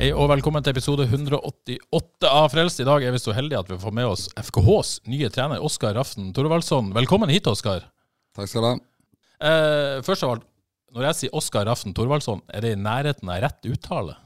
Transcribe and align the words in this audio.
Hei 0.00 0.14
og 0.16 0.30
velkommen 0.30 0.64
til 0.64 0.72
episode 0.72 1.04
188 1.04 2.24
av 2.24 2.46
Frelst. 2.48 2.78
I 2.80 2.86
dag 2.88 3.02
er 3.04 3.12
vi 3.12 3.18
så 3.20 3.34
heldige 3.36 3.58
at 3.60 3.68
vi 3.68 3.76
får 3.82 3.92
med 3.92 4.06
oss 4.08 4.22
FKHs 4.40 4.94
nye 5.12 5.28
trener 5.28 5.60
Oskar 5.60 5.92
Raften 5.92 6.30
Thorvaldsson. 6.32 6.86
Velkommen 6.96 7.28
hit, 7.28 7.44
Oskar. 7.50 7.82
Takk 8.32 8.48
skal 8.48 8.64
du 8.64 8.68
ha. 8.70 8.78
Eh, 9.44 9.98
først 10.06 10.24
av 10.24 10.32
alt, 10.32 10.46
når 10.96 11.04
jeg 11.04 11.18
sier 11.18 11.36
Oskar 11.36 11.68
Raften 11.68 11.92
Thorvaldsson, 11.92 12.40
er 12.48 12.64
det 12.64 12.70
i 12.78 12.80
nærheten 12.80 13.28
av 13.28 13.42
rett 13.44 13.68
uttale? 13.68 14.16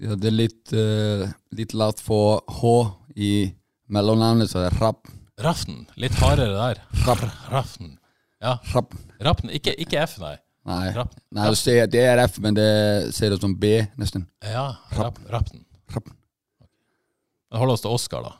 Ja, 0.00 0.16
det 0.16 0.30
er 0.30 0.38
litt, 0.38 0.72
uh, 0.72 1.28
litt 1.52 1.76
lavt 1.76 2.00
for 2.00 2.40
H 2.62 2.72
i 3.20 3.34
mellomnavnet, 3.92 4.48
så 4.48 4.64
det 4.64 4.70
er 4.70 4.80
Rapp. 4.80 5.12
Raften. 5.44 5.84
Litt 6.00 6.16
hardere 6.24 6.56
der. 6.56 6.80
Rapp. 7.04 7.28
Raften. 7.52 7.98
Ja. 8.40 8.56
Rapp. 8.72 8.96
Rapten. 9.28 9.52
Ikke, 9.60 9.76
ikke 9.76 10.00
F, 10.08 10.16
nei. 10.24 10.38
Nei, 10.64 10.88
Rapp. 10.96 11.12
Nei 11.36 11.50
du 11.52 11.58
ser, 11.60 11.84
det 11.92 12.00
er 12.08 12.22
F, 12.24 12.38
men 12.40 12.56
det 12.56 12.68
ser 13.16 13.34
ut 13.34 13.42
som 13.44 13.52
B, 13.60 13.76
nesten. 14.00 14.24
Ja, 14.40 14.70
Rapp. 14.96 15.20
Rapten. 15.32 15.64
Rapp. 15.92 16.08
Vi 17.52 17.60
holder 17.60 17.76
oss 17.76 17.84
til 17.84 17.92
Oskar, 17.94 18.24
da. 18.24 18.32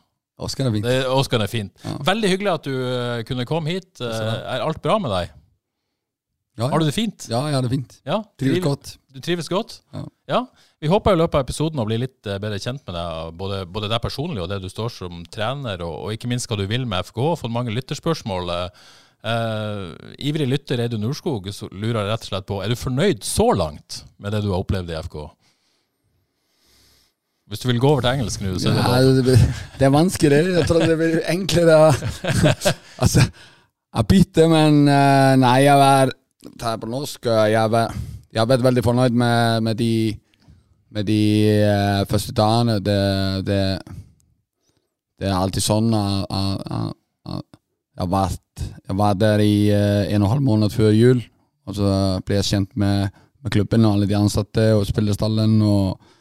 Oskar 0.45 0.67
er 0.67 0.75
fint. 0.75 0.87
Det, 0.89 0.97
Oscar 1.15 1.45
er 1.45 1.51
fint. 1.51 1.73
Ja. 1.85 1.95
Veldig 2.09 2.31
hyggelig 2.33 2.53
at 2.57 2.67
du 2.67 2.75
eh, 2.75 3.23
kunne 3.29 3.45
komme 3.47 3.71
hit. 3.77 3.93
Eh, 4.03 4.31
er 4.57 4.65
alt 4.65 4.81
bra 4.83 4.97
med 5.03 5.13
deg? 5.15 5.35
Ja, 6.59 6.69
Har 6.71 6.79
du 6.79 6.87
det 6.87 6.95
fint? 6.95 7.27
Ja, 7.31 7.41
jeg 7.51 7.57
har 7.57 7.65
det 7.67 7.71
fint. 7.73 7.97
Ja? 8.07 8.21
Trives 8.39 8.63
godt. 8.63 8.91
Du 9.15 9.19
trives 9.23 9.49
godt? 9.51 9.81
Ja. 10.31 10.41
Vi 10.83 10.91
håper 10.91 11.15
i 11.15 11.19
løpet 11.19 11.39
av 11.39 11.43
episoden 11.47 11.81
å 11.83 11.87
bli 11.87 11.99
litt 12.03 12.27
eh, 12.31 12.39
bedre 12.43 12.61
kjent 12.63 12.83
med 12.87 12.95
deg, 12.95 13.33
både, 13.39 13.63
både 13.71 13.91
deg 13.91 14.03
personlig 14.03 14.43
og 14.43 14.51
det 14.51 14.61
du 14.63 14.69
står 14.71 14.93
som 14.95 15.23
trener, 15.35 15.83
og, 15.87 15.97
og 16.07 16.15
ikke 16.15 16.31
minst 16.31 16.51
hva 16.51 16.59
du 16.59 16.67
vil 16.71 16.87
med 16.87 17.07
FK. 17.11 17.21
Fått 17.43 17.55
mange 17.55 17.75
lytterspørsmål. 17.75 18.55
Eh, 18.55 18.85
ivrig 19.25 20.47
lytter 20.51 20.83
Eidun 20.85 21.07
Urskog 21.09 21.47
så 21.57 21.71
lurer 21.73 22.11
rett 22.11 22.27
og 22.27 22.29
slett 22.29 22.45
på 22.45 22.59
Er 22.61 22.69
du 22.69 22.77
fornøyd 22.77 23.23
så 23.25 23.47
langt 23.57 24.03
med 24.21 24.35
det 24.35 24.43
du 24.45 24.51
har 24.51 24.61
opplevd 24.61 24.93
i 24.93 24.99
FK? 25.07 25.17
Hvis 27.49 27.63
du 27.63 27.69
vil 27.71 27.81
gå 27.81 27.89
over 27.89 28.05
til 28.05 28.19
engelsk 28.19 28.43
nå, 28.45 28.53
så 28.61 28.73
er 28.73 28.77
det 28.77 28.85
lov. 28.85 29.23
det, 29.25 29.39
det 29.79 29.87
er 29.87 29.93
vanskelig. 29.93 30.43
Jeg 30.59 30.69
tror 30.69 30.85
det 30.85 30.97
blir 31.01 31.19
enklere. 31.29 31.79
altså, 33.05 33.25
jeg 33.95 34.09
biter, 34.09 34.49
men 34.49 34.89
eh, 34.89 35.33
nei, 35.41 35.59
jeg 35.67 35.89
er 35.89 36.13
her 36.61 36.79
på 36.81 36.89
norsk. 36.89 37.27
eh, 37.29 37.51
Jeg 37.53 37.73
er, 37.81 37.97
jeg 38.33 38.49
vært 38.49 38.65
veldig 38.65 38.85
fornøyd 38.85 39.17
med, 39.25 39.61
med 39.69 39.81
de 39.81 39.93
med 40.95 41.05
de 41.05 41.21
uh, 41.67 42.07
første 42.07 42.33
dagene. 42.33 42.79
Det, 42.79 43.47
det, 43.47 43.61
det 45.19 45.31
er 45.31 45.39
alltid 45.39 45.65
sånn 45.65 45.91
Uh, 45.95 46.23
uh, 46.31 46.93
jeg, 47.95 48.11
var, 48.11 48.35
jeg 48.61 48.97
var 48.99 49.15
der 49.19 49.43
i 49.45 49.71
eh, 49.71 50.15
en 50.15 50.23
og 50.23 50.29
en 50.29 50.33
halv 50.35 50.47
måned 50.47 50.75
før 50.75 50.91
jul. 50.95 51.23
Og 51.65 51.79
så 51.79 51.91
ble 52.27 52.41
jeg 52.41 52.51
kjent 52.51 52.75
med, 52.77 53.15
med 53.43 53.55
klubben 53.55 53.87
og 53.87 53.97
alle 53.97 54.09
de 54.11 54.19
ansatte 54.19 54.67
og 54.77 54.85
spillerstallen 54.89 55.57
og, 55.65 56.13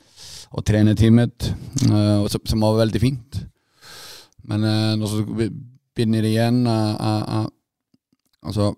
og 0.54 0.64
trenerteamet, 0.64 1.50
uh, 1.90 2.24
som, 2.32 2.44
som 2.48 2.64
var 2.64 2.78
veldig 2.86 3.02
fint. 3.02 3.42
Men 4.48 4.64
uh, 4.64 4.94
når 5.00 5.12
så 5.12 5.50
begynner 5.94 6.26
igjen 6.26 6.64
uh, 6.68 6.96
eh, 6.98 7.22
eh, 7.38 7.52
Altså 8.44 8.74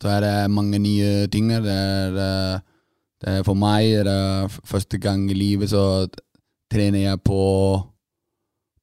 Så 0.00 0.08
er 0.08 0.20
det 0.20 0.50
mange 0.50 0.78
nye 0.78 1.26
ting. 1.32 1.50
Det 1.50 1.72
er, 1.72 2.16
eh, 2.16 2.60
det 3.20 3.28
er 3.28 3.42
for 3.44 3.56
meg 3.56 4.04
det 4.04 4.12
er 4.12 4.48
første 4.64 4.98
gang 4.98 5.30
i 5.30 5.34
livet 5.34 5.70
så 5.70 6.06
trener 6.72 7.00
jeg 7.00 7.22
på, 7.24 7.80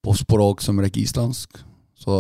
på 0.04 0.16
språk 0.18 0.62
som 0.62 0.82
rekker 0.82 1.02
islandsk. 1.02 1.62
Så, 2.04 2.16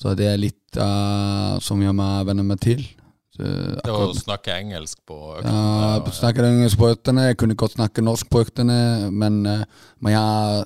så 0.00 0.14
det 0.16 0.30
er 0.30 0.40
litt 0.40 0.78
uh, 0.80 1.56
som 1.64 1.82
jeg 1.84 1.94
må 1.96 2.06
venne 2.28 2.44
meg 2.46 2.62
til. 2.64 2.84
Så, 3.36 3.44
Det 3.84 3.92
å 3.92 4.08
snakke 4.16 4.54
engelsk 4.56 5.02
på 5.04 5.16
ja, 5.34 5.42
øktene. 5.42 6.06
jeg 6.06 6.16
snakker 6.20 6.48
engelsk 6.48 6.80
på 6.80 6.90
øktene. 6.94 7.26
Jeg 7.28 7.38
kunne 7.42 7.58
godt 7.58 7.76
snakke 7.76 8.04
norsk 8.04 8.30
på 8.32 8.40
øktene, 8.46 8.78
men, 9.12 9.42
eh, 9.46 9.64
men 10.00 10.14
jeg, 10.14 10.64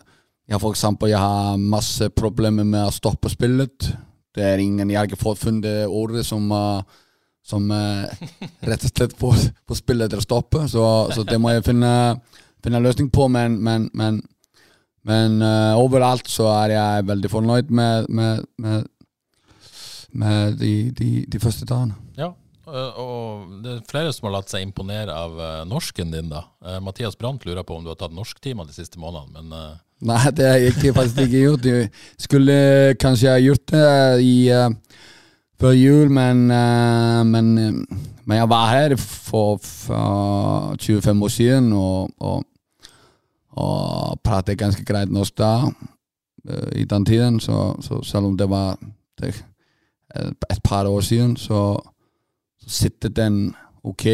jeg 0.53 0.63
for 0.63 0.77
eksempel, 0.77 1.11
jeg 1.11 1.19
har 1.19 1.59
masse 1.59 2.11
problemer 2.15 2.69
med 2.69 2.85
å 2.87 2.95
stoppe 2.95 3.33
spillet. 3.33 3.91
Det 4.35 4.45
er 4.47 4.63
ingen, 4.63 4.91
Jeg 4.91 4.99
har 5.01 5.11
ikke 5.11 5.19
fått 5.19 5.43
funnet 5.43 5.89
ordet 5.89 6.23
som, 6.27 6.47
eh, 6.53 6.83
som 7.43 7.67
rett 8.71 8.87
og 8.87 8.93
slett 8.95 9.19
får, 9.19 9.51
spillet 9.75 10.13
til 10.13 10.23
å 10.23 10.29
stoppe, 10.29 10.69
så, 10.71 10.85
så 11.11 11.27
det 11.27 11.41
må 11.43 11.51
jeg 11.51 11.67
finne, 11.67 12.21
finne 12.63 12.85
løsning 12.85 13.11
på. 13.11 13.27
Men, 13.27 13.59
men, 13.59 13.91
men, 13.95 14.23
men 15.09 15.41
uh, 15.41 15.79
overalt 15.81 16.29
så 16.29 16.49
er 16.53 16.75
jeg 16.75 17.09
veldig 17.09 17.31
fornøyd 17.33 17.73
med, 17.73 18.09
med, 18.13 18.45
med, 18.61 18.87
med 20.13 20.61
de, 20.61 20.75
de, 20.97 21.11
de 21.31 21.41
første 21.43 21.69
dagene. 21.69 21.97
Ja, 22.19 22.33
øh, 22.69 22.99
og 23.01 23.55
det 23.65 23.77
er 23.77 23.87
flere 23.89 24.13
som 24.13 24.29
har 24.29 24.37
latt 24.39 24.53
seg 24.53 24.67
imponere 24.67 25.15
av 25.15 25.39
øh, 25.39 25.63
norsken 25.71 26.13
din, 26.13 26.29
da. 26.33 26.45
Eh, 26.67 26.81
Mathias 26.85 27.17
Brandt 27.17 27.47
lurer 27.49 27.65
på 27.65 27.79
om 27.79 27.87
du 27.87 27.93
har 27.93 28.01
tatt 28.01 28.17
norsktimer 28.17 28.69
de 28.69 28.77
siste 28.77 29.01
månedene, 29.01 29.41
men 29.41 29.57
uh... 29.57 29.79
Nei, 30.01 30.21
det 30.33 30.47
har 30.49 30.57
jeg 30.57 30.75
ikke, 30.75 30.95
faktisk 30.97 31.19
ikke 31.27 31.41
gjort. 31.43 31.67
Jeg 31.69 31.89
skulle 32.25 32.55
kanskje 32.97 33.35
ha 33.35 33.41
gjort 33.41 33.67
det 33.69 33.89
i, 34.25 34.37
uh, 34.49 34.71
før 35.61 35.77
jul, 35.77 36.09
men, 36.13 36.47
eh, 36.51 37.25
men, 37.25 37.59
eh, 37.59 37.73
men 38.25 38.39
jeg 38.39 38.49
var 38.49 38.71
her 38.73 38.97
for, 38.97 39.59
for 39.63 40.77
25 40.81 41.23
år 41.23 41.29
siden 41.29 41.73
og, 41.73 42.11
og, 42.19 42.45
og 43.59 44.21
pratet 44.25 44.59
ganske 44.61 44.85
greit 44.87 45.11
norsk 45.13 45.35
da, 45.41 45.53
eh, 46.49 46.83
i 46.83 46.85
den 46.85 47.05
tiden. 47.09 47.41
Så, 47.43 47.77
så 47.83 48.03
selv 48.07 48.31
om 48.31 48.37
det 48.39 48.49
var 48.51 48.77
det, 49.21 49.35
et 50.51 50.63
par 50.65 50.87
år 50.91 51.01
siden, 51.07 51.37
så, 51.37 51.79
så 52.63 52.71
sitter 52.83 53.09
den 53.15 53.55
ok. 53.85 54.07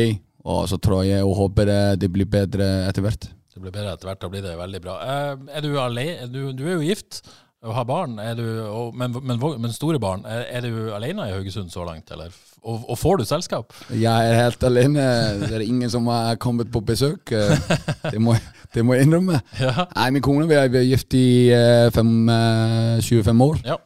Og 0.47 0.69
så 0.71 0.77
tror 0.79 1.03
jeg 1.03 1.25
og 1.25 1.35
håper 1.37 1.67
det, 1.67 1.81
det 2.01 2.13
blir 2.13 2.29
bedre 2.31 2.87
etter 2.89 3.03
hvert. 3.03 3.25
det 3.55 3.63
blir 3.63 3.73
bedre 3.75 3.93
etter 3.97 4.07
hvert. 4.11 4.21
Da 4.23 4.29
blir 4.31 4.45
det 4.45 4.59
veldig 4.59 4.81
bra. 4.85 5.01
Eh, 5.03 5.35
er 5.59 5.65
du 5.65 5.73
alene? 5.81 6.29
Du, 6.31 6.53
du 6.53 6.67
er 6.69 6.77
jo 6.77 6.87
gift 6.87 7.23
og 7.67 7.73
har 7.75 7.87
barn, 7.89 8.19
er 8.23 8.37
du, 8.39 8.45
og, 8.69 8.93
men, 8.95 9.15
men, 9.27 9.41
men 9.41 9.73
store 9.75 9.99
barn. 9.99 10.21
Er, 10.29 10.45
er 10.59 10.61
du 10.63 10.93
alene 10.95 11.25
i 11.27 11.33
Haugesund 11.35 11.73
så 11.73 11.83
langt, 11.89 12.13
eller? 12.15 12.31
Og, 12.63 12.85
og 12.93 12.99
får 13.01 13.17
du 13.19 13.25
selskap? 13.27 13.73
Jeg 13.91 14.29
er 14.31 14.37
helt 14.39 14.63
alene. 14.69 15.03
Det 15.41 15.51
er 15.57 15.65
ingen 15.65 15.91
som 15.91 16.07
har 16.13 16.37
kommet 16.39 16.71
på 16.73 16.81
besøk. 16.85 17.33
Eh, 17.37 18.13
Det 18.13 18.21
må, 18.23 18.37
det 18.77 18.85
må 18.85 18.97
jeg 18.97 19.07
innrømme. 19.07 19.41
Ja. 19.65 19.89
Nei, 19.97 20.11
Min 20.17 20.25
kone 20.25 20.47
vi 20.49 20.57
er, 20.59 20.81
gift 20.85 21.17
i 21.17 21.27
eh, 21.55 21.89
fem, 21.95 22.15
eh, 22.29 23.03
25 23.03 23.45
år. 23.49 23.61
Ja. 23.65 23.79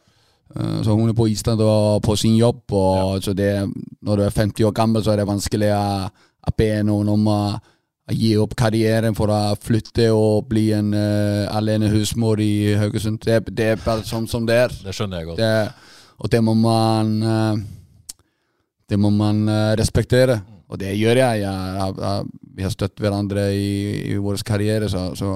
Eh, 0.55 0.79
Så 0.83 0.95
hun 0.97 1.09
er 1.09 1.15
på 1.17 1.29
Island 1.31 1.61
og 1.63 2.01
på 2.03 2.15
sin 2.19 2.35
jobb. 2.35 2.63
Og 2.71 3.23
så 3.23 3.33
det, 3.33 3.53
når 4.01 4.15
du 4.15 4.23
er 4.23 4.29
50 4.35 4.67
år 4.67 4.75
gammel, 4.75 5.03
så 5.03 5.13
er 5.13 5.21
det 5.21 5.29
vanskelig 5.29 5.71
å, 5.75 6.09
be 6.57 6.71
noen 6.83 7.09
om 7.13 7.27
å, 7.31 7.41
gi 8.11 8.33
opp 8.35 8.57
karrieren 8.59 9.15
for 9.15 9.31
å 9.31 9.53
flytte 9.55 10.09
og 10.11 10.49
bli 10.49 10.65
en 10.75 10.89
uh, 10.91 11.47
alene 11.55 11.87
husmor 11.93 12.41
i 12.43 12.73
Haugesund. 12.75 13.21
Det, 13.23 13.37
det 13.55 13.67
er 13.71 13.77
bare 13.79 14.03
sånn 14.03 14.25
som 14.27 14.43
det 14.43 14.57
er. 14.65 14.73
Det 14.83 14.91
skjønner 14.97 15.21
jeg 15.21 15.29
godt. 15.29 15.39
Det, 15.39 16.09
og 16.19 16.31
det 16.33 16.41
må 16.43 16.55
man 16.59 17.13
uh, 17.23 17.61
Det 18.89 18.99
må 18.99 19.13
man 19.15 19.45
uh, 19.47 19.71
respektere. 19.79 20.41
Og 20.71 20.79
det 20.79 20.93
gjør 20.95 21.19
jeg. 21.19 21.41
jeg, 21.43 21.73
jeg, 21.77 21.95
jeg 21.99 22.41
vi 22.55 22.65
har 22.65 22.73
støttet 22.73 23.03
hverandre 23.03 23.47
i, 23.55 23.71
i 24.11 24.17
vår 24.19 24.43
karriere, 24.47 24.89
så, 24.91 25.09
så, 25.15 25.35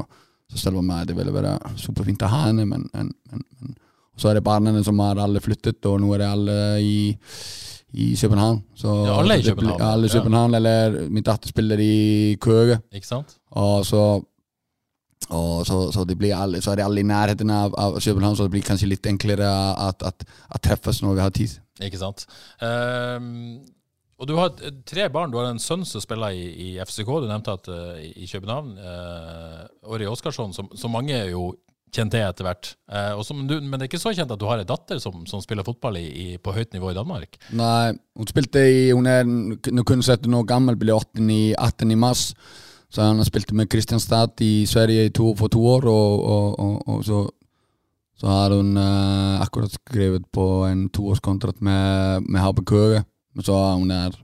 så 0.51 0.59
selv 0.59 0.81
om 0.81 0.91
det 1.07 1.15
ville 1.17 1.33
være 1.33 1.55
superfint 1.79 2.25
å 2.25 2.31
ha 2.31 2.45
henne, 2.49 2.67
men, 2.69 2.87
men, 2.93 3.11
men, 3.31 3.75
så 4.15 4.31
er 4.31 4.37
det 4.37 4.45
barna 4.47 4.71
som 4.83 4.99
har 5.03 5.19
alle 5.19 5.41
flyttet, 5.43 5.83
og 5.89 5.99
nå 6.03 6.13
er 6.15 6.23
det 6.23 6.29
alle 6.31 6.59
i, 6.83 6.99
i 7.95 8.11
København. 8.19 8.61
Så, 8.79 8.93
Ja, 9.07 9.17
alle 9.19 9.39
i 9.39 9.43
København, 9.47 9.81
alle 9.81 10.07
i 10.07 10.13
ja. 10.13 10.45
Eller 10.59 11.01
min 11.09 11.25
datter 11.25 11.51
spiller 11.51 11.81
i 11.83 12.37
Køge. 12.41 12.79
Ikke 12.95 13.07
sant? 13.07 13.35
Og 13.51 13.85
så 13.85 14.05
og 15.33 15.65
så, 15.65 15.91
så, 15.91 16.03
det 16.05 16.17
blir 16.19 16.35
alle, 16.37 16.59
så 16.61 16.71
er 16.71 16.75
det 16.79 16.85
alle 16.85 17.01
i 17.01 17.07
nærheten 17.07 17.49
av, 17.49 17.73
av 17.81 17.95
København, 17.97 18.35
så 18.37 18.45
det 18.45 18.53
blir 18.53 18.65
kanskje 18.65 18.91
litt 18.91 19.07
enklere 19.09 19.47
at, 19.87 20.03
at, 20.05 20.25
at 20.53 20.61
treffes 20.61 21.01
når 21.01 21.15
vi 21.17 21.23
har 21.23 21.33
tid. 21.33 21.55
Ikke 21.81 21.97
sant. 21.97 22.27
Ehm, 22.63 23.63
og 24.15 24.29
du 24.29 24.35
har 24.39 24.53
tre 24.87 25.09
barn. 25.11 25.31
Du 25.31 25.37
har 25.41 25.49
en 25.49 25.59
sønn 25.59 25.83
som 25.87 26.03
spiller 26.03 26.35
i, 26.35 26.47
i 26.47 26.69
FCK, 26.79 27.09
du 27.19 27.27
nevnte 27.27 27.55
at 27.57 27.67
uh, 27.67 27.99
i 27.99 28.27
København. 28.29 28.75
Uh, 28.79 29.91
Åri 29.91 30.07
Oskarsson, 30.07 30.53
som, 30.55 30.69
som 30.75 30.93
mange 30.95 31.17
jo 31.33 31.49
kjent 31.95 32.13
til 32.15 32.23
etter 32.23 32.47
hvert. 32.47 32.71
Uh, 32.91 33.19
men, 33.35 33.47
du, 33.49 33.55
men 33.59 33.75
det 33.75 33.85
er 33.85 33.91
ikke 33.91 34.01
så 34.01 34.13
kjent 34.15 34.31
at 34.31 34.39
du 34.39 34.47
har 34.47 34.61
ei 34.61 34.67
datter 34.67 35.01
som, 35.03 35.25
som 35.29 35.43
spiller 35.43 35.67
fotball 35.67 35.99
i, 35.99 36.05
i, 36.07 36.27
på 36.39 36.53
høyt 36.55 36.75
nivå 36.75 36.91
i 36.91 36.97
Danmark? 36.97 37.39
Nei, 37.55 37.95
hun 38.15 38.29
spilte 38.31 38.63
i 38.63 38.85
Hun 38.95 39.09
er 39.09 39.25
kun 39.87 40.03
17 40.03 40.31
år 40.39 40.47
gammel, 40.47 40.79
ble 40.79 40.95
18 40.95 41.33
i, 41.35 41.41
18 41.53 41.91
i 41.91 41.99
mars. 41.99 42.29
Så 42.93 43.03
han 43.03 43.19
spilt 43.27 43.51
med 43.51 43.67
Kristianstad 43.67 44.39
i 44.45 44.63
Sverige 44.69 45.09
to, 45.17 45.33
for 45.35 45.51
to 45.51 45.59
år, 45.67 45.89
og, 45.91 46.21
og, 46.23 46.59
og, 46.63 46.75
og 46.87 47.01
så, 47.03 47.25
så 48.15 48.29
har 48.31 48.55
hun 48.55 48.77
uh, 48.79 49.41
akkurat 49.43 49.75
skrevet 49.75 50.23
på 50.31 50.45
en 50.69 50.87
toårskontrakt 50.95 51.59
med, 51.65 52.23
med 52.29 52.63
Køge. 52.63 53.03
Så 53.43 53.55
hun 53.75 53.91
er 53.91 54.15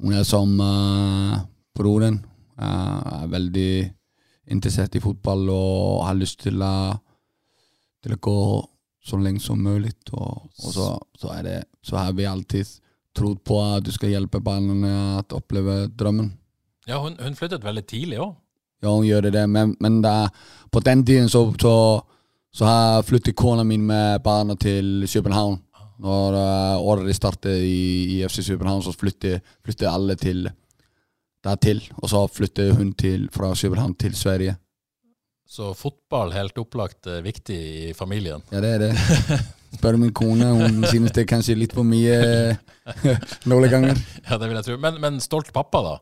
Hun 0.00 0.14
er 0.16 0.24
som 0.24 0.48
uh, 0.60 1.36
broren. 1.76 2.24
Uh, 2.56 3.22
er 3.22 3.26
veldig 3.28 3.92
interessert 4.50 4.94
i 4.96 5.00
fotball 5.00 5.48
og 5.52 6.06
har 6.06 6.16
lyst 6.16 6.40
til 6.40 6.62
å, 6.64 6.96
til 8.00 8.14
å 8.16 8.20
gå 8.20 8.40
så 9.04 9.18
lenge 9.20 9.40
som 9.40 9.60
mulig. 9.60 9.92
Og, 10.12 10.48
og 10.48 10.72
så, 10.72 10.86
så, 11.18 11.34
det, 11.44 11.62
så 11.84 12.00
har 12.00 12.12
vi 12.16 12.24
alltid 12.24 12.66
trodd 13.16 13.42
på 13.44 13.60
at 13.60 13.84
du 13.84 13.92
skal 13.92 14.14
hjelpe 14.14 14.40
barna 14.40 15.20
å 15.20 15.24
oppleve 15.36 15.82
drømmen. 15.92 16.32
Ja, 16.88 17.00
hun, 17.02 17.16
hun 17.20 17.36
flyttet 17.36 17.64
veldig 17.64 17.84
tidlig 17.86 18.20
òg. 18.22 18.34
Ja, 18.80 18.94
hun 18.94 19.04
gjør 19.04 19.28
det, 19.28 19.44
men, 19.52 19.74
men 19.80 20.00
da, 20.00 20.30
på 20.72 20.80
den 20.80 21.04
tiden 21.04 21.28
så, 21.28 21.44
så, 21.60 21.74
så 22.52 22.64
har 22.64 23.02
flyttet 23.04 23.36
kona 23.36 23.64
min 23.64 23.84
med 23.86 24.22
barna 24.24 24.56
til 24.56 25.04
København. 25.04 25.58
Når 26.00 26.36
uh, 26.36 26.88
året 26.92 27.16
startet 27.16 27.60
i, 27.60 28.16
i 28.16 28.24
FC 28.28 28.46
København, 28.48 28.82
så 28.82 28.94
flyttet 28.96 29.88
alle 29.88 30.16
til 30.16 30.48
dertil. 31.44 31.82
Og 32.00 32.08
så 32.08 32.24
flyttet 32.32 32.74
hun 32.76 32.92
til, 32.92 33.28
fra 33.32 33.52
København 33.54 33.94
til 34.00 34.16
Sverige. 34.16 34.56
Så 35.50 35.72
fotball 35.74 36.30
helt 36.32 36.58
opplagt 36.62 37.08
er 37.10 37.24
viktig 37.26 37.58
i 37.90 37.92
familien. 37.92 38.42
Ja, 38.52 38.60
det 38.62 38.70
er 38.74 38.78
det. 38.84 38.92
Spør 39.74 39.96
min 39.98 40.12
kone, 40.14 40.46
hun 40.54 40.84
synes 40.86 41.10
det 41.10 41.24
er 41.24 41.30
kanskje 41.30 41.56
litt 41.58 41.74
for 41.74 41.86
mye 41.86 42.54
noen 43.50 43.66
ganger. 43.70 43.98
Ja, 44.28 44.38
det 44.38 44.46
vil 44.46 44.56
jeg 44.60 44.66
tro. 44.68 44.78
Men, 44.82 45.00
men 45.02 45.18
stolt 45.22 45.50
pappa, 45.54 45.82
da? 45.82 45.96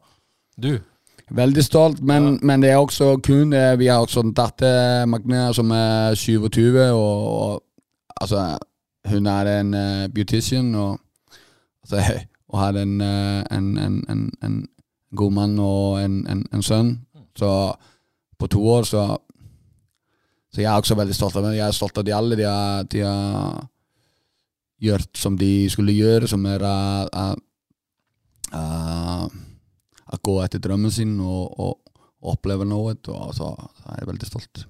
Du? 0.61 0.73
Veldig 1.33 1.65
stolt, 1.65 2.01
men, 2.05 2.39
men 2.45 2.65
det 2.65 2.71
er 2.73 2.81
også 2.81 3.19
kun 3.21 3.53
eh, 3.53 3.75
Vi 3.77 3.91
har 3.91 4.01
også 4.01 4.23
en 4.25 4.33
datter, 4.37 5.05
Magne, 5.09 5.43
som 5.57 5.73
er 5.77 6.17
27, 6.17 6.79
og, 6.93 7.27
og 7.29 8.21
altså 8.21 8.45
Hun 9.09 9.27
er 9.31 9.51
en 9.59 9.75
uh, 9.75 10.09
beautician, 10.15 10.75
og, 10.75 10.99
altså, 11.83 12.03
og 12.51 12.59
har 12.61 12.79
en, 12.81 13.01
uh, 13.01 13.43
en, 13.57 13.79
en, 13.79 14.31
en, 14.43 14.59
god 15.17 15.33
mann 15.33 15.59
og 15.59 16.03
en, 16.05 16.63
sønn. 16.63 16.99
Så 17.37 17.49
på 18.39 18.47
to 18.47 18.61
år, 18.69 18.83
så 18.85 19.19
Så 20.53 20.61
jeg 20.63 20.73
er 20.73 20.81
også 20.81 20.95
veldig 20.95 21.15
stolt 21.15 21.37
av 21.37 21.43
dem. 21.45 21.53
Jeg 21.53 21.69
er 21.69 21.73
stolt 21.77 21.99
av 21.99 22.05
de 22.05 22.13
alle. 22.15 22.37
De 22.37 22.43
har, 22.43 22.83
de 22.83 23.01
har 23.05 23.67
gjort 24.81 25.19
som 25.19 25.37
de 25.39 25.69
skulle 25.71 25.93
gjøre, 25.93 26.27
som 26.27 26.47
er 26.47 26.65
uh, 26.65 27.37
å 30.09 30.19
gå 30.25 30.39
etter 30.43 30.59
drømmen 30.59 30.91
sin 30.91 31.21
og, 31.21 31.53
og, 31.61 31.93
og 32.23 32.33
oppleve 32.33 32.65
noe. 32.65 32.97
Og 32.97 33.35
så, 33.37 33.53
så 33.53 33.93
er 33.93 34.01
jeg 34.01 34.11
veldig 34.13 34.31
stolt. 34.31 34.65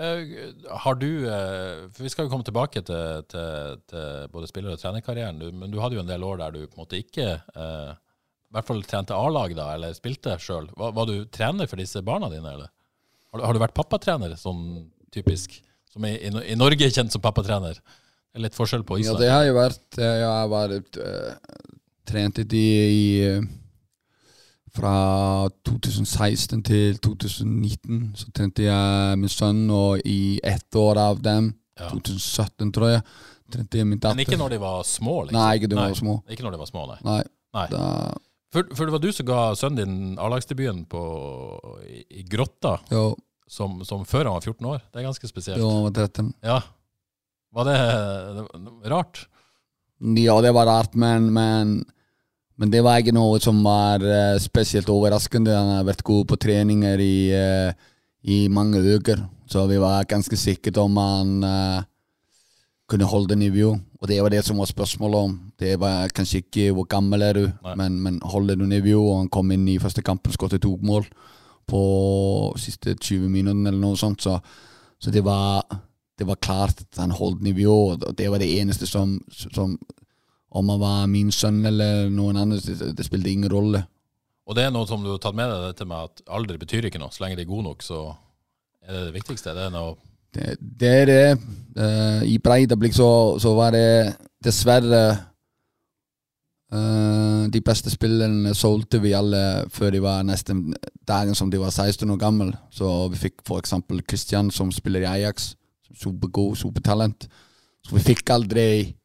Eh, 0.00 0.76
har 0.80 0.94
du 0.96 1.08
eh, 1.28 1.88
For 1.92 2.04
vi 2.06 2.10
skal 2.12 2.26
jo 2.26 2.32
komme 2.32 2.46
tilbake 2.46 2.80
til, 2.86 3.24
til, 3.28 3.80
til 3.90 4.30
både 4.32 4.48
spiller- 4.48 4.72
og 4.72 4.80
trenerkarrieren, 4.80 5.42
men 5.58 5.72
du 5.72 5.80
hadde 5.82 5.98
jo 5.98 6.04
en 6.04 6.08
del 6.08 6.24
år 6.24 6.40
der 6.40 6.54
du 6.54 6.62
på 6.64 6.78
en 6.78 6.84
måte 6.84 7.00
ikke 7.00 7.26
eh, 7.36 7.90
i 8.50 8.56
hvert 8.56 8.66
fall 8.66 8.80
trente 8.88 9.14
A-lag, 9.14 9.52
da, 9.54 9.68
eller 9.76 9.94
spilte 9.94 10.34
sjøl. 10.42 10.70
Var, 10.78 10.94
var, 10.96 11.06
du 11.06 11.28
trener 11.30 11.68
for 11.70 11.78
disse 11.78 12.02
barna 12.06 12.30
dine, 12.32 12.54
eller? 12.56 12.70
Har 13.30 13.38
du, 13.38 13.44
har 13.46 13.54
du 13.54 13.62
vært 13.62 13.76
pappatrener, 13.76 14.34
sånn 14.40 14.88
typisk? 15.14 15.54
Som 15.92 16.06
i, 16.06 16.16
i, 16.16 16.32
i 16.50 16.56
Norge 16.58 16.86
er 16.86 16.94
kjent 16.94 17.14
som 17.14 17.22
pappatrener? 17.22 17.78
Det 17.78 18.38
er 18.38 18.46
litt 18.46 18.56
forskjell 18.56 18.82
på 18.86 18.98
Ja, 19.02 19.14
det 19.18 19.30
har 19.30 19.44
jeg 19.46 19.54
vært. 19.54 19.86
Jeg 19.98 20.26
har 20.26 20.50
vært 20.50 20.98
uh, 21.02 21.30
trent 22.10 22.42
i, 22.42 22.46
i 22.58 23.06
uh, 23.26 23.46
Fra 24.70 25.48
2016 25.66 26.60
til 26.62 26.98
2019 27.02 28.12
så 28.20 28.28
trente 28.36 28.62
jeg 28.68 29.18
min 29.18 29.32
sønn, 29.32 29.64
og 29.74 30.04
i 30.06 30.38
ett 30.46 30.76
år 30.78 31.00
av 31.02 31.22
dem, 31.24 31.54
Ja. 31.80 31.88
2017 31.90 32.72
tror 32.76 32.90
jeg, 32.92 33.02
trente 33.50 33.78
jeg 33.80 33.86
min 33.88 33.98
datter. 33.98 34.14
Men 34.18 34.26
ikke 34.26 34.38
når 34.38 34.50
de 34.52 34.58
var 34.60 34.82
små? 34.84 35.14
liksom? 35.24 35.38
Nei, 35.40 35.54
ikke 35.56 35.70
de 35.70 35.74
de 35.74 35.80
var 35.80 35.94
små. 35.96 36.16
Ikke 36.28 36.44
når 36.44 36.52
de 36.54 36.60
var 36.60 36.68
små, 36.70 36.82
nei. 36.90 36.98
Nei, 37.08 37.22
nei. 37.56 37.66
da, 37.72 37.84
For, 38.52 38.68
for 38.76 38.84
det 38.84 38.92
var 38.94 39.02
du 39.02 39.10
som 39.16 39.26
ga 39.26 39.40
sønnen 39.58 39.80
din 39.80 40.18
A-lagsdebuten 40.20 40.84
i, 41.86 42.04
i 42.20 42.24
Grotta, 42.28 42.76
som, 43.50 43.80
som 43.88 44.04
før 44.04 44.28
han 44.28 44.36
var 44.36 44.44
14 44.44 44.66
år. 44.74 44.82
Det 44.92 45.00
er 45.00 45.08
ganske 45.08 45.30
spesielt. 45.30 45.58
jo, 45.58 45.70
han 45.70 45.86
var 45.88 45.96
13. 46.06 46.34
Ja. 46.46 46.60
Var 47.56 47.64
det, 47.66 47.78
det 48.36 48.44
var 48.84 48.90
rart? 48.92 49.24
Ja, 50.20 50.36
det 50.40 50.52
var 50.54 50.66
rart, 50.70 50.94
men, 50.94 51.32
men, 51.34 51.80
men 52.60 52.68
det 52.68 52.82
var 52.84 53.00
ikke 53.00 53.14
noe 53.16 53.38
som 53.40 53.62
var 53.64 54.02
eh, 54.04 54.36
spesielt 54.42 54.90
overraskende. 54.92 55.54
Han 55.56 55.78
har 55.78 55.86
vært 55.88 56.04
god 56.04 56.26
på 56.28 56.36
treninger 56.44 57.00
i, 57.00 57.14
eh, 57.32 57.70
i 58.28 58.42
mange 58.52 58.82
uker, 58.84 59.22
så 59.48 59.64
vi 59.70 59.78
var 59.80 60.08
ganske 60.08 60.36
sikre 60.36 60.82
om 60.82 60.98
han 61.00 61.30
uh, 61.40 61.80
kunne 62.90 63.08
holde 63.08 63.38
nivå. 63.40 63.72
Og 63.72 64.08
det 64.08 64.18
var 64.20 64.30
det 64.30 64.42
som 64.44 64.60
var 64.60 64.68
spørsmålet 64.68 65.24
om. 65.24 65.32
Det 65.58 65.72
var 65.80 66.12
kanskje 66.14 66.42
ikke 66.44 66.66
hvor 66.76 66.84
gammel 66.84 67.24
er 67.24 67.38
du, 67.40 67.46
men, 67.80 67.96
men 68.04 68.20
holder 68.22 68.60
du 68.60 68.66
nivå? 68.68 69.00
Og 69.08 69.22
han 69.22 69.32
kom 69.32 69.50
inn 69.56 69.64
i 69.72 69.80
første 69.80 70.04
kampen, 70.04 70.32
skåret 70.36 70.60
to 70.60 70.76
mål 70.84 71.08
på 71.70 71.80
siste 72.60 72.92
20 72.94 73.32
minutter 73.32 73.72
eller 73.72 73.80
noe 73.80 73.96
sånt, 73.96 74.20
så, 74.22 74.36
så 75.00 75.12
det 75.14 75.24
var 75.24 75.64
det 76.20 76.26
var 76.28 76.36
klart 76.44 76.82
at 76.82 76.98
han 77.00 77.16
holdt 77.16 77.40
nivå, 77.40 77.76
og 77.96 78.16
det 78.18 78.28
var 78.28 78.42
det 78.42 78.50
eneste 78.60 78.84
som, 78.86 79.16
som 79.32 79.78
Om 80.50 80.68
han 80.72 80.80
var 80.82 81.06
min 81.10 81.30
sønn 81.32 81.62
eller 81.66 82.08
noen 82.10 82.38
andre, 82.40 82.58
det, 82.64 82.92
det 82.98 83.06
spilte 83.06 83.30
ingen 83.30 83.50
rolle. 83.52 83.84
Og 84.50 84.56
det 84.58 84.64
er 84.66 84.72
noe 84.74 84.88
som 84.88 85.04
du 85.04 85.12
har 85.12 85.20
tatt 85.22 85.36
med 85.38 85.46
deg, 85.46 85.68
dette 85.70 85.86
med 85.86 86.08
at 86.08 86.22
alder 86.34 86.58
betyr 86.58 86.88
ikke 86.88 86.98
noe. 86.98 87.12
Så 87.14 87.22
lenge 87.22 87.38
de 87.38 87.44
er 87.46 87.50
gode 87.50 87.68
nok, 87.68 87.84
så 87.86 88.08
er 88.82 88.96
det 88.96 89.02
det 89.06 89.18
viktigste. 89.20 89.54
Det 89.54 89.68
er 89.68 89.74
noe 89.74 89.94
Det, 90.34 90.56
det 90.58 90.90
er 90.90 91.06
det. 91.06 91.38
Uh, 91.78 92.22
I 92.26 92.38
Breidablikk 92.42 92.94
så, 92.94 93.38
så 93.38 93.54
var 93.54 93.74
det 93.74 94.14
dessverre 94.42 95.02
uh, 96.74 97.46
De 97.50 97.62
beste 97.66 97.90
spillerne 97.90 98.54
solgte 98.54 99.00
vi 99.02 99.14
alle 99.14 99.68
før 99.70 99.94
de 99.94 100.02
var 100.02 100.26
nesten 100.26 100.72
dagen 101.06 101.34
som 101.34 101.50
de 101.50 101.58
var 101.62 101.70
16 101.70 102.10
år 102.10 102.18
gammel. 102.18 102.54
Så 102.74 102.90
vi 103.14 103.22
fikk 103.28 103.46
eksempel 103.58 104.02
Christian, 104.02 104.50
som 104.50 104.74
spiller 104.74 105.06
i 105.06 105.12
Ajax. 105.14 105.54
Supergod, 105.94 106.56
supertalent. 106.58 107.28
Så 107.86 107.94
vi 107.94 108.02
fikk 108.12 108.30
aldri 108.34 108.96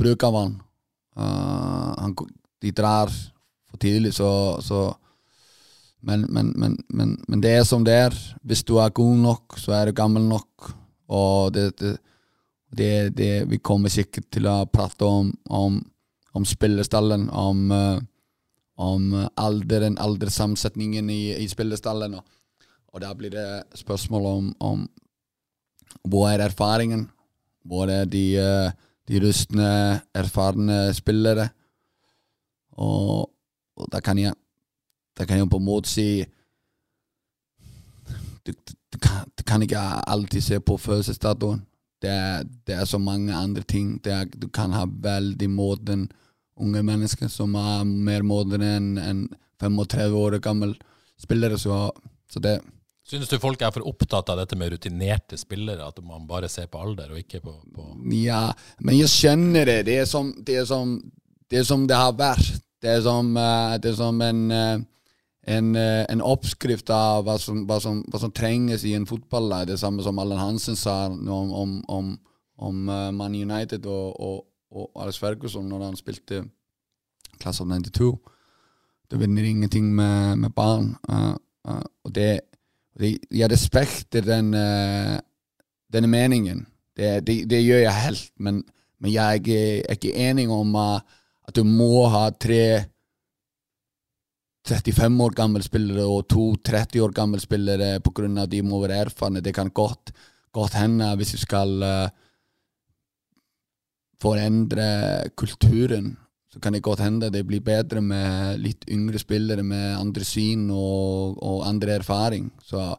bruk 0.00 0.24
av 0.24 0.40
han. 0.40 0.60
Eh, 1.16 1.94
han 2.00 2.14
de 2.62 2.72
drar 2.72 3.10
for 3.70 3.78
tidlig, 3.78 4.14
så, 4.14 4.60
så 4.62 4.94
men, 6.00 6.26
men, 6.28 6.52
men, 6.56 6.78
men, 7.28 7.40
det 7.40 7.52
er 7.58 7.64
som 7.64 7.84
det 7.84 7.94
er. 8.06 8.16
Hvis 8.42 8.64
du 8.64 8.76
er 8.80 8.92
god 8.94 9.16
nok, 9.22 9.58
så 9.60 9.72
er 9.76 9.88
du 9.88 9.96
gammel 9.96 10.26
nok. 10.28 10.70
Og 11.08 11.52
det, 11.54 11.70
det, 11.80 11.96
det, 12.68 13.16
det 13.16 13.32
Vi 13.50 13.58
kommer 13.58 13.92
sikkert 13.92 14.28
til 14.32 14.48
å 14.48 14.64
prate 14.66 15.04
om, 15.04 15.30
om, 15.48 15.78
om 16.34 16.44
spillestallen, 16.48 17.28
om, 17.30 17.64
eh, 17.72 17.98
om 18.76 19.10
alderen, 19.40 19.98
alderssamsetningen 20.00 21.10
i, 21.10 21.22
i 21.40 21.48
spillestallen. 21.48 22.18
Og, 22.20 22.68
og 22.92 23.04
da 23.04 23.14
blir 23.16 23.32
det 23.32 23.48
spørsmål 23.80 24.30
om, 24.30 24.52
om 24.60 24.86
hvor 26.04 26.28
er 26.28 26.44
erfaringen? 26.44 27.08
Hvor 27.64 27.88
er 27.88 28.04
de, 28.04 28.26
eh, 28.36 28.72
de 29.08 29.20
rustne, 29.20 30.00
erfarne 30.14 30.94
spillere? 30.96 31.48
Og, 32.80 33.30
og 33.76 33.90
da 33.92 34.00
kan 34.00 34.18
jeg 34.18 34.34
da 35.14 35.24
kan 35.24 35.38
jeg 35.38 35.50
på 35.50 35.60
en 35.60 35.68
måte 35.68 35.90
si 35.90 36.24
du, 38.44 38.50
du, 38.52 38.98
kan, 38.98 39.30
du 39.38 39.44
kan 39.46 39.62
ikke 39.62 39.78
alltid 40.10 40.42
se 40.42 40.58
på 40.60 40.76
fødselsdatoen. 40.76 41.62
Det 42.02 42.16
det 42.66 42.74
er 42.74 42.84
så 42.84 42.98
mange 42.98 43.34
andre 43.34 43.62
ting. 43.62 44.00
Er, 44.06 44.24
du 44.24 44.48
kan 44.48 44.72
ha 44.72 44.84
veldig 44.86 45.50
moden 45.50 46.08
unge 46.56 46.82
mennesker 46.82 47.28
som 47.28 47.54
er 47.54 47.84
mer 47.84 48.22
modne 48.22 48.76
enn 48.76 48.98
en 48.98 49.22
35 49.62 50.18
år 50.18 50.38
gammel 50.38 50.74
spillere. 51.18 51.58
Så, 51.58 51.90
så 52.30 52.40
det 52.40 52.60
Synes 53.04 53.28
du 53.28 53.36
folk 53.36 53.60
er 53.60 53.72
for 53.74 53.84
opptatt 53.84 54.30
av 54.32 54.38
dette 54.40 54.56
med 54.56 54.72
rutinerte 54.72 55.36
spillere? 55.36 55.84
At 55.84 56.00
man 56.00 56.24
bare 56.28 56.48
ser 56.48 56.70
på 56.72 56.80
alder 56.80 57.12
og 57.12 57.20
ikke 57.20 57.42
på, 57.44 57.52
på 57.74 57.88
Ja, 58.16 58.46
men 58.80 58.96
jeg 58.96 59.12
skjønner 59.12 59.68
det. 59.68 59.82
Det 59.90 59.98
er 60.00 60.08
som 60.08 60.30
det, 60.40 60.56
er 60.62 60.68
som, 60.68 60.96
det, 61.50 61.60
er 61.60 61.66
som 61.68 61.84
det 61.90 61.98
har 62.00 62.14
vært. 62.16 62.62
Det 62.80 62.94
er 62.96 63.04
som, 63.04 63.28
eh, 63.36 63.76
det 63.80 63.92
er 63.92 63.98
som 63.98 64.22
en, 64.24 64.40
eh, 64.52 64.78
en, 65.56 65.68
eh, 65.76 66.06
en 66.08 66.24
oppskrift 66.24 66.88
av 66.92 67.28
hva 67.28 67.36
som, 67.40 67.66
hva, 67.68 67.76
hva 67.80 68.20
som 68.20 68.32
trenges 68.32 68.86
i 68.88 68.94
en 68.96 69.06
fotballag. 69.08 69.68
Det 69.68 69.78
samme 69.80 70.04
som 70.04 70.18
Allan 70.18 70.40
Hansen 70.40 70.76
sa 70.76 71.06
om, 71.08 71.52
om, 71.52 71.78
om, 71.88 72.10
om 72.56 72.84
Man 72.88 73.36
United 73.36 73.84
og, 73.84 74.20
og, 74.20 74.44
og 74.72 75.04
Alex 75.04 75.20
Ferguson 75.20 75.68
når 75.68 75.90
han 75.90 76.00
spilte 76.00 76.46
Class 77.40 77.60
of 77.60 77.68
92. 77.68 78.16
Det 79.10 79.20
vinner 79.20 79.44
ingenting 79.44 79.92
med, 79.94 80.38
med 80.38 80.50
barn. 80.56 80.94
Uh, 81.08 81.36
uh, 81.68 81.82
og 82.04 82.14
det, 82.14 82.40
det 82.98 83.18
Jeg 83.30 83.50
respekter 83.50 84.22
den, 84.22 84.54
eh, 84.54 85.18
denne 85.92 86.08
meningen. 86.08 86.66
Det, 86.96 87.26
det, 87.26 87.44
det 87.50 87.62
gjør 87.64 87.82
jeg 87.82 88.02
helt, 88.04 88.32
men, 88.38 88.62
men 89.00 89.12
jeg 89.12 89.40
er 89.50 89.92
ikke, 89.96 90.14
enig 90.14 90.46
om 90.48 90.76
uh, 90.78 91.00
at 91.48 91.56
du 91.56 91.64
må 91.66 92.06
ha 92.06 92.28
tre 92.30 92.84
35 94.64 95.24
år 95.26 95.34
gamle 95.36 95.62
spillere 95.62 96.04
og 96.06 96.28
to 96.30 96.54
30 96.64 97.02
år 97.02 97.12
gamle 97.12 97.40
spillere 97.42 97.98
pga. 98.00 98.28
at 98.42 98.50
de 98.50 98.62
må 98.62 98.80
være 98.80 99.00
erfarne. 99.08 99.42
Det 99.42 99.54
kan 99.54 99.70
godt, 99.70 100.12
godt 100.52 100.74
hende 100.78 101.16
hvis 101.16 101.34
du 101.34 101.38
skal 101.38 101.82
uh, 101.82 102.08
forendre 104.22 105.28
kulturen, 105.36 106.16
så 106.54 106.60
kan 106.62 106.76
det 106.76 106.84
godt 106.86 107.02
hende 107.02 107.32
det 107.34 107.42
blir 107.48 107.64
bedre 107.66 107.98
med 108.04 108.60
litt 108.62 108.86
yngre 108.86 109.18
spillere 109.18 109.64
med 109.66 109.96
andre 109.98 110.26
syn 110.26 110.68
og, 110.70 111.34
og 111.42 111.64
andre 111.66 111.98
erfaring. 111.98 112.46
Så 112.62 112.92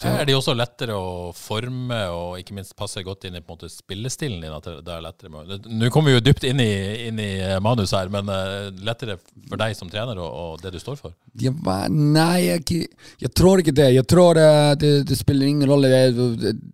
er 0.00 0.24
de 0.24 0.32
også 0.36 0.54
lettere 0.56 0.94
å 0.96 1.30
forme 1.36 1.98
og 2.14 2.38
ikke 2.40 2.54
minst 2.56 2.72
passe 2.76 3.02
godt 3.04 3.26
inn 3.28 3.36
i 3.36 3.42
måte 3.44 3.68
spillestilen 3.68 4.40
din? 4.40 4.52
at 4.52 4.68
det 4.84 4.92
er 4.94 5.02
lettere 5.04 5.32
med... 5.32 5.66
Nå 5.68 5.90
kommer 5.92 6.12
vi 6.12 6.18
jo 6.18 6.22
dypt 6.24 6.46
inn 6.48 6.60
i, 6.60 6.70
inn 7.08 7.20
i 7.20 7.30
eh, 7.44 7.58
manus 7.64 7.92
her, 7.96 8.08
men 8.12 8.28
uh, 8.28 8.70
lettere 8.84 9.18
for 9.20 9.60
deg 9.60 9.76
som 9.76 9.90
trener 9.92 10.20
og, 10.20 10.30
og 10.30 10.62
det 10.64 10.72
du 10.72 10.80
står 10.80 10.96
for? 11.00 11.16
Ja, 11.40 11.52
nei, 11.92 12.46
jeg, 12.46 12.86
jeg, 13.20 13.32
tror 13.36 13.60
ikke 13.60 13.76
det. 13.76 13.90
Jeg 13.96 14.08
tror 14.08 14.40
det, 14.40 14.48
det, 14.80 14.94
det, 15.10 15.20
spiller 15.20 15.48
ingen 15.48 15.68
rolle. 15.68 15.90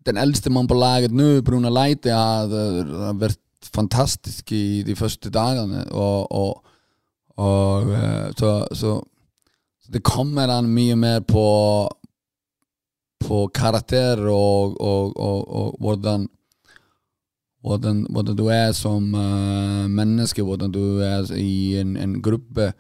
Den 0.07 0.23
eldste 0.23 0.53
mannen 0.53 0.71
på 0.71 0.79
laget 0.79 1.15
nå, 1.15 1.41
Bruno 1.47 1.73
Leite, 1.73 2.15
har, 2.15 2.51
vært 3.19 3.43
fantastisk 3.65 4.53
i 4.53 4.83
de 4.87 4.97
første 4.97 5.31
dagene. 5.31 5.85
Og, 5.91 6.33
og, 6.33 6.65
og 7.37 7.87
uh, 7.91 8.31
så, 8.39 8.67
så, 8.73 8.99
det 9.93 10.03
kommer 10.03 10.51
an 10.51 10.71
mye 10.73 10.97
mer 10.99 11.21
på 11.23 11.47
på 13.27 13.47
karakter 13.55 14.21
og, 14.29 14.77
og 14.81 15.77
hvordan, 15.81 16.29
hvordan, 17.65 18.07
hvordan, 18.11 18.37
du 18.37 18.47
er 18.53 18.73
som 18.73 19.15
uh, 19.15 19.91
menneske, 19.91 20.43
hvordan 20.43 20.73
du 20.73 21.01
er 21.01 21.33
i 21.35 21.79
en, 21.81 21.97
en 21.97 22.21
gruppe. 22.23 22.73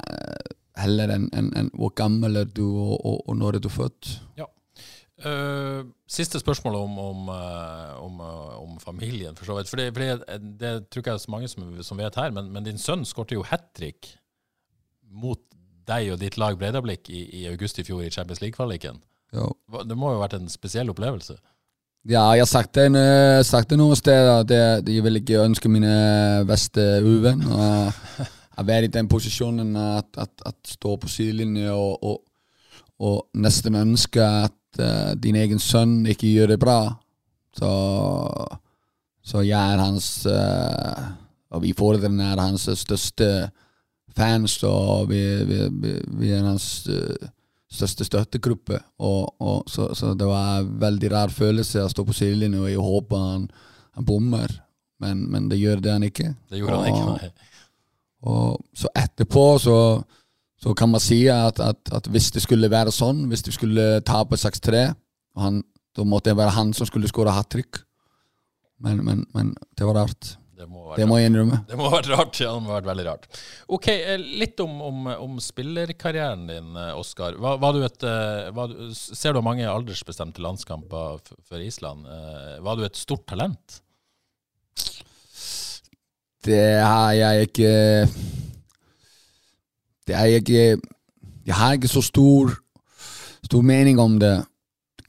Uh, 0.00 0.56
heller 0.76 1.12
enn 1.14 1.28
en, 1.32 1.52
en, 1.56 1.70
hvor 1.74 1.92
gammel 1.96 2.36
er 2.36 2.48
du, 2.52 2.66
og, 2.76 3.36
når 3.36 3.58
er 3.58 3.64
du 3.64 3.68
født. 3.72 4.16
Ja. 4.38 4.48
Uh, 5.26 5.88
siste 6.06 6.38
spørsmål 6.38 6.76
om, 6.78 6.98
om, 7.02 7.30
om, 8.04 8.20
om, 8.60 8.76
familien, 8.78 9.34
for 9.34 9.48
så 9.48 9.56
vidt. 9.56 9.70
For 9.72 9.80
det, 9.80 9.88
for 9.96 10.04
det, 10.04 10.38
det 10.60 10.70
tror 10.86 11.02
ikke 11.02 11.14
jeg 11.14 11.18
er 11.18 11.24
så 11.24 11.34
mange 11.34 11.50
som, 11.50 11.66
som 11.82 11.98
vet 11.98 12.20
her, 12.20 12.30
men, 12.36 12.52
men 12.54 12.68
din 12.68 12.78
sønn 12.78 13.02
skårte 13.08 13.34
jo 13.34 13.42
hat 13.48 13.72
trick 13.74 14.12
mot 15.10 15.42
deg 15.86 16.12
og 16.14 16.22
ditt 16.22 16.38
lag 16.38 16.56
Breidablikk 16.58 17.10
i, 17.10 17.24
i 17.40 17.44
august 17.50 17.78
i 17.80 17.86
fjor 17.86 18.04
i 18.06 18.12
Champions 18.12 18.42
League-kvaliken. 18.42 19.02
Det 19.32 19.98
må 19.98 20.12
jo 20.12 20.20
ha 20.20 20.24
vært 20.24 20.38
en 20.38 20.50
spesiell 20.50 20.90
opplevelse? 20.92 21.36
Ja, 22.06 22.22
jeg 22.36 22.44
har 22.44 22.50
sagt 22.50 22.78
det, 22.78 22.86
sagt 23.46 23.72
det 23.72 23.80
noen 23.80 23.98
steder. 23.98 24.44
Det, 24.46 24.60
jeg 24.94 25.02
vil 25.02 25.18
ikke 25.18 25.42
ønske 25.42 25.70
mine 25.70 26.44
beste 26.46 26.84
uvenn 27.02 27.42
å 27.50 28.62
være 28.66 28.86
i 28.86 28.92
den 28.92 29.08
posisjonen 29.10 29.74
at, 29.76 30.12
at, 30.22 30.46
at 30.46 30.70
stå 30.70 30.94
på 31.02 31.10
sidelinje 31.10 31.72
og, 31.74 31.98
og, 32.06 32.22
og, 33.02 33.18
nesten 33.42 33.74
ønske 33.78 34.22
at 34.22 34.54
uh, 34.82 35.12
din 35.18 35.38
egen 35.38 35.60
sønn 35.62 36.00
ikke 36.10 36.30
gjør 36.32 36.54
det 36.54 36.60
bra. 36.62 36.80
Så, 37.56 37.70
så 39.24 39.44
jeg 39.46 39.56
er 39.56 39.80
hans 39.80 40.08
uh, 40.28 41.06
Og 41.56 41.62
vi 41.62 41.70
foreldrene 41.72 42.26
er 42.34 42.42
hans 42.42 42.66
største 42.76 43.48
fans, 44.16 44.58
og 44.64 45.08
vi, 45.08 45.22
vi, 45.48 45.62
vi, 45.80 45.94
vi 46.20 46.32
er 46.36 46.44
hans 46.44 46.86
uh, 46.90 47.28
største 47.72 48.06
støttegruppe. 48.06 48.80
Og, 48.98 49.34
og, 49.40 49.64
så, 49.70 49.90
så, 49.94 50.14
det 50.14 50.28
var 50.28 50.60
en 50.60 50.76
veldig 50.80 51.12
rar 51.12 51.32
følelse 51.32 51.84
å 51.84 51.90
stå 51.92 52.04
på 52.06 52.16
sidelinjen, 52.16 52.62
og 52.62 52.70
jeg 52.70 52.82
håper 52.82 53.26
han, 53.30 53.48
han 53.96 54.08
bommer. 54.08 54.52
Men, 55.02 55.26
men, 55.30 55.50
det 55.50 55.60
gjør 55.60 55.82
det 55.84 55.92
han 55.92 56.06
ikke. 56.06 56.30
Det 56.50 56.60
gjorde 56.60 56.78
og, 56.78 56.84
han 56.84 56.94
ikke, 56.94 57.16
nei. 57.16 57.50
Og 58.26 58.62
så 58.74 58.90
etterpå 58.96 59.44
så, 59.62 59.78
så 60.62 60.72
kan 60.74 60.90
man 60.90 61.02
si 61.04 61.26
at, 61.28 61.60
at, 61.60 61.92
at, 61.92 62.08
hvis 62.12 62.30
det 62.32 62.42
skulle 62.44 62.70
være 62.72 62.94
sånn, 62.94 63.26
hvis 63.30 63.44
de 63.44 63.52
skulle 63.54 63.86
tape 64.08 64.38
6-3, 64.40 64.86
da 65.36 66.06
måtte 66.08 66.32
det 66.32 66.38
være 66.38 66.56
han 66.56 66.72
som 66.76 66.88
skulle 66.88 67.10
skåre 67.10 67.34
hat 67.36 67.50
trick. 67.52 67.82
Men, 68.80 69.00
men, 69.04 69.22
men 69.36 69.54
det 69.76 69.86
var 69.88 70.02
rart. 70.02 70.36
Det 70.56 70.64
må, 70.72 70.86
det 70.96 71.04
må 71.08 71.18
jeg 71.20 71.28
innrømme. 71.28 71.58
Det 71.68 71.76
må 71.76 71.90
ha 71.90 71.98
vært 71.98 72.08
rart. 72.14 72.38
Ja, 72.40 72.54
det 72.56 72.64
må 72.64 72.72
ha 72.72 72.78
vært 72.78 72.88
veldig 72.88 73.04
rart. 73.04 73.26
Ok, 73.76 73.88
eh, 73.92 74.22
Litt 74.40 74.60
om, 74.64 74.78
om, 74.84 75.02
om 75.12 75.34
spillerkarrieren 75.42 76.46
din, 76.48 76.70
eh, 76.80 76.96
Oskar. 76.96 77.36
Eh, 77.36 78.86
ser 78.96 79.36
du 79.36 79.42
mange 79.44 79.68
aldersbestemte 79.68 80.40
landskamper 80.44 81.20
for 81.44 81.60
Island? 81.60 82.08
Var 82.64 82.80
du 82.80 82.86
et 82.88 82.96
stort 82.96 83.26
talent? 83.28 83.82
Det 86.46 86.64
har 86.80 87.12
jeg 87.18 87.50
ikke 87.50 87.70
Det 90.06 90.14
er 90.14 90.38
ikke 90.38 90.80
Jeg 91.46 91.54
har 91.54 91.72
ikke 91.72 91.88
så 91.88 92.02
stor, 92.02 92.52
stor 93.44 93.62
mening 93.62 94.00
om 94.00 94.18
det. 94.20 94.44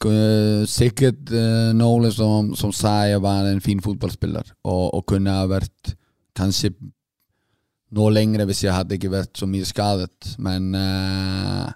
Eh, 0.06 0.62
sikkert 0.70 1.32
uh, 1.34 1.74
noen 1.74 2.12
som, 2.14 2.52
som 2.54 2.70
sa 2.76 3.08
jeg 3.10 3.22
var 3.24 3.48
en 3.50 3.62
fin 3.66 3.80
fotballspiller, 3.82 4.52
og, 4.64 4.94
og 4.94 5.06
kunne 5.10 5.34
ha 5.34 5.48
vært 5.50 5.96
kanskje 6.38 6.70
noe 7.98 8.12
lenger 8.14 8.46
hvis 8.46 8.62
jeg 8.68 8.76
hadde 8.76 8.94
ikke 8.94 9.10
vært 9.16 9.34
så 9.40 9.50
mye 9.50 9.66
skadet. 9.66 10.36
Men, 10.38 10.70
uh, 10.78 11.72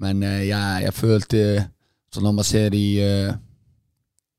men 0.00 0.24
uh, 0.24 0.40
jeg, 0.46 0.86
jeg, 0.86 0.94
følte 0.96 1.42
Så 2.14 2.22
når 2.24 2.32
man 2.32 2.44
ser 2.44 2.72
i 2.74 2.86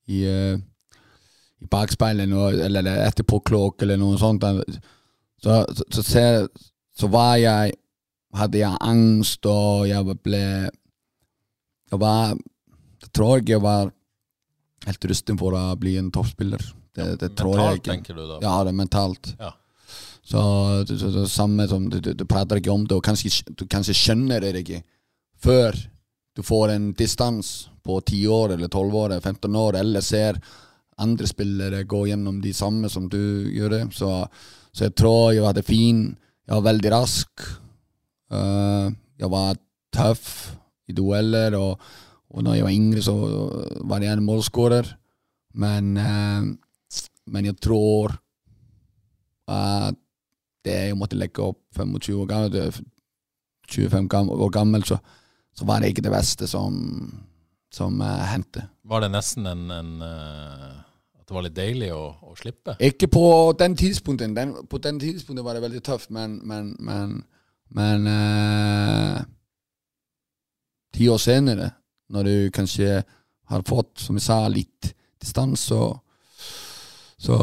i, 0.07 0.23
i 0.25 1.65
bakspeilet 1.69 2.31
eller 2.63 2.87
etterpåklokk 3.03 3.83
eller 3.83 3.99
noe 3.99 4.17
sånt, 4.17 4.41
så, 5.43 5.65
så, 5.67 5.83
så, 5.91 6.01
ser, 6.01 6.47
så 6.95 7.09
var 7.11 7.35
jeg 7.37 7.75
hadde 8.37 8.61
jeg 8.61 8.81
angst, 8.81 9.45
og 9.45 9.87
jeg 9.89 10.17
ble 10.23 10.41
Jeg 11.91 11.99
var 12.01 12.35
Jeg 13.03 13.11
tror 13.13 13.41
jeg 13.45 13.61
var 13.63 13.91
helt 14.87 15.05
rusten 15.09 15.37
for 15.39 15.55
å 15.57 15.75
bli 15.79 15.97
en 15.97 16.11
toppspiller. 16.13 16.61
Det, 16.95 17.19
det 17.21 17.31
tror 17.37 17.57
mentalt, 17.57 17.69
jeg 17.69 17.81
ikke. 17.81 17.91
tenker 17.91 18.17
du 18.17 18.23
da? 18.25 18.37
Ja, 18.41 18.53
det 18.63 18.71
er 18.71 18.77
mentalt. 18.77 19.31
Ja. 19.39 19.51
Så 20.27 20.39
det, 20.87 20.97
det, 20.99 21.11
det 21.15 21.29
samme 21.31 21.67
som 21.67 21.89
du, 21.89 21.99
du, 22.03 22.13
du, 22.13 22.25
prater 22.27 22.59
ikke 22.59 22.73
om 22.73 22.85
det, 22.87 22.97
og 22.97 23.03
kanskje, 23.05 23.31
du 23.55 23.65
kanskje 23.69 23.95
skjønner 23.95 24.43
det 24.43 24.63
ikke 24.63 24.81
før 25.39 25.77
du 26.35 26.43
får 26.45 26.73
en 26.73 26.91
distanse 26.97 27.69
på 27.85 27.99
10 28.01 28.27
år 28.27 28.55
eller 28.55 28.67
12 28.67 28.95
år 28.95 29.11
eller 29.11 29.21
15 29.21 29.55
år, 29.55 29.77
eller 29.79 30.03
ser 30.05 30.39
andre 31.01 31.29
spillere 31.29 31.83
gå 31.83 32.07
gjennom 32.09 32.41
de 32.41 32.53
samme 32.53 32.89
som 32.89 33.07
du 33.09 33.47
gjør 33.53 33.73
det. 33.73 33.83
Så, 33.95 34.11
så 34.71 34.87
jeg 34.87 34.95
tror 34.97 35.31
jeg 35.33 35.45
hadde 35.45 35.63
fin. 35.65 36.01
Jeg 36.47 36.55
var 36.55 36.65
veldig 36.67 36.91
rask. 36.93 37.47
Uh, 38.31 38.91
jeg 39.19 39.31
var 39.31 39.57
tøff 39.93 40.53
i 40.87 40.95
dueller. 40.95 41.55
og 41.55 41.79
og 42.27 42.43
når 42.43 42.57
jeg 42.57 42.63
var 42.65 42.73
yngre, 42.75 43.01
så 43.01 43.13
var 43.87 44.03
jeg 44.03 44.13
en 44.13 44.25
målskårer. 44.27 44.89
Men, 45.55 45.95
uh, 45.97 46.43
men 47.25 47.45
jeg 47.45 47.55
tror 47.63 48.17
at 49.47 49.95
det 50.67 50.73
jeg 50.73 50.97
måtte 50.99 51.15
legge 51.15 51.39
opp 51.39 51.61
25 51.71 52.17
år 52.19 52.27
gammel, 52.27 52.75
25 53.71 54.31
år 54.35 54.51
gammel, 54.51 54.83
så, 54.83 54.97
så 55.55 55.65
var 55.65 55.79
det 55.79 55.93
ikke 55.93 56.03
det 56.03 56.11
beste 56.11 56.47
som, 56.51 56.75
som 57.71 58.01
hendte. 58.03 58.67
Var 58.83 59.05
det 59.05 59.11
nesten 59.15 59.47
en, 59.47 59.71
en 59.71 59.93
det 61.27 61.35
var 61.35 61.43
litt 61.43 61.57
deilig 61.57 61.89
å, 61.91 62.03
å 62.23 62.35
slippe? 62.39 62.77
Ikke 62.79 63.09
på 63.11 63.23
den 63.59 63.73
tidspunkten. 63.75 64.35
Den, 64.35 64.53
på 64.71 64.79
den 64.83 64.99
tidspunkten 65.01 65.43
var 65.43 65.57
det 65.57 65.63
veldig 65.65 65.81
tøft, 65.83 66.11
men, 66.15 66.37
men, 66.47 66.69
men, 66.79 67.17
men 67.75 68.07
Ti 70.97 71.07
år 71.13 71.19
senere 71.21 71.69
når 72.09 72.23
du 72.25 72.51
kanskje 72.55 73.03
har 73.51 73.63
fått, 73.67 73.99
som 74.01 74.17
jeg 74.17 74.25
sa, 74.25 74.37
litt 74.49 74.93
distanse, 75.21 75.67
så, 75.69 75.91
så 77.21 77.37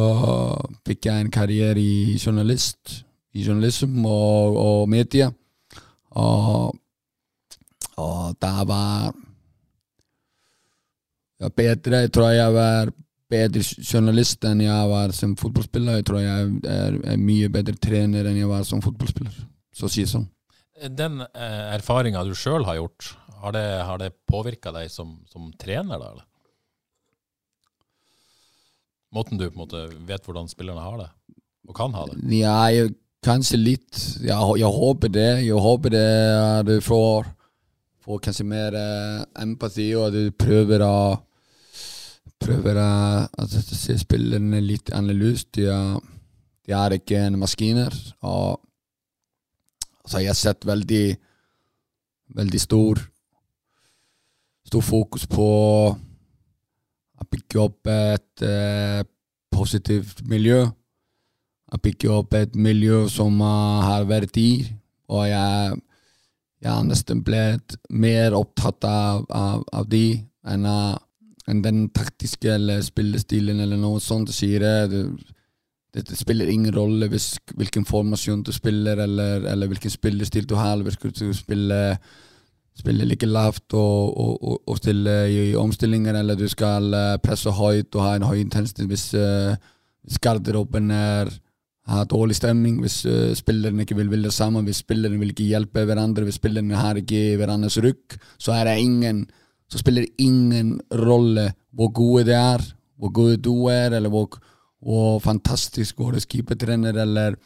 fikk 0.86 1.06
jeg 1.06 1.22
en 1.22 1.30
karriere 1.32 1.80
i 1.80 2.16
journalist, 2.18 3.04
i 3.34 3.44
journalisme 3.46 4.08
og, 4.08 4.58
og 4.58 4.90
media. 4.90 5.30
Og, 6.18 6.74
og 8.00 8.36
det 8.42 8.52
var 8.70 9.14
jeg 11.40 11.56
bedre. 11.56 12.04
Jeg 12.04 12.12
tror 12.14 12.30
jeg 12.34 12.58
var 12.58 12.92
bedre 13.30 13.64
journalist 13.82 14.44
enn 14.46 14.62
jeg 14.66 14.92
var 14.92 15.14
som 15.16 15.38
fotballspiller. 15.38 15.98
Jeg 16.00 16.10
tror 16.10 16.22
jeg 16.22 16.52
er, 16.74 17.00
er 17.14 17.22
mye 17.22 17.50
bedre 17.52 17.78
trener 17.78 18.30
enn 18.30 18.38
jeg 18.38 18.50
var 18.50 18.66
som 18.66 18.82
fotballspiller. 18.84 19.53
Så 19.74 19.90
si 19.90 20.06
sånn. 20.06 20.28
Den 20.94 21.20
eh, 21.22 21.74
erfaringa 21.74 22.24
du 22.26 22.34
sjøl 22.38 22.66
har 22.66 22.78
gjort, 22.80 23.12
har 23.42 23.54
det, 23.54 23.66
har 23.88 24.00
det 24.00 24.12
påvirka 24.30 24.72
deg 24.74 24.90
som, 24.90 25.16
som, 25.30 25.50
trener, 25.60 26.00
da? 26.00 26.10
eller? 26.14 26.26
Måten 29.14 29.38
du 29.38 29.46
på 29.46 29.54
en 29.54 29.62
måte 29.62 29.84
vet 30.08 30.26
hvordan 30.26 30.50
spillerne 30.50 30.82
har 30.82 30.98
det, 31.04 31.10
og 31.68 31.76
kan 31.78 31.94
ha 31.94 32.08
det? 32.10 32.18
Ja, 32.34 32.56
jeg, 32.74 32.96
kanskje 33.24 33.60
litt. 33.60 33.92
Jeg, 34.24 34.34
jeg, 34.60 34.70
håper 34.78 35.12
det. 35.14 35.28
Jeg 35.46 35.62
håper 35.66 35.94
det 35.94 36.08
at 36.38 36.66
du 36.66 36.74
får, 36.84 37.30
får 38.04 38.24
kanskje 38.26 38.48
mer 38.50 38.74
eh, 38.78 39.22
empati, 39.44 39.92
og 39.94 40.08
at 40.08 40.18
du 40.18 40.34
prøver 40.38 40.82
å 40.86 40.96
prøver 42.44 42.76
å 42.76 42.90
altså, 43.40 43.62
se 43.64 43.96
spillerne 44.02 44.60
litt 44.60 44.90
annerledes. 44.94 45.46
De 45.54 45.68
er, 45.72 45.94
de 46.66 46.74
er 46.76 46.96
ikke 46.98 47.22
en 47.28 47.38
maskiner. 47.40 47.94
Og 48.26 48.60
så 50.04 50.20
jeg 50.20 50.32
har 50.32 50.38
sett 50.38 50.66
veldig 50.68 51.04
veldig 52.34 52.60
stor 52.60 53.00
stor 54.64 54.84
fokus 54.84 55.26
på 55.30 55.48
å 57.14 57.26
bygge 57.30 57.60
opp 57.62 57.90
et 57.90 58.44
eh, 58.44 59.02
positivt 59.54 60.24
miljø. 60.28 60.64
Å 61.74 61.80
bygge 61.82 62.10
opp 62.12 62.34
et 62.38 62.56
miljø 62.56 63.04
som 63.10 63.38
uh, 63.42 63.82
har 63.84 64.06
verdier. 64.08 64.68
Og 65.10 65.24
jeg, 65.28 65.78
jeg 66.62 66.70
har 66.70 66.84
nesten 66.86 67.22
blitt 67.26 67.76
mer 67.90 68.36
opptatt 68.36 68.86
av, 68.88 69.24
av, 69.30 69.64
av 69.72 69.88
de 69.90 70.06
enn 70.44 70.68
enn 71.44 71.60
den 71.60 71.88
taktiske 71.92 72.48
eller 72.54 72.80
spillestilen 72.84 73.58
eller 73.60 73.76
noe 73.76 74.00
sånt. 74.00 74.30
Sier 74.32 74.62
det, 74.64 75.02
det, 75.94 76.18
spiller 76.18 76.50
ingen 76.50 76.74
rolle 76.74 77.08
hvis, 77.08 77.34
hvilken 77.54 77.86
formasjon 77.86 78.42
du 78.42 78.52
spiller, 78.52 79.00
eller, 79.04 79.46
eller 79.52 79.70
hvilken 79.70 79.90
spillestil 79.90 80.48
du 80.50 80.54
har. 80.58 80.82
hvis 80.82 80.98
du 80.98 81.32
spiller 81.32 81.96
spille 82.74 83.06
like 83.06 83.26
lavt 83.26 83.74
og, 83.78 84.18
og, 84.18 84.62
og, 84.66 84.76
stille 84.78 85.12
i 85.30 85.54
omstillinger, 85.54 86.16
eller 86.18 86.34
du 86.34 86.48
skal 86.50 86.90
presse 87.22 87.50
høyt 87.54 87.94
og 87.94 88.02
ha 88.02 88.16
en 88.16 88.26
høy 88.26 88.40
intensitet 88.40 88.88
hvis, 88.90 89.12
hvis 90.02 90.18
garderoben 90.18 90.90
er 90.90 91.30
har 91.86 92.06
dårlig 92.08 92.36
stemning, 92.38 92.78
hvis 92.80 93.02
uh, 93.06 93.32
spillerne 93.36 93.84
ikke 93.84 93.96
vil 93.98 94.10
ville 94.12 94.30
sammen, 94.32 94.64
hvis 94.64 94.82
spillerne 94.84 95.20
vil 95.20 95.34
ikke 95.34 95.50
hjelpe 95.50 95.84
hverandre, 95.84 96.24
hvis 96.24 96.40
spillerne 96.40 96.78
har 96.80 97.00
ikke 97.00 97.36
hverandres 97.40 97.76
rykk, 97.84 98.16
så 98.40 98.56
er 98.56 98.70
det 98.70 98.78
ingen 98.84 99.24
så 99.68 99.80
spiller 99.80 100.04
ingen 100.20 100.76
rolle 100.92 101.48
hvor 101.74 101.90
gode 101.92 102.26
de 102.28 102.34
er, 102.36 102.62
hvor 103.00 103.10
gode 103.12 103.36
du 103.42 103.66
er, 103.72 103.96
eller 103.96 104.12
hvor, 104.12 104.36
hvor 104.84 105.18
fantastisk 105.24 105.98
vår 105.98 106.20
keepertrener 106.28 106.96
eller 107.04 107.38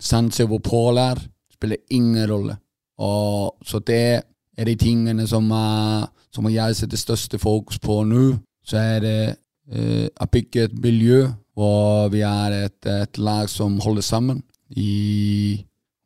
Sansevo 0.00 0.58
hvor 0.58 0.64
Pål 0.70 0.98
er. 1.02 1.20
spiller 1.52 1.76
ingen 1.90 2.30
rolle. 2.30 2.56
Og, 2.98 3.56
så 3.66 3.78
det 3.78 4.22
er 4.58 4.64
de 4.64 4.74
tingene 4.78 5.26
som, 5.26 5.50
uh, 5.50 6.06
som 6.30 6.46
jeg 6.50 6.76
setter 6.76 6.96
største 6.96 7.38
fokus 7.38 7.78
på 7.78 8.02
nå. 8.06 8.38
Så 8.64 8.78
er 8.78 9.00
det 9.02 9.20
uh, 9.74 10.06
å 10.06 10.26
bygge 10.30 10.68
et 10.68 10.78
miljø 10.82 11.26
hvor 11.58 12.08
vi 12.14 12.22
er 12.22 12.54
et, 12.54 12.86
et, 12.86 13.18
lag 13.18 13.48
som 13.50 13.80
holder 13.82 14.02
sammen 14.06 14.42
i 14.70 15.64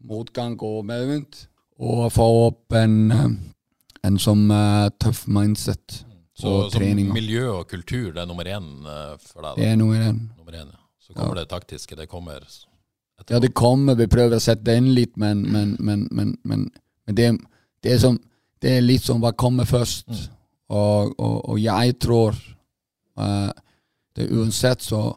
motgang 0.09 0.57
og 0.65 0.87
medvind. 0.89 1.45
Og 1.79 2.09
få 2.13 2.29
opp 2.47 2.73
en, 2.79 3.13
en 4.05 4.19
som 4.19 4.49
uh, 4.51 4.89
tøff 5.01 5.27
mindset. 5.29 6.03
Så, 6.39 6.71
så 6.73 6.81
miljø 6.81 7.49
og 7.59 7.67
kultur 7.69 8.13
det 8.15 8.23
er 8.23 8.29
nummer 8.29 8.49
én 8.49 8.69
uh, 8.87 9.19
for 9.21 9.45
deg? 9.45 9.51
Da. 9.51 9.57
Det 9.59 9.67
er 9.69 9.77
nummer 9.77 10.01
én. 10.01 10.21
Nummer 10.39 10.57
én 10.57 10.71
ja. 10.71 10.79
Så 11.03 11.13
kommer 11.13 11.37
ja. 11.37 11.43
det 11.43 11.51
taktiske. 11.51 11.97
Det 11.99 12.09
kommer 12.09 12.41
etterpå. 12.41 13.35
Ja, 13.35 13.39
det 13.39 13.53
kommer. 13.55 13.99
Vi 13.99 14.09
prøver 14.11 14.39
å 14.39 14.43
sette 14.43 14.65
det 14.67 14.79
inn 14.81 14.93
litt, 14.97 15.17
men, 15.21 15.43
men, 15.53 15.75
men, 15.81 16.07
men 16.43 16.65
det, 17.07 17.29
det, 17.85 17.93
er 17.93 18.01
som, 18.01 18.17
det, 18.63 18.79
er 18.79 18.87
litt 18.87 19.05
som 19.05 19.21
hva 19.23 19.35
kommer 19.37 19.69
først. 19.69 20.09
Mm. 20.09 20.39
Og, 20.73 21.13
og, 21.21 21.37
og, 21.53 21.59
jeg 21.61 21.99
tror 22.01 22.39
uh, 23.21 23.51
det 24.17 24.31
uansett 24.33 24.83
så 24.83 25.11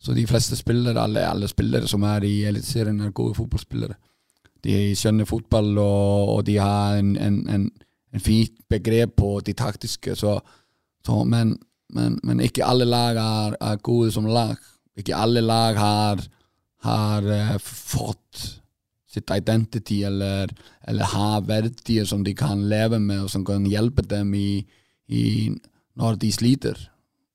så 0.00 0.12
de 0.16 0.26
fleste 0.26 0.56
spillere, 0.56 1.00
alle, 1.00 1.26
alle 1.28 1.48
spillere 1.48 1.88
som 1.88 2.04
er 2.08 2.24
i 2.24 2.44
Eliteserien, 2.48 3.00
er 3.04 3.12
gode 3.12 3.34
fotballspillere. 3.36 3.98
De 4.64 4.94
skjønner 4.96 5.28
fotball, 5.28 5.74
og, 5.78 6.30
og 6.36 6.46
de 6.46 6.56
har 6.56 6.96
en, 6.96 7.10
en, 7.20 7.36
en, 7.52 7.66
en 8.14 8.22
fint 8.24 8.54
begrep 8.68 9.12
på 9.20 9.34
de 9.44 9.52
taktiske. 9.52 10.16
Så, 10.16 10.38
så, 11.06 11.22
men, 11.24 11.54
men, 11.94 12.18
men, 12.22 12.42
ikke 12.44 12.66
alle 12.66 12.86
lag 12.88 13.18
er, 13.20 13.56
er, 13.60 13.82
gode 13.82 14.12
som 14.14 14.28
lag. 14.28 14.56
Ikke 14.98 15.16
alle 15.16 15.40
lag 15.40 15.78
har, 15.80 16.22
har 16.86 17.28
uh, 17.28 17.56
fått 17.62 18.44
sitt 19.10 19.30
identity, 19.34 20.02
eller, 20.06 20.52
eller 20.86 21.14
har 21.14 21.46
verdier 21.48 22.06
som 22.06 22.22
de 22.26 22.34
kan 22.38 22.68
leve 22.70 23.00
med, 23.02 23.24
og 23.24 23.32
som 23.32 23.44
kan 23.46 23.66
hjelpe 23.66 24.04
dem 24.06 24.34
i, 24.38 24.60
i 25.10 25.24
når 25.98 26.20
de 26.20 26.30
sliter. 26.32 26.78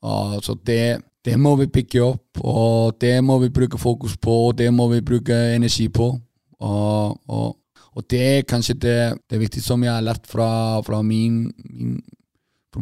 Og 0.06 0.40
så 0.46 0.56
det, 0.68 1.02
det 1.26 1.36
må 1.42 1.56
vi 1.60 1.68
pikke 1.72 2.04
opp, 2.06 2.40
og 2.46 2.96
det 3.02 3.18
må 3.26 3.40
vi 3.42 3.52
bruke 3.54 3.80
fokus 3.82 4.16
på, 4.22 4.34
og 4.50 4.58
det 4.60 4.70
må 4.74 4.88
vi 4.94 5.04
bruke 5.06 5.36
energi 5.56 5.88
på. 5.90 6.12
Og, 6.60 7.18
og, 7.28 7.56
og 7.96 8.06
det 8.12 8.22
er 8.22 8.48
kanskje 8.48 8.78
det, 8.86 9.00
det 9.32 9.40
viktigste 9.42 9.74
som 9.74 9.84
jeg 9.84 9.94
har 9.94 10.06
lært 10.06 10.30
fra, 10.30 10.82
fra, 10.86 11.02
min, 11.02 11.48
min, 11.66 12.00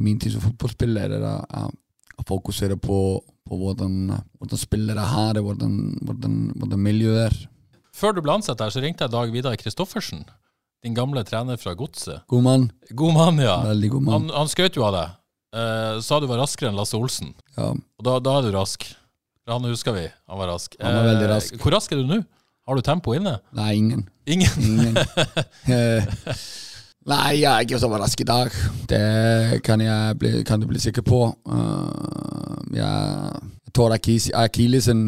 min 0.02 0.20
tid 0.22 0.36
som 0.36 0.44
fotballspiller, 0.44 1.18
er 1.18 1.26
å, 1.28 1.66
å 2.20 2.26
fokusere 2.28 2.78
på, 2.82 3.00
på 3.48 3.60
hvordan, 3.60 4.14
hvordan, 4.40 4.62
spillere 4.62 5.08
har 5.14 5.34
det, 5.38 5.44
hvordan, 5.46 5.76
hvordan, 6.08 6.38
hvordan 6.58 6.86
miljøet 6.86 7.26
er. 7.28 7.42
Før 7.94 8.16
du 8.16 8.24
ble 8.26 8.38
ansatt 8.40 8.62
her, 8.64 8.74
så 8.74 8.82
ringte 8.82 9.06
jeg 9.06 9.14
Dag 9.14 9.34
Vidar 9.34 9.58
Kristoffersen, 9.60 10.24
din 10.84 10.96
gamle 10.98 11.22
trener 11.28 11.60
fra 11.62 11.76
Godset. 11.78 12.26
God 12.32 12.46
mann. 12.48 12.70
God 12.92 13.16
mann, 13.16 13.42
ja. 13.44 13.60
Veldig 13.70 13.92
god 13.94 14.08
mann. 14.08 14.16
Han, 14.18 14.34
han 14.42 14.52
skjøt 14.52 14.80
jo 14.80 14.88
av 14.88 14.98
deg. 14.98 15.20
Uh, 15.54 16.02
sa 16.02 16.18
du 16.18 16.26
var 16.26 16.42
raskere 16.42 16.72
enn 16.72 16.78
Lasse 16.80 16.98
Olsen. 16.98 17.36
Ja. 17.54 17.70
Og 17.78 18.06
da, 18.08 18.18
da, 18.26 18.40
er 18.40 18.48
du 18.48 18.56
rask. 18.58 18.88
Han 19.50 19.68
husker 19.70 19.94
vi. 19.94 20.08
Han 20.32 20.40
var 20.40 20.50
rask. 20.56 20.74
Han 20.82 20.98
var 20.98 21.12
veldig 21.12 21.30
rask. 21.30 21.60
Hvor 21.62 21.76
rask 21.76 21.94
er 21.94 22.02
du 22.02 22.10
nå? 22.10 22.24
Har 22.64 22.80
du 22.80 22.86
tempo 22.86 23.14
inne? 23.14 23.36
Nei, 23.52 23.74
ingen. 23.76 24.06
Ingen? 24.26 24.54
ingen. 24.64 24.96
uh, 27.06 27.10
nei, 27.14 27.42
jeg 27.42 27.50
er 27.52 27.66
ikke 27.66 27.80
så 27.80 27.90
rask 27.92 28.22
i 28.22 28.28
dag. 28.28 28.62
Det 28.90 29.64
kan, 29.64 29.82
jeg 29.82 30.20
bli, 30.20 30.44
kan 30.48 30.62
du 30.62 30.68
bli 30.68 30.80
sikker 30.80 31.02
på. 31.02 31.26
jeg 32.74 33.74
tår 33.74 33.98
akillesen 33.98 35.08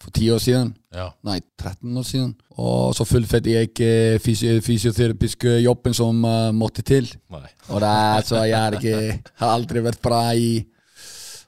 for 0.00 0.10
ti 0.14 0.30
år 0.30 0.38
siden. 0.38 0.74
Ja. 0.94 1.08
Nei, 1.26 1.40
13 1.58 1.96
år 1.98 2.06
siden. 2.06 2.34
Og 2.54 2.94
så 2.94 3.04
fullførte 3.04 3.50
jeg 3.50 3.70
ikke 3.70 4.18
fysi 4.22 4.60
fysioterapiske 4.62 5.56
jobben 5.64 5.94
som 5.94 6.22
uh, 6.24 6.52
måtte 6.54 6.84
til. 6.86 7.08
Nei. 7.34 7.48
Og 7.68 7.82
det 7.82 7.90
er, 7.90 8.20
så 8.28 8.44
jeg 8.46 8.78
ikke, 8.78 9.18
har 9.42 9.54
aldri 9.56 9.82
vært 9.82 10.02
bra 10.02 10.20
i, 10.38 10.62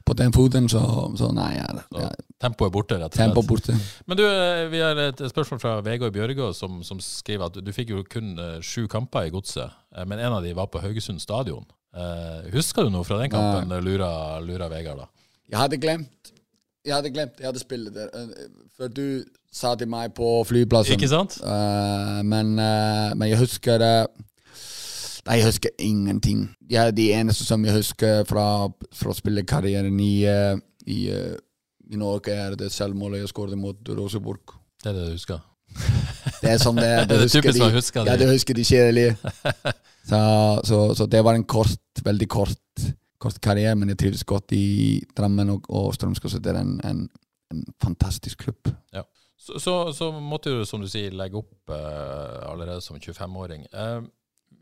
på 0.07 0.15
den 0.15 0.33
foten, 0.35 0.69
så, 0.71 0.81
så 1.19 1.33
nei. 1.35 1.49
Jeg, 1.57 1.83
jeg, 1.97 2.27
tempoet 2.43 2.69
er 2.69 2.75
borte, 2.77 2.99
rett 3.01 3.09
og 3.09 3.17
slett. 3.17 3.33
Tempo 3.33 3.43
borte. 3.47 3.75
Men 4.07 4.19
du, 4.21 4.23
eh, 4.27 4.67
vi 4.71 4.83
har 4.85 4.99
et 5.03 5.23
spørsmål 5.33 5.61
fra 5.63 5.73
Vegard 5.87 6.15
Bjørgå, 6.15 6.53
som, 6.55 6.79
som, 6.87 7.01
skriver 7.03 7.49
at 7.49 7.59
du 7.59 7.73
fikk 7.75 7.91
jo 7.95 8.05
kun 8.07 8.37
uh, 8.39 8.59
sju 8.63 8.87
kamper 8.91 9.27
i 9.27 9.33
Godset, 9.35 9.75
uh, 9.97 10.05
men 10.07 10.23
en 10.23 10.37
av 10.39 10.47
de 10.47 10.55
var 10.57 10.71
på 10.71 10.83
Haugesund 10.85 11.23
stadion. 11.23 11.67
husker 12.53 12.85
du 12.85 12.91
noe 12.93 13.07
fra 13.09 13.17
den 13.23 13.31
kampen, 13.33 13.73
lurer, 13.81 14.43
lurer 14.45 14.69
Vegard 14.69 15.01
da? 15.01 15.07
Jeg 15.49 15.59
hadde 15.63 15.79
glemt 15.81 16.33
jeg 16.87 16.93
hadde 16.95 17.11
glemt 17.11 17.41
jeg 17.41 17.49
hadde 17.49 17.63
spillet 17.63 17.95
der. 17.95 18.11
For 18.77 18.93
du 18.93 19.25
sa 19.51 19.73
til 19.81 19.89
meg 19.91 20.13
på 20.15 20.29
flyplassen. 20.47 20.95
Ikke 20.95 21.09
sant? 21.11 21.39
Men, 22.23 22.53
men, 22.61 23.25
jeg 23.27 23.41
husker 23.41 23.83
uh, 23.83 24.27
Nei, 25.27 25.41
jeg 25.41 25.49
husker 25.49 25.73
ingenting. 25.83 26.45
Er 26.71 26.93
de 26.95 27.09
eneste 27.17 27.45
som 27.47 27.65
jeg 27.67 27.75
husker 27.75 28.23
fra, 28.29 28.69
fra 28.95 29.15
spillekarrieren 29.15 29.99
i, 30.01 30.15
i, 30.87 30.99
i, 31.11 31.99
Norge, 31.99 32.35
er 32.35 32.55
det 32.59 32.71
selvmålet 32.75 33.25
jeg 33.25 33.33
skåret 33.33 33.59
mot 33.59 33.91
Roseborg. 33.99 34.55
Det 34.83 34.93
er 34.93 34.95
det 34.95 35.09
du 35.09 35.17
husker? 35.17 35.41
det 36.43 36.53
er 36.53 36.63
sånn 36.63 36.79
det 36.79 36.87
er. 36.87 37.07
Du 37.11 37.17
typisk 37.27 37.59
de, 37.59 37.73
husker 37.75 38.07
ja, 38.07 38.15
det 38.21 38.31
husker 38.31 38.55
de 38.55 38.67
kjedelige. 38.67 39.17
så, 40.11 40.21
så, 40.69 40.81
så, 40.95 41.09
det 41.11 41.25
var 41.27 41.35
en 41.35 41.47
kort, 41.49 42.05
veldig 42.07 42.29
kort, 42.31 42.87
kort 43.19 43.41
karriere, 43.43 43.75
men 43.75 43.91
jeg 43.95 44.05
trives 44.05 44.23
godt 44.29 44.55
i 44.55 45.03
Drammen 45.17 45.57
og, 45.57 45.67
og 45.75 45.91
Strømskog. 45.97 46.39
Det 46.39 46.55
er 46.55 46.61
en, 46.63 46.77
en, 46.87 47.07
en 47.51 47.67
fantastisk 47.83 48.47
klubb. 48.47 48.71
Ja. 48.95 49.03
Så, 49.47 49.59
så, 49.59 49.75
så, 49.95 50.13
måtte 50.23 50.55
du, 50.55 50.63
som 50.67 50.83
du 50.83 50.89
sier, 50.91 51.15
legge 51.15 51.39
opp 51.39 51.71
uh, 51.71 52.47
allerede 52.47 52.81
som 52.83 52.97
25-åring. 52.99 53.67
Uh, 53.75 54.07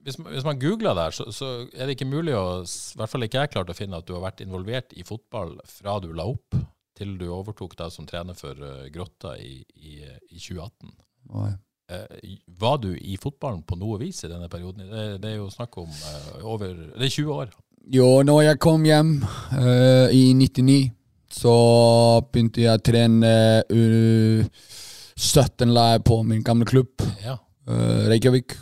eh, 0.05 0.07
hvis, 0.07 0.21
hvis, 0.21 0.47
man 0.47 0.61
googler 0.61 0.95
der, 0.99 1.17
så, 1.17 1.27
så, 1.33 1.51
er 1.73 1.87
det 1.87 1.97
ikke 1.97 2.11
mulig 2.11 2.37
å 2.37 2.63
I 2.63 3.01
hvert 3.01 3.13
fall 3.13 3.27
ikke 3.27 3.45
jeg 3.45 3.53
klart 3.57 3.73
å 3.73 3.77
finne 3.77 4.01
at 4.01 4.09
du 4.09 4.15
har 4.17 4.25
vært 4.27 4.45
involvert 4.45 4.95
i 4.97 5.07
fotball 5.07 5.57
fra 5.69 5.99
du 6.03 6.13
la 6.13 6.29
opp 6.31 6.57
til 6.95 7.17
du 7.19 7.27
overtok 7.35 7.75
deg 7.79 7.91
som 7.91 8.07
trener 8.07 8.37
for 8.39 8.55
uh, 8.55 8.87
Grotta 8.95 9.35
i, 9.43 9.65
i, 9.83 9.97
i 10.31 10.39
2018. 10.39 10.93
Uh, 11.35 11.55
var 12.61 12.79
du 12.85 12.93
i 12.95 13.17
fotballen 13.21 13.65
på 13.67 13.77
noe 13.81 13.99
vis 13.99 14.23
i 14.23 14.31
denne 14.31 14.47
perioden? 14.53 14.87
Det, 14.93 15.07
det 15.25 15.33
er 15.33 15.41
jo 15.41 15.51
snakk 15.51 15.75
om 15.83 15.91
over 16.47 16.71
Det 16.71 17.09
er 17.09 17.17
20 17.17 17.33
år. 17.35 17.57
Jo, 17.93 18.23
når 18.25 18.45
jeg 18.47 18.61
kom 18.63 18.87
hjem 18.87 19.17
i 20.15 20.29
99 20.39 20.79
så 21.35 21.55
begynte 22.31 22.63
jeg 22.63 22.79
å 22.79 22.83
trene 22.85 23.31
U17-lag 25.17 26.05
på 26.07 26.23
min 26.27 26.43
gamle 26.47 26.67
klubb. 26.69 27.03
Ja. 27.25 27.35
Uh, 27.69 28.07
Reykjavik. 28.11 28.55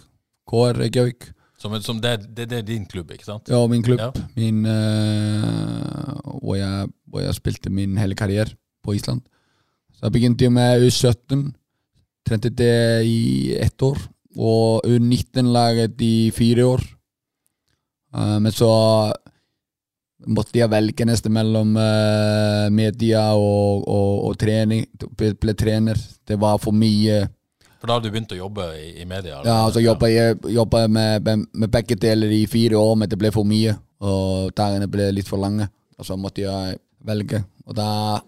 KR 0.48 0.78
Reykjavik. 0.78 1.30
Som, 1.62 1.74
som 1.82 2.00
det, 2.02 2.16
det, 2.34 2.48
det, 2.50 2.58
er 2.58 2.66
din 2.66 2.86
klubb, 2.90 3.12
ikke 3.14 3.26
sant? 3.28 3.50
Ja, 3.50 3.60
min 3.70 3.84
klubb. 3.86 4.00
Ja. 4.02 4.10
Min, 4.34 4.64
uh, 4.66 6.38
hvor, 6.40 6.56
jeg, 6.58 6.88
hvor, 7.06 7.22
jeg, 7.22 7.34
spilte 7.38 7.70
min 7.70 7.94
hele 8.00 8.18
karriere 8.18 8.50
på 8.82 8.96
Island. 8.98 9.22
Så 9.94 10.08
jeg 10.08 10.16
begynte 10.16 10.50
med 10.50 10.82
U17. 10.88 11.52
Trente 12.26 12.50
det 12.50 13.06
i 13.06 13.54
ett 13.54 13.82
år. 13.82 14.00
Og 14.34 14.82
U19-laget 14.88 16.02
i 16.02 16.32
fire 16.34 16.66
år. 16.66 16.82
Uh, 18.10 18.40
men 18.42 18.50
så 18.50 18.72
måtte 20.26 20.58
jeg 20.58 20.70
velge 20.70 21.06
nesten 21.06 21.34
mellom 21.34 21.76
uh, 21.78 22.66
media 22.74 23.28
og, 23.38 23.86
og, 23.86 24.10
og 24.26 24.34
trening. 24.40 24.82
Ble, 25.14 25.30
ble 25.38 25.54
trener. 25.54 26.02
Det 26.26 26.40
var 26.42 26.58
for 26.62 26.74
mye 26.74 27.22
For 27.82 27.90
da 27.90 27.96
har 27.96 28.02
du 28.04 28.12
begynt 28.14 28.30
å 28.30 28.36
jobbe 28.38 28.62
i, 28.78 28.92
i 29.02 29.04
media? 29.10 29.40
eller? 29.40 29.48
Ja, 29.50 29.70
så 29.74 29.80
jobba 29.82 30.06
jeg 30.06 30.36
jobba 30.54 30.84
med, 30.86 31.26
med, 31.26 31.64
begge 31.66 31.96
deler 31.98 32.30
i 32.30 32.44
fire 32.46 32.78
år, 32.78 32.92
men 33.00 33.10
det 33.10 33.18
ble 33.18 33.32
for 33.34 33.42
mye. 33.42 33.74
Og 34.06 34.52
dagene 34.54 34.86
ble 34.86 35.08
litt 35.16 35.26
for 35.26 35.42
lange. 35.42 35.66
Og 35.98 36.06
så 36.06 36.14
måtte 36.14 36.44
jeg 36.44 36.76
velge. 37.02 37.42
Og 37.66 37.74
da 37.74 38.20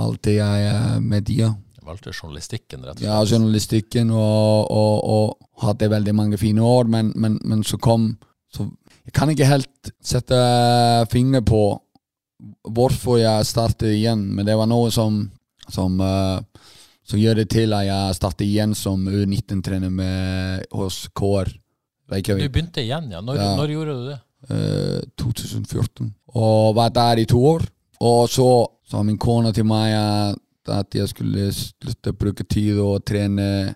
valgte 0.00 0.38
jeg 0.38 0.70
eh, 0.70 0.96
media. 1.04 1.50
Jeg 1.76 1.84
valgte 1.84 2.14
journalistikken, 2.16 2.86
rett 2.86 2.96
og 2.96 3.02
slett. 3.02 3.04
Ja, 3.10 3.20
journalistikken, 3.28 4.16
og, 4.16 4.72
og, 4.72 4.96
og 5.12 5.66
hadde 5.66 5.92
veldig 5.92 6.16
mange 6.16 6.40
fine 6.40 6.64
år, 6.64 6.88
men, 6.96 7.12
men, 7.20 7.36
men 7.44 7.68
så 7.68 7.76
kom 7.76 8.14
så 8.48 8.70
Jeg 9.04 9.12
kan 9.14 9.28
ikke 9.30 9.46
helt 9.46 9.90
sette 10.02 10.36
finger 11.12 11.44
på 11.46 11.60
hvorfor 12.64 13.20
jeg 13.20 13.44
startet 13.46 13.92
igjen, 13.92 14.24
men 14.32 14.48
det 14.48 14.56
var 14.56 14.72
noe 14.72 14.88
som 14.90 15.26
som, 15.68 16.00
eh, 16.00 16.40
som 17.06 17.20
gjør 17.20 17.38
det 17.40 17.48
til 17.54 17.72
at 17.76 17.86
jeg 17.86 18.16
startet 18.18 18.46
igjen 18.46 18.74
som 18.74 19.04
U19-trener 19.06 19.90
med- 19.94 20.66
hos 20.74 21.06
KR 21.14 21.50
Du 22.06 22.48
begynte 22.48 22.82
igjen, 22.82 23.10
ja. 23.10 23.20
Når, 23.20 23.36
Ja. 23.36 23.56
når 23.58 23.68
gjorde 23.74 23.94
du 23.94 24.08
det? 24.10 24.18
Uh, 24.50 25.00
2014. 25.18 26.12
Og 26.34 26.74
var 26.76 26.90
der 26.90 27.18
i 27.18 27.24
to 27.26 27.38
år. 27.44 27.64
Og 28.00 28.28
så 28.30 28.66
sa 28.86 29.02
min 29.02 29.18
kone 29.18 29.52
til 29.52 29.64
meg 29.64 30.36
at 30.68 30.94
jeg 30.94 31.08
skulle 31.08 31.48
slutte 31.52 32.12
å 32.12 32.18
bruke 32.18 32.44
tid 32.46 32.78
og 32.78 33.04
trene, 33.04 33.74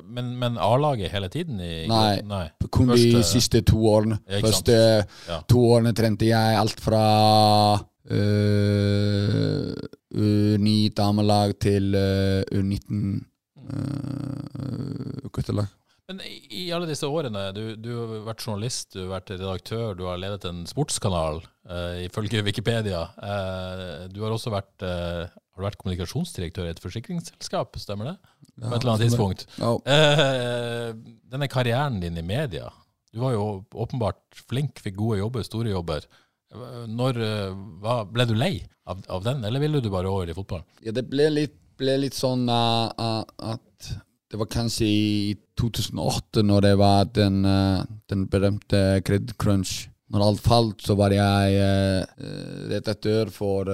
Men, 0.04 0.32
men 0.42 0.58
A-laget 0.58 1.12
hele 1.14 1.28
tiden? 1.30 1.60
I, 1.62 1.86
Nei. 1.88 2.22
Nei. 2.26 2.48
Kun 2.74 2.88
de 2.90 3.22
siste 3.24 3.62
to 3.70 3.78
årene. 3.86 4.18
Ja. 4.28 4.40
Første 4.42 4.74
Ja. 5.30 5.38
to 5.48 5.60
årene 5.76 5.94
trente 5.94 6.26
jeg 6.26 6.58
alt 6.58 6.80
fra 6.82 7.04
uh, 7.76 7.80
U9 10.16 10.90
damelag 10.98 11.54
til 11.62 11.94
uh, 11.96 12.42
U19 12.50 13.22
guttelag. 15.34 15.72
Men 16.06 16.20
i, 16.22 16.68
alle 16.70 16.86
disse 16.86 17.08
årene, 17.10 17.48
du, 17.56 17.64
du 17.82 17.90
har 17.98 18.12
vært 18.28 18.44
journalist, 18.46 18.92
du 18.94 19.08
har 19.08 19.16
vært 19.16 19.32
redaktør, 19.34 19.96
du 19.98 20.04
har 20.06 20.20
ledet 20.22 20.46
en 20.46 20.60
sportskanal, 20.70 21.40
uh, 21.72 21.96
ifølge 22.06 22.44
Wikipedia. 22.46 23.08
Uh, 23.18 24.06
du 24.14 24.20
har 24.22 24.36
også 24.36 24.54
vært, 24.54 24.76
uh, 24.86 25.26
har 25.56 25.66
vært 25.70 25.80
kommunikasjonsdirektør 25.82 26.68
i 26.68 26.74
et 26.76 26.84
forsikringsselskap, 26.84 27.80
stemmer 27.82 28.12
det? 28.12 28.16
På 28.56 28.72
et 28.72 28.82
eller 28.82 28.94
annet 28.94 29.06
tidspunkt. 29.10 29.46
Ja. 29.60 29.72
Eh, 29.92 30.92
denne 31.32 31.48
karrieren 31.52 32.00
din 32.00 32.18
i 32.20 32.24
media, 32.24 32.70
du 33.12 33.20
var 33.24 33.36
jo 33.36 33.48
åpenbart 33.72 34.46
flink, 34.48 34.80
fikk 34.84 34.98
gode 35.00 35.20
jobber, 35.20 35.44
store 35.48 35.74
jobber. 35.74 36.08
Eh, 36.54 36.86
Når, 36.92 37.20
eh, 37.24 37.58
hva, 37.84 37.98
ble 38.08 38.28
du 38.30 38.36
lei 38.36 38.54
av, 38.88 39.04
av 39.12 39.26
den, 39.28 39.44
eller 39.48 39.64
ville 39.64 39.84
du 39.84 39.90
bare 39.92 40.12
over 40.12 40.32
i 40.32 40.38
fotballen? 40.38 40.68
Ja, 40.86 40.96
det 40.96 41.08
ble 41.12 41.28
litt, 41.34 41.58
ble 41.80 41.98
litt 42.02 42.16
sånn 42.18 42.48
uh, 42.50 43.22
at 43.26 43.90
det 44.32 44.40
var 44.40 44.50
kanskje 44.52 44.88
i 44.88 45.36
2008 45.60 46.44
når 46.44 46.66
det 46.66 46.74
var 46.80 47.10
den, 47.16 47.44
uh, 47.48 47.84
den 48.12 48.26
berømte 48.32 49.02
Credit 49.06 49.36
Crunch. 49.40 49.86
Når 50.12 50.24
alt 50.26 50.42
falt, 50.44 50.82
så 50.86 50.96
var 51.00 51.14
jeg 51.16 51.60
uh, 51.62 52.04
redaktør 52.70 53.32
for, 53.34 53.70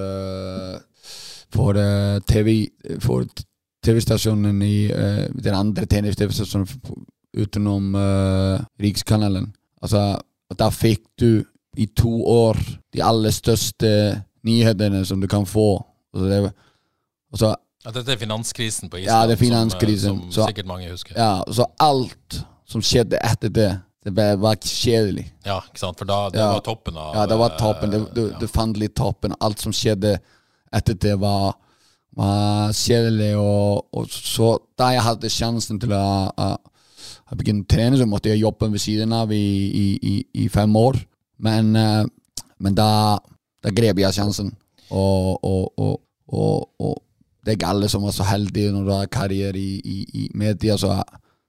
for 1.51 1.79
uh, 1.79 2.19
TV 2.29 2.69
TV-stasjonen 3.81 4.59
i 4.61 4.91
den 5.41 5.55
andre 5.57 5.87
TV-stasjonen 5.89 6.67
utenom 7.33 7.95
Rikskanalen. 8.77 9.47
Altså, 9.81 10.19
da 10.53 10.67
fikk 10.69 11.01
du 11.17 11.41
i 11.81 11.87
to 11.97 12.11
år 12.29 12.59
de 12.93 13.01
aller 13.01 13.33
største 13.33 13.89
nyhetene 14.45 15.01
som 15.07 15.17
du 15.17 15.25
kan 15.31 15.47
få. 15.49 15.81
Altså, 16.13 16.27
det, 16.29 16.53
og 17.33 17.41
så 17.41 17.55
Ja, 17.85 17.91
dette 17.95 18.13
er 18.13 18.19
finanskrisen 18.21 18.89
på 18.91 18.99
Island, 19.01 19.09
Ja, 19.09 19.27
det 19.27 19.33
er 19.37 19.41
finanskrisen, 19.41 20.09
som, 20.09 20.19
eh, 20.27 20.33
som 20.35 20.47
sikkert 20.49 20.67
mange 20.69 20.89
husker. 20.91 21.15
Ja, 21.17 21.41
så 21.51 21.65
alt 21.81 22.41
som 22.69 22.81
skjedde 22.85 23.17
etter 23.25 23.49
det, 23.49 23.69
det 24.05 24.13
bare 24.15 24.37
var 24.41 24.55
kjedelig. 24.61 25.27
Ja, 25.45 25.59
ikke 25.65 25.79
sant? 25.81 25.97
For 25.97 26.05
da 26.05 26.29
det 26.29 26.39
Ja. 26.39 26.51
var 26.53 26.61
toppen 26.61 26.97
av 26.97 27.15
Ja, 27.15 27.25
det 27.25 27.37
var 27.37 27.57
toppen. 27.57 27.93
Eh, 27.93 28.05
du, 28.13 28.29
ja. 28.29 28.37
du 28.39 28.47
fant 28.47 28.77
litt 28.77 28.95
toppen. 28.95 29.33
Alt 29.41 29.59
som 29.59 29.71
skjedde 29.71 30.19
etter 30.73 30.93
det, 30.93 31.19
var, 31.19 31.55
var 32.15 32.71
kjedelig. 32.71 33.35
Og, 33.37 33.85
og 33.93 34.07
så 34.09 34.59
da 34.77 34.91
jeg 34.93 35.01
hadde 35.01 35.29
sjansen 35.29 35.79
til 35.79 35.91
å, 35.93 36.31
å, 36.37 36.55
å 37.31 37.35
begynne 37.35 37.65
å 37.65 37.67
trene, 37.67 37.97
så 37.97 38.05
måtte 38.09 38.29
jeg 38.29 38.41
jobbe 38.41 38.71
ved 38.71 38.79
siden 38.81 39.13
av 39.13 39.31
i, 39.31 39.41
i, 39.73 39.99
i, 40.01 40.15
i 40.45 40.47
fem 40.49 40.75
år. 40.75 40.97
Men, 41.39 41.75
eh, 41.75 42.05
men 42.59 42.75
da, 42.77 43.17
da 43.61 43.69
grep 43.73 43.97
jeg 43.97 44.13
sjansen. 44.13 44.53
Og, 44.91 45.39
og, 45.43 45.73
og 45.77 46.97
det 47.41 47.51
er 47.51 47.57
ikke 47.57 47.71
alle 47.73 47.89
som 47.89 48.05
er 48.05 48.13
så 48.13 48.27
heldige 48.29 48.71
når 48.73 48.85
du 48.85 48.93
har 48.93 49.11
karriere 49.11 49.57
i, 49.57 49.79
i, 49.81 49.97
i 50.21 50.27
media. 50.37 50.77
Så, 50.77 50.93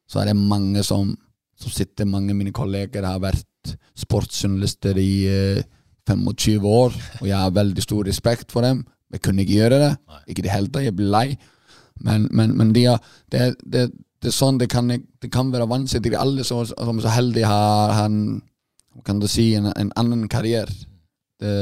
så 0.08 0.22
er 0.22 0.30
det 0.30 0.38
mange 0.40 0.82
som, 0.86 1.12
som 1.60 1.72
sitter, 1.74 2.08
mange 2.08 2.32
av 2.32 2.38
mine 2.38 2.54
kolleger 2.56 3.04
har 3.04 3.20
vært 3.22 3.76
sportsjournalister 4.00 4.98
i 4.98 5.12
eh, 5.28 5.62
25 6.08 6.64
år, 6.66 6.96
og 7.20 7.26
jeg 7.28 7.38
har 7.38 7.52
veldig 7.54 7.82
stor 7.84 8.08
respekt 8.08 8.50
for 8.50 8.66
dem. 8.66 8.82
Jeg 9.12 9.22
kunne 9.22 9.44
ikke 9.44 9.58
gjøre 9.60 9.82
det. 9.82 9.90
Ikke 10.26 10.42
i 10.42 10.46
det 10.46 10.54
hele 10.54 10.72
tatt. 10.72 10.86
Jeg 10.86 10.96
blir 10.96 11.12
lei. 11.12 11.26
Men, 12.00 12.24
men, 12.32 12.56
men 12.56 12.72
de 12.74 12.86
har, 12.88 13.04
det, 13.30 13.52
det, 13.60 13.90
det 14.22 14.30
er 14.30 14.34
sånn 14.34 14.58
det 14.58 14.70
kan, 14.72 14.88
det 14.88 15.30
kan 15.30 15.52
være 15.52 15.68
vanskelig. 15.70 16.02
Det 16.06 16.14
er 16.16 16.24
alle 16.24 16.46
som, 16.48 16.64
som 16.66 16.98
er 16.98 17.04
så 17.04 17.12
heldige 17.12 17.50
har, 17.50 17.92
har 17.98 18.08
en, 18.08 18.40
kan 19.06 19.20
du 19.20 19.28
si, 19.30 19.52
en, 19.58 19.68
en 19.76 19.92
annen 20.00 20.24
karriere. 20.32 20.72
Det, 21.42 21.52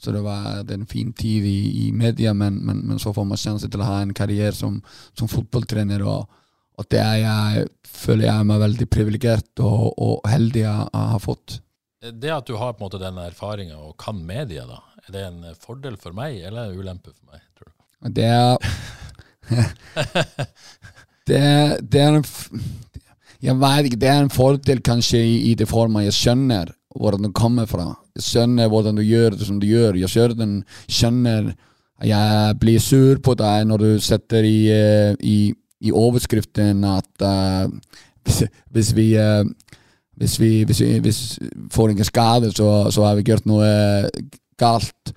så 0.00 0.14
det 0.14 0.22
var 0.24 0.62
det 0.64 0.72
er 0.74 0.80
en 0.80 0.88
fin 0.88 1.12
tid 1.12 1.44
i, 1.44 1.86
i 1.86 1.88
media, 1.92 2.32
men, 2.32 2.56
men, 2.64 2.78
men 2.88 3.00
så 3.02 3.12
får 3.12 3.26
man 3.28 3.40
sjanse 3.40 3.68
til 3.68 3.82
å 3.82 3.88
ha 3.88 3.98
en 4.00 4.14
karriere 4.16 4.56
som, 4.56 4.78
som 5.18 5.28
fotballtrener. 5.28 6.04
Og, 6.08 6.24
og 6.80 6.88
det 6.88 7.02
er 7.02 7.18
jeg, 7.20 7.66
føler 7.84 8.30
jeg 8.30 8.46
meg 8.48 8.62
veldig 8.64 8.88
privilegert 8.88 9.64
og, 9.64 9.90
og 10.00 10.30
heldig 10.30 10.64
å 10.70 10.76
å 10.88 11.04
ha 11.12 11.20
fått. 11.20 11.60
Det 12.00 12.32
at 12.32 12.48
du 12.48 12.56
har 12.56 12.72
på 12.72 12.80
en 12.80 12.86
måte 12.86 13.02
den 13.02 13.20
erfaringa 13.20 13.76
og 13.76 13.92
kan 14.00 14.22
media, 14.24 14.64
da, 14.64 14.80
er 15.04 15.12
det 15.12 15.26
en 15.26 15.40
fordel 15.60 16.00
for 16.00 16.16
meg, 16.16 16.40
eller 16.48 16.70
en 16.70 16.80
ulempe 16.80 17.12
for 17.12 17.34
meg? 17.34 17.44
tror 17.58 17.68
du? 17.68 17.76
Det 18.16 18.24
er 18.24 18.56
det, 21.28 21.40
det 21.92 22.00
er 22.00 22.16
en 22.16 22.24
Jeg 23.42 23.56
vet 23.60 23.88
ikke, 23.88 24.00
det 24.00 24.08
er 24.08 24.22
en 24.22 24.32
fordel 24.32 24.80
kanskje 24.84 25.20
i, 25.20 25.34
i 25.50 25.54
det 25.58 25.68
forma 25.68 26.06
jeg 26.06 26.16
skjønner 26.16 26.72
hvor 26.96 27.16
den 27.16 27.32
kommer 27.36 27.68
fra. 27.70 27.92
Skjønner 28.24 28.70
hvordan 28.70 28.98
du 28.98 29.02
gjør 29.04 29.36
det 29.36 29.48
som 29.48 29.58
du 29.60 29.66
gjør. 29.68 29.98
Jeg 30.00 30.12
skjønner, 30.12 30.60
skjønner 30.88 31.52
jeg 32.06 32.56
blir 32.60 32.80
sur 32.80 33.18
på 33.20 33.34
deg 33.36 33.66
når 33.68 33.82
du 33.82 33.90
setter 34.00 34.46
i, 34.46 34.70
eh, 34.72 35.12
i, 35.20 35.52
i 35.84 35.92
overskriften 35.92 36.84
at 36.88 37.24
uh, 37.24 37.68
hvis, 38.24 38.44
hvis 38.72 38.92
vi 38.96 39.10
uh, 39.20 39.44
hvis 40.20 40.36
vi, 40.40 40.50
hvis 40.68 40.80
vi 40.80 40.98
hvis 41.00 41.20
får 41.72 41.90
ingen 41.90 42.04
skade, 42.04 42.52
så, 42.52 42.90
så 42.92 43.06
har 43.06 43.16
vi 43.16 43.24
gjort 43.24 43.46
noe 43.48 43.68
galt. 44.60 45.14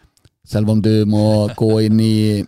Selv 0.47 0.71
om 0.71 0.79
du 0.83 1.03
må 1.07 1.49
gå 1.59 1.71
inn 1.87 1.99
i, 1.99 2.39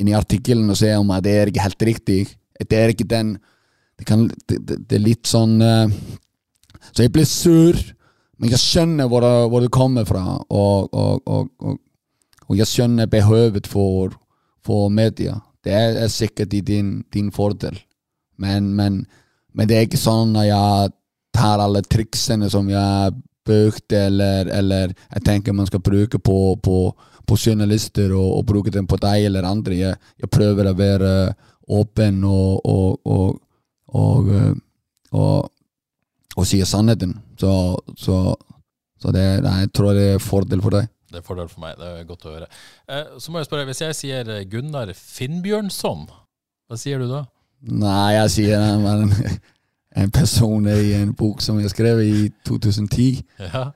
inn 0.00 0.10
i 0.10 0.16
artikkelen 0.16 0.68
og 0.72 0.76
se 0.76 0.92
om 0.96 1.12
at 1.14 1.24
det 1.24 1.32
er 1.36 1.52
ikke 1.52 1.64
helt 1.64 1.86
riktig. 1.88 2.20
Det 2.60 2.78
er 2.78 2.92
ikke 2.92 3.08
den 3.08 3.38
Det, 3.98 4.06
kan, 4.06 4.24
det, 4.48 4.56
det, 4.66 4.76
det 4.88 4.96
er 4.96 5.02
litt 5.04 5.28
sånn 5.28 5.60
uh, 5.60 5.90
Så 6.92 7.04
jeg 7.04 7.12
blir 7.12 7.26
sur, 7.28 7.76
men 8.40 8.52
jeg 8.52 8.62
skjønner 8.62 9.08
hvor, 9.10 9.26
hvor 9.50 9.64
du 9.64 9.70
kommer 9.72 10.06
fra, 10.08 10.24
og, 10.48 10.92
og, 10.92 11.22
og, 11.26 11.78
og, 12.48 12.54
jeg 12.56 12.68
skjønner 12.68 13.08
behovet 13.08 13.68
for, 13.70 14.12
for 14.64 14.90
media. 14.92 15.38
Det 15.64 15.72
er 15.72 16.08
sikkert 16.10 16.54
i 16.54 16.60
din, 16.60 17.04
din 17.14 17.30
fordel, 17.32 17.78
men, 18.36 18.72
men, 18.74 19.04
men 19.54 19.68
det 19.68 19.76
er 19.76 19.86
ikke 19.86 20.00
sånn 20.00 20.34
at 20.40 20.48
jeg 20.48 20.92
tar 21.32 21.62
alle 21.62 21.84
triksene 21.86 22.50
som 22.52 22.68
jeg 22.70 23.14
brukte, 23.46 24.06
eller, 24.08 24.50
eller 24.52 24.92
jeg 24.92 25.24
tenker 25.26 25.56
man 25.56 25.68
skal 25.70 25.82
bruke 25.84 26.18
på, 26.18 26.56
på, 26.62 26.76
på 27.26 27.38
journalister, 27.38 28.12
og, 28.16 28.28
og 28.38 28.46
bruke 28.46 28.74
dem 28.74 28.88
på 28.90 28.98
deg 29.02 29.28
eller 29.28 29.48
andre. 29.48 29.78
Jeg, 29.78 30.00
jeg 30.20 30.32
prøver 30.32 30.70
å 30.70 30.76
være 30.78 31.14
åpen 31.72 32.22
og, 32.26 32.60
og, 32.66 32.98
og, 35.16 35.50
og, 36.36 36.38
eh, 36.38 36.40
og, 36.40 36.42
og 36.42 36.48
si 36.48 36.62
sannheten. 36.64 37.14
Så, 37.40 37.52
så, 37.98 38.18
så 39.00 39.12
det, 39.14 39.42
nei, 39.44 39.60
jeg 39.64 39.72
tror 39.76 39.94
det 39.96 40.08
er 40.10 40.18
en 40.18 40.26
fordel 40.26 40.64
for 40.64 40.78
deg. 40.78 40.88
Det 41.12 41.20
er 41.20 41.24
fordel 41.26 41.48
for 41.52 41.60
meg, 41.60 41.76
det 41.76 41.88
er 41.92 42.04
godt 42.08 42.24
å 42.24 42.32
høre. 42.32 42.46
Eh, 42.88 43.16
så 43.20 43.32
må 43.32 43.40
jeg 43.40 43.48
spørre, 43.50 43.66
hvis 43.68 43.82
jeg 43.84 43.96
sier 43.98 44.32
eh, 44.32 44.46
Gunnar 44.48 44.92
Finnbjørnson, 44.96 46.06
hva 46.08 46.78
sier 46.80 47.02
du 47.02 47.10
da? 47.10 47.26
Nei, 47.68 48.14
jeg 48.16 48.32
sier 48.32 48.62
det, 48.62 48.70
var 48.80 49.02
en 50.02 50.14
person 50.14 50.68
i 50.72 50.94
en 50.96 51.12
bok 51.16 51.44
som 51.44 51.60
jeg 51.60 51.72
skrev 51.74 52.00
i 52.00 52.30
2010. 52.48 53.20
Ja. 53.44 53.68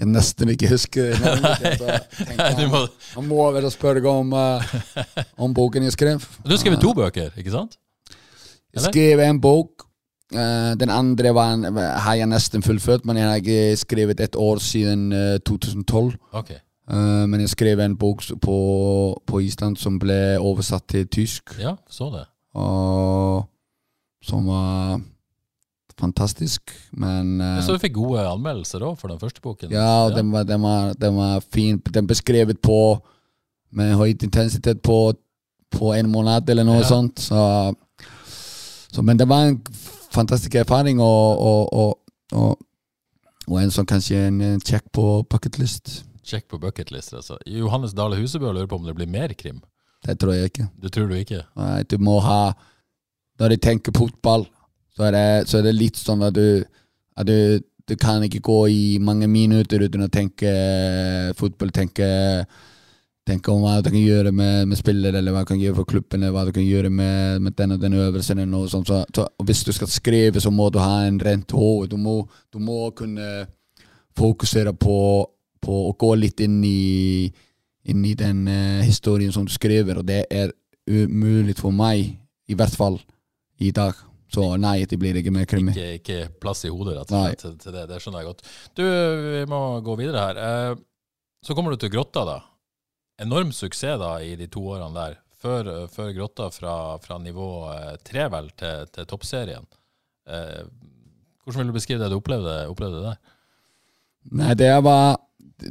Jeg 0.00 0.08
nesten 0.08 0.50
ikke 0.50 0.70
husker 0.72 1.12
navnet. 1.20 2.64
må, 2.72 2.82
Han 3.14 3.28
må 3.28 3.46
vel 3.54 3.68
spørre 3.70 4.02
om, 4.08 4.32
uh, 4.32 4.64
om 5.38 5.54
boken 5.54 5.84
jeg 5.86 5.94
skrev. 5.94 6.24
du 6.42 6.56
skrev 6.58 6.78
to 6.80 6.94
bøker, 6.96 7.30
ikke 7.36 7.52
sant? 7.52 7.76
Jeg 8.74 8.86
skrev 8.88 9.22
en 9.26 9.40
bok. 9.42 9.86
Eh, 10.32 10.72
den 10.80 10.90
andre 10.90 11.34
var 11.34 11.52
en, 11.54 11.64
har 11.76 12.14
jeg 12.14 12.26
nesten 12.30 12.62
fullført, 12.62 13.04
men 13.04 13.16
jeg 13.16 13.28
har 13.28 13.36
ikke 13.42 13.76
skrevet 13.76 14.20
et 14.20 14.36
år 14.36 14.58
siden 14.62 15.12
eh, 15.12 15.38
2012. 15.46 16.14
Okay. 16.32 16.60
Uh, 16.90 17.22
men 17.30 17.40
jeg 17.40 17.48
skrev 17.52 17.78
en 17.84 17.92
bok 17.96 18.22
på, 18.42 18.54
på 19.26 19.40
Island 19.46 19.76
som 19.78 19.98
ble 20.02 20.38
oversatt 20.42 20.88
til 20.90 21.04
tysk, 21.06 21.52
Ja, 21.62 21.76
så 21.86 22.08
det. 22.10 22.24
og 22.58 23.44
som 24.26 24.46
var 24.50 24.98
fantastisk. 26.00 26.72
Men 26.92 27.40
uh, 27.40 27.60
Så 27.62 27.76
du 27.76 27.78
fikk 27.78 27.94
gode 27.94 28.24
anmeldelser 28.26 28.82
da 28.82 28.90
for 28.98 29.08
den 29.12 29.20
første 29.20 29.40
boken? 29.44 29.70
ja, 29.70 29.86
og 30.08 30.16
den 30.16 30.32
var, 30.32 30.42
den, 30.48 30.62
var, 30.62 30.92
den 30.98 31.16
var 31.16 31.40
fin. 31.52 31.78
Den 31.94 32.06
beskrevet 32.10 32.58
på 32.60 32.98
med 33.70 33.94
høy 33.94 34.08
intensitet 34.16 34.82
på, 34.82 35.12
på 35.70 35.92
en 35.94 36.10
måned 36.10 36.48
eller 36.50 36.64
noe 36.66 36.80
Ja. 36.82 36.88
sånt. 36.90 37.20
Så, 37.22 37.74
så, 38.90 39.02
men 39.02 39.16
det 39.20 39.28
var 39.30 39.46
en 39.46 39.60
fantastisk 40.14 40.54
erfaring, 40.60 41.00
og, 41.00 41.40
og, 41.40 41.96
og, 42.32 42.58
og, 43.46 43.56
en 43.62 43.72
som 43.74 43.86
kanskje 43.88 44.26
en 44.28 44.40
eh, 44.44 44.58
check 44.66 44.86
på 44.94 45.22
bucketlist. 45.30 46.04
Check 46.26 46.48
på 46.50 46.60
bucketlist, 46.62 47.14
altså. 47.14 47.38
Johannes 47.46 47.94
Dale 47.96 48.18
Husebø 48.20 48.52
lurer 48.52 48.70
på 48.70 48.78
om 48.78 48.86
det 48.86 48.96
blir 48.98 49.10
mer 49.10 49.34
krim. 49.38 49.62
Det 50.06 50.16
tror 50.20 50.36
jeg 50.36 50.50
ikke. 50.50 50.68
Det 50.82 50.92
tror 50.92 51.10
du 51.10 51.16
ikke? 51.18 51.42
Nei, 51.60 51.82
du 51.84 51.98
må 52.00 52.20
ha 52.24 52.52
Når 53.40 53.54
jeg 53.54 53.60
tenker 53.64 53.92
fotball, 53.96 54.46
så 54.96 55.06
er 55.08 55.12
det, 55.12 55.48
så 55.48 55.58
er 55.58 55.66
det 55.66 55.74
litt 55.76 55.96
sånn 55.96 56.24
at 56.24 56.34
du, 56.36 56.64
at 57.16 57.28
du 57.28 57.60
Du 57.88 57.96
kan 57.98 58.22
ikke 58.22 58.40
gå 58.40 58.58
i 58.70 58.98
mange 59.02 59.26
minutter 59.26 59.82
uten 59.82 60.04
å 60.04 60.12
tenke 60.12 60.46
eh, 60.46 61.32
fotball, 61.34 61.72
tenke, 61.74 62.06
tenke 63.30 63.52
om 63.54 63.62
hva 63.64 63.78
du 63.80 63.88
kan 63.92 64.00
gjøre 64.00 64.32
med, 64.34 64.68
med 64.70 64.78
spillere, 64.80 65.20
eller 65.20 65.34
hva 65.34 65.44
du 65.46 65.50
kan 65.52 65.60
gjøre 65.62 65.78
for 65.80 65.88
klubben, 65.92 66.22
eller 66.22 66.34
hva 66.34 66.44
du 66.48 66.52
kan 66.56 66.66
gjøre 66.66 66.90
med, 66.90 67.40
med 67.46 67.56
den 67.58 67.76
og 67.76 67.80
den 67.82 67.96
øvelsen. 68.02 68.38
eller 68.42 68.50
noe 68.50 68.68
sånt. 68.70 68.90
Så, 68.90 69.00
så, 69.16 69.26
hvis 69.46 69.62
du 69.66 69.72
skal 69.76 69.90
skrive, 69.90 70.42
så 70.42 70.52
må 70.54 70.68
du 70.74 70.80
ha 70.82 71.04
en 71.06 71.20
rent 71.22 71.54
hode. 71.56 71.94
Du 71.94 71.96
du 72.52 72.58
må 72.58 72.80
kunne 72.98 73.46
fokusere 74.18 74.74
på, 74.74 74.98
på 75.62 75.78
å 75.88 75.94
gå 75.98 76.14
litt 76.18 76.40
inn 76.44 76.60
i, 76.66 77.30
inn 77.88 78.04
i 78.04 78.14
den 78.18 78.44
uh, 78.48 78.82
historien 78.84 79.32
som 79.32 79.46
du 79.46 79.52
skriver, 79.54 80.02
og 80.02 80.06
det 80.08 80.24
er 80.30 80.52
umulig 80.90 81.56
for 81.58 81.72
meg, 81.74 82.16
i 82.50 82.56
hvert 82.58 82.74
fall 82.76 82.98
i 83.60 83.70
dag. 83.70 83.94
Så 84.30 84.44
nei, 84.62 84.84
det 84.86 84.98
blir 84.98 85.16
ikke 85.18 85.32
mer 85.34 85.46
krimi. 85.50 85.72
Ikke, 85.74 85.94
ikke 85.98 86.40
plass 86.42 86.62
i 86.66 86.70
hodet 86.70 87.00
rett 87.00 87.10
og 87.10 87.24
slett 87.24 87.42
til, 87.42 87.56
til 87.58 87.74
det. 87.74 87.88
Det 87.90 87.98
skjønner 88.02 88.22
jeg 88.22 88.28
godt. 88.30 88.44
Du, 88.78 88.84
vi 88.84 89.42
må 89.50 89.60
gå 89.86 89.96
videre 89.98 90.26
her. 90.28 90.38
Eh, 90.38 90.76
Så 91.42 91.56
kommer 91.56 91.72
du 91.74 91.80
til 91.80 91.90
Grotta, 91.90 92.22
da. 92.28 92.36
Enorm 93.20 93.52
suksess 93.52 93.98
da 94.00 94.14
i 94.24 94.32
de 94.38 94.48
to 94.48 94.62
årene 94.72 94.94
der. 94.96 95.18
Før, 95.40 95.68
før 95.88 96.12
Grotta 96.16 96.50
fra, 96.52 96.74
fra 97.00 97.16
nivå 97.20 97.48
eh, 97.72 97.94
tre 98.04 98.26
vel 98.32 98.50
til, 98.60 98.88
til 98.92 99.06
toppserien. 99.08 99.64
Eh, 100.28 100.64
Hvordan 101.44 101.64
vil 101.64 101.72
du 101.72 101.76
beskrive 101.78 102.02
det 102.02 102.10
du 102.12 102.18
opplevde, 102.18 102.56
opplevde 102.68 103.00
der? 103.02 103.20
Nei, 104.36 104.52
det 104.54 104.68
var 104.84 105.16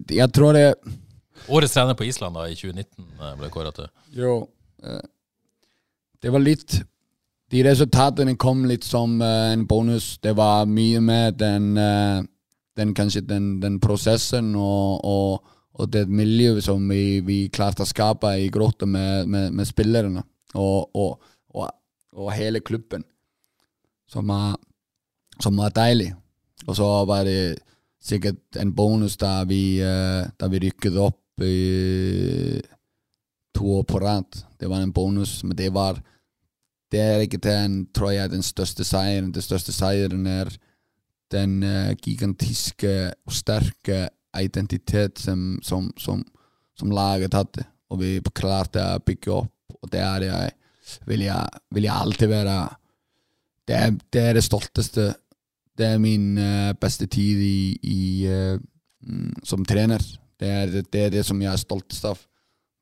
Jeg 0.09 0.33
tror 0.33 0.57
det 0.57 0.73
Årets 1.47 1.73
trener 1.73 1.93
på 1.95 2.03
Island 2.03 2.35
da 2.35 2.47
i 2.49 2.57
2019 2.57 3.05
eh, 3.05 3.35
ble 3.39 3.49
kåret 3.53 3.77
til. 3.77 3.91
Jo 4.17 4.33
eh, 4.83 5.05
Det 6.21 6.33
var 6.33 6.43
litt 6.43 6.79
De 7.53 7.61
resultatene 7.65 8.35
kom 8.37 8.65
litt 8.69 8.83
som 8.85 9.21
en 9.25 9.63
bonus. 9.69 10.17
Det 10.21 10.35
var 10.37 10.67
mye 10.69 10.99
med 11.01 11.39
den, 11.39 11.71
den 12.77 12.91
kanskje 12.93 13.23
den, 13.25 13.55
den 13.61 13.79
prosessen 13.81 14.51
og, 14.53 14.99
og, 15.01 15.55
og 15.79 15.91
det 15.93 16.05
miljøet 16.11 16.63
som 16.65 16.83
vi, 16.91 17.19
vi 17.25 17.39
klarte 17.53 17.85
å 17.85 17.89
skape 17.89 18.33
i 18.41 18.49
Grotta 18.51 18.87
med, 18.89 19.29
med, 19.31 19.53
med 19.55 19.67
spillerne 19.67 20.23
og, 20.59 20.89
og, 20.97 21.29
og, 21.55 21.69
og 22.19 22.31
hele 22.35 22.59
klubben, 22.65 23.05
som 24.09 24.27
var, 24.27 24.57
som 25.39 25.59
var 25.59 25.73
deilig. 25.75 26.11
Og 26.67 26.75
så 26.75 26.87
var 27.07 27.23
det 27.27 27.61
sikkert 28.03 28.59
en 28.59 28.73
bonus 28.75 29.15
da 29.19 29.43
vi, 29.47 29.79
eh, 29.83 30.27
da 30.39 30.51
vi 30.51 30.63
rykket 30.65 30.99
opp 30.99 31.43
i 31.45 32.59
to 33.55 33.75
år 33.79 33.85
på 33.87 34.01
rad. 34.03 34.41
Det 34.59 34.67
var 34.67 34.83
en 34.83 34.93
bonus, 34.95 35.43
men 35.43 35.57
det 35.57 35.73
var 35.73 36.01
Det 36.89 36.99
er 36.99 37.19
ikke 37.21 37.37
den, 37.37 37.85
tror 37.93 38.09
jeg, 38.09 38.31
den 38.31 38.41
største 38.41 38.81
seieren. 38.83 39.27
Den 39.31 39.43
største 39.45 39.69
seieren 39.71 40.25
er 40.25 40.49
den 41.29 41.61
eh, 41.61 41.93
gigantiske 42.01 43.13
og 43.27 43.33
sterke 43.33 44.07
identitet 44.45 45.19
som, 45.19 45.59
som, 45.63 45.89
som, 45.97 46.23
som 46.77 46.91
laget 46.93 47.37
hadde. 47.37 47.65
Og 47.89 48.01
vi 48.01 48.11
klarte 48.35 48.83
å 48.95 49.01
bygge 49.05 49.33
opp, 49.33 49.75
og 49.79 49.89
det 49.93 50.03
er 50.05 50.27
jeg, 50.27 50.53
vil 51.09 51.25
jeg, 51.25 51.63
vil 51.75 51.87
jeg 51.87 51.95
alltid 51.95 52.31
være 52.31 52.59
det 53.69 53.75
er, 53.77 53.91
det 54.13 54.21
er 54.25 54.33
det 54.33 54.43
stolteste. 54.43 55.11
Det 55.77 55.85
er 55.85 55.99
min 56.01 56.37
eh, 56.41 56.71
beste 56.73 57.05
tid 57.05 57.41
i, 57.45 57.59
i, 57.85 57.99
eh, 58.25 58.55
mm, 59.05 59.43
som 59.45 59.65
trener. 59.65 60.01
Det 60.39 60.49
er, 60.49 60.73
det 60.81 61.03
er 61.03 61.13
det 61.13 61.21
som 61.27 61.41
jeg 61.41 61.51
er 61.51 61.61
stoltest 61.61 62.07
av. 62.09 62.23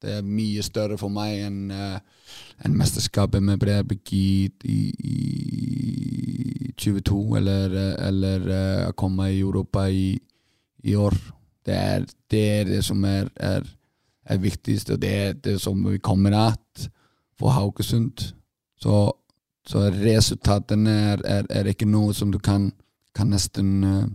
Det 0.02 0.20
er 0.20 0.24
mye 0.24 0.63
større 0.63 0.96
for 1.02 1.12
meg 1.12 1.41
enn 1.43 1.74
uh, 1.74 1.98
enn 2.65 2.78
mesterskapet 2.78 3.43
med 3.43 3.60
Bredbekk 3.62 4.13
i, 4.17 4.50
i, 4.65 4.80
i 5.12 6.72
22, 6.78 7.20
eller, 7.39 7.76
eh, 7.78 7.93
eller 8.08 8.48
eh, 8.54 8.84
å 8.89 8.96
komme 8.98 9.30
i 9.34 9.41
Europa 9.41 9.88
i, 9.89 10.15
i 10.84 10.96
år. 10.98 11.17
Det 11.67 11.75
er, 11.75 12.06
det 12.32 12.43
er 12.60 12.69
det 12.69 12.84
som 12.86 13.03
er, 13.03 13.27
er, 13.36 13.65
er 14.25 14.39
viktigst, 14.39 14.93
og 14.93 15.01
det 15.01 15.13
er 15.13 15.34
det 15.34 15.58
som 15.62 15.82
vi 15.84 15.99
kommer 15.99 16.36
at 16.39 16.88
for 17.39 17.51
Haugesund. 17.53 18.32
Så, 18.80 19.12
så 19.67 19.89
resultatene 19.91 21.17
er, 21.25 21.67
ikke 21.67 21.89
noe 21.89 22.15
som 22.15 22.32
du 22.32 22.39
kan, 22.39 22.69
kan 23.15 23.30
nesten 23.34 23.84
uh, 23.84 24.08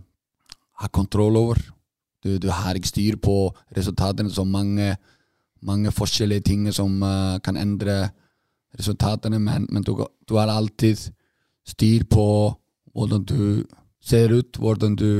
ha 0.81 0.89
kontroll 0.89 1.37
over. 1.37 1.61
Du, 2.23 2.39
du 2.41 2.49
har 2.49 2.75
ikke 2.75 2.89
styr 2.89 3.19
på 3.21 3.53
resultatene, 3.77 4.31
så 4.31 4.47
mange, 4.47 4.95
mange 5.61 5.91
forskjellige 5.93 6.47
ting 6.49 6.67
som 6.73 6.97
uh, 7.03 7.37
kan 7.43 7.59
endre 7.59 8.07
resultatene, 8.79 9.37
men, 9.39 9.67
men 9.69 9.85
du, 9.85 9.93
du 10.01 10.35
har 10.39 10.49
alltid 10.49 11.11
styr 11.67 12.07
på 12.09 12.25
hvordan 12.93 13.23
du 13.29 13.63
ser 14.03 14.33
ut, 14.33 14.57
hvordan 14.57 14.95
du 14.97 15.11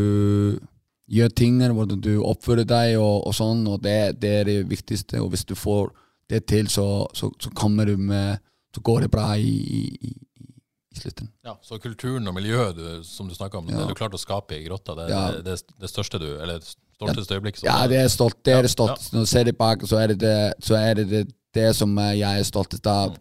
gjør 1.14 1.34
tingene, 1.38 1.74
hvordan 1.78 2.02
du 2.02 2.14
oppfører 2.26 2.66
deg 2.68 2.96
og, 2.98 3.28
og 3.28 3.36
sånn, 3.38 3.66
og 3.70 3.82
det, 3.86 3.98
det 4.22 4.32
er 4.40 4.48
det 4.50 4.58
viktigste. 4.70 5.22
Og 5.22 5.30
hvis 5.34 5.46
du 5.50 5.54
får 5.58 5.92
det 6.32 6.46
til, 6.50 6.70
så, 6.72 6.86
så, 7.14 7.30
så 7.42 7.52
kommer 7.58 7.86
du 7.90 7.98
med 7.98 8.40
Så 8.74 8.82
går 8.82 9.04
det 9.04 9.12
bra 9.14 9.36
i, 9.38 9.52
i, 9.54 9.82
i, 10.10 10.98
slutten. 10.98 11.28
Ja, 11.46 11.52
Så 11.62 11.78
kulturen 11.78 12.26
og 12.28 12.34
miljøet 12.34 12.76
du, 12.76 13.04
som 13.06 13.28
du 13.30 13.36
snakka 13.36 13.60
om, 13.60 13.68
Ja. 13.70 13.84
det 13.84 13.92
du 13.92 14.00
klarte 14.00 14.18
å 14.18 14.22
skape 14.22 14.56
i 14.58 14.64
Grotta, 14.66 14.96
det 14.98 15.04
er 15.06 15.12
Ja. 15.14 15.42
det, 15.46 15.60
det, 15.80 15.90
største 15.92 16.18
du 16.18 16.40
Eller 16.42 16.58
stolteste 16.64 17.36
øyeblikk? 17.38 17.60
Ja, 17.64 17.86
det 17.88 18.00
er 18.02 18.08
stolt. 18.10 18.40
Det 18.44 18.54
er 18.56 18.64
Ja, 18.64 18.72
stolt. 18.72 19.12
Når 19.14 19.28
du 19.28 19.30
ser 19.30 19.44
tilbake, 19.46 19.86
så 19.88 20.00
er 20.02 20.08
det 20.08 20.20
det, 20.24 20.54
så 20.64 20.76
er 20.80 20.94
det, 20.96 21.10
det, 21.12 21.28
det 21.54 21.76
som 21.76 21.94
jeg 21.98 22.40
er 22.40 22.44
stoltest 22.50 22.88
av. 22.88 23.14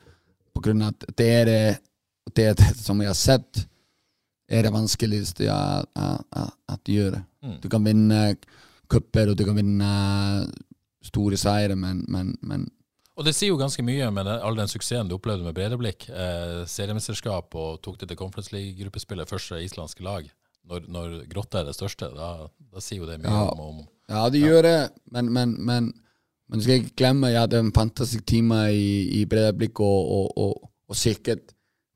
På 0.55 0.63
grunn 0.65 0.83
av 0.83 0.95
at 0.95 1.17
det 1.19 1.29
er 1.29 1.45
det, 1.45 1.79
det, 2.37 2.77
som 2.81 3.01
jeg 3.01 3.09
har 3.13 3.19
sett, 3.19 3.67
er 4.49 4.63
det 4.63 4.73
vanskeligste 4.73 5.45
jeg 5.45 5.85
å 5.93 6.79
gjøre. 6.89 7.25
Mm. 7.43 7.57
Du 7.63 7.69
kan 7.69 7.85
vinne 7.85 8.21
cuper, 8.93 9.33
og 9.33 9.37
du 9.39 9.45
kan 9.49 9.57
vinne 9.59 9.89
store 11.03 11.37
seire, 11.41 11.75
men, 11.77 12.05
men, 12.09 12.35
men 12.43 12.69
Og 13.17 13.25
det 13.27 13.35
sier 13.35 13.51
jo 13.51 13.59
ganske 13.61 13.83
mye 13.85 14.11
med 14.15 14.25
den, 14.29 14.39
all 14.41 14.57
den 14.57 14.71
suksessen 14.71 15.09
du 15.11 15.17
opplevde 15.17 15.45
med 15.45 15.55
Bredeblikk. 15.57 16.07
Eh, 16.09 16.63
seriemesterskap 16.71 17.55
og 17.59 17.81
tok 17.83 17.99
det 18.01 18.09
til 18.13 18.17
Conference 18.21 18.55
League-gruppespillet, 18.55 19.29
første 19.29 19.59
islandske 19.65 20.05
lag. 20.07 20.29
Når, 20.71 20.85
når 20.95 21.17
Grotta 21.33 21.59
er 21.61 21.67
det 21.69 21.75
største, 21.75 22.07
da, 22.15 22.47
da 22.73 22.81
sier 22.85 23.03
jo 23.03 23.09
det 23.11 23.19
mye 23.25 23.33
Ja. 23.33 23.49
om, 23.51 23.61
om 23.61 23.83
Ja, 24.09 24.29
det 24.31 24.41
gjør 24.45 24.63
det, 24.63 24.77
men, 25.11 25.33
men, 25.33 25.57
men, 25.59 25.89
men 26.49 26.59
du 26.61 26.63
skal 26.63 26.79
ikke 26.83 26.97
glemme 27.03 27.31
jeg 27.33 27.41
hadde 27.43 27.59
en 27.65 27.73
fantastisk 27.75 28.25
time 28.31 28.61
i, 28.71 29.21
i 29.21 29.25
Bredablikk, 29.27 29.81
og, 29.81 30.13
og, 30.19 30.39
og, 30.39 30.71
og 30.89 30.97
sikkert 30.99 31.51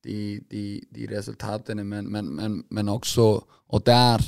de, 0.07 0.41
de, 0.51 0.81
de 0.95 1.07
resultatene, 1.11 1.85
men, 1.85 2.11
men, 2.11 2.29
men, 2.35 2.59
men 2.71 2.89
også 2.89 3.29
Og 3.69 3.87
der 3.87 4.23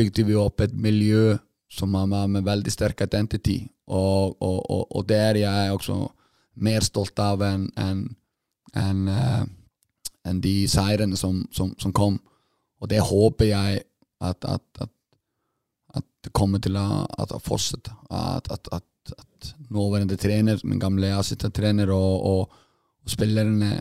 bygde 0.00 0.24
vi 0.26 0.38
opp 0.40 0.64
et 0.64 0.72
miljø 0.74 1.36
som 1.70 1.92
var 1.94 2.26
med 2.26 2.42
veldig 2.46 2.72
sterk 2.72 3.04
identity, 3.04 3.60
og, 3.86 4.34
og, 4.42 4.58
og, 4.58 4.86
og 4.90 5.04
det 5.06 5.18
er 5.22 5.38
jeg 5.44 5.74
også 5.76 5.98
mer 6.66 6.82
stolt 6.82 7.20
av 7.22 7.44
enn 7.46 7.68
en, 7.78 8.00
en, 8.74 9.04
uh, 9.06 9.44
en 10.26 10.40
de 10.42 10.54
seirene 10.70 11.18
som, 11.18 11.44
som, 11.54 11.70
som 11.78 11.94
kom. 11.94 12.18
Og 12.82 12.90
det 12.90 12.98
håper 13.06 13.52
jeg 13.52 13.84
at, 14.20 14.44
at, 14.44 14.64
at 14.82 14.90
at 15.96 16.06
det 16.24 16.32
kommer 16.36 16.62
til 16.62 16.76
å, 16.78 17.06
fortsette. 17.42 17.92
At, 18.10 18.50
at 18.50 19.52
nåværende 19.72 20.18
trener, 20.20 20.60
min 20.64 20.80
gamle 20.82 21.12
assistenttrener 21.16 21.90
og, 21.94 22.26
og, 22.30 22.58
og 23.04 23.10
spillerne 23.10 23.80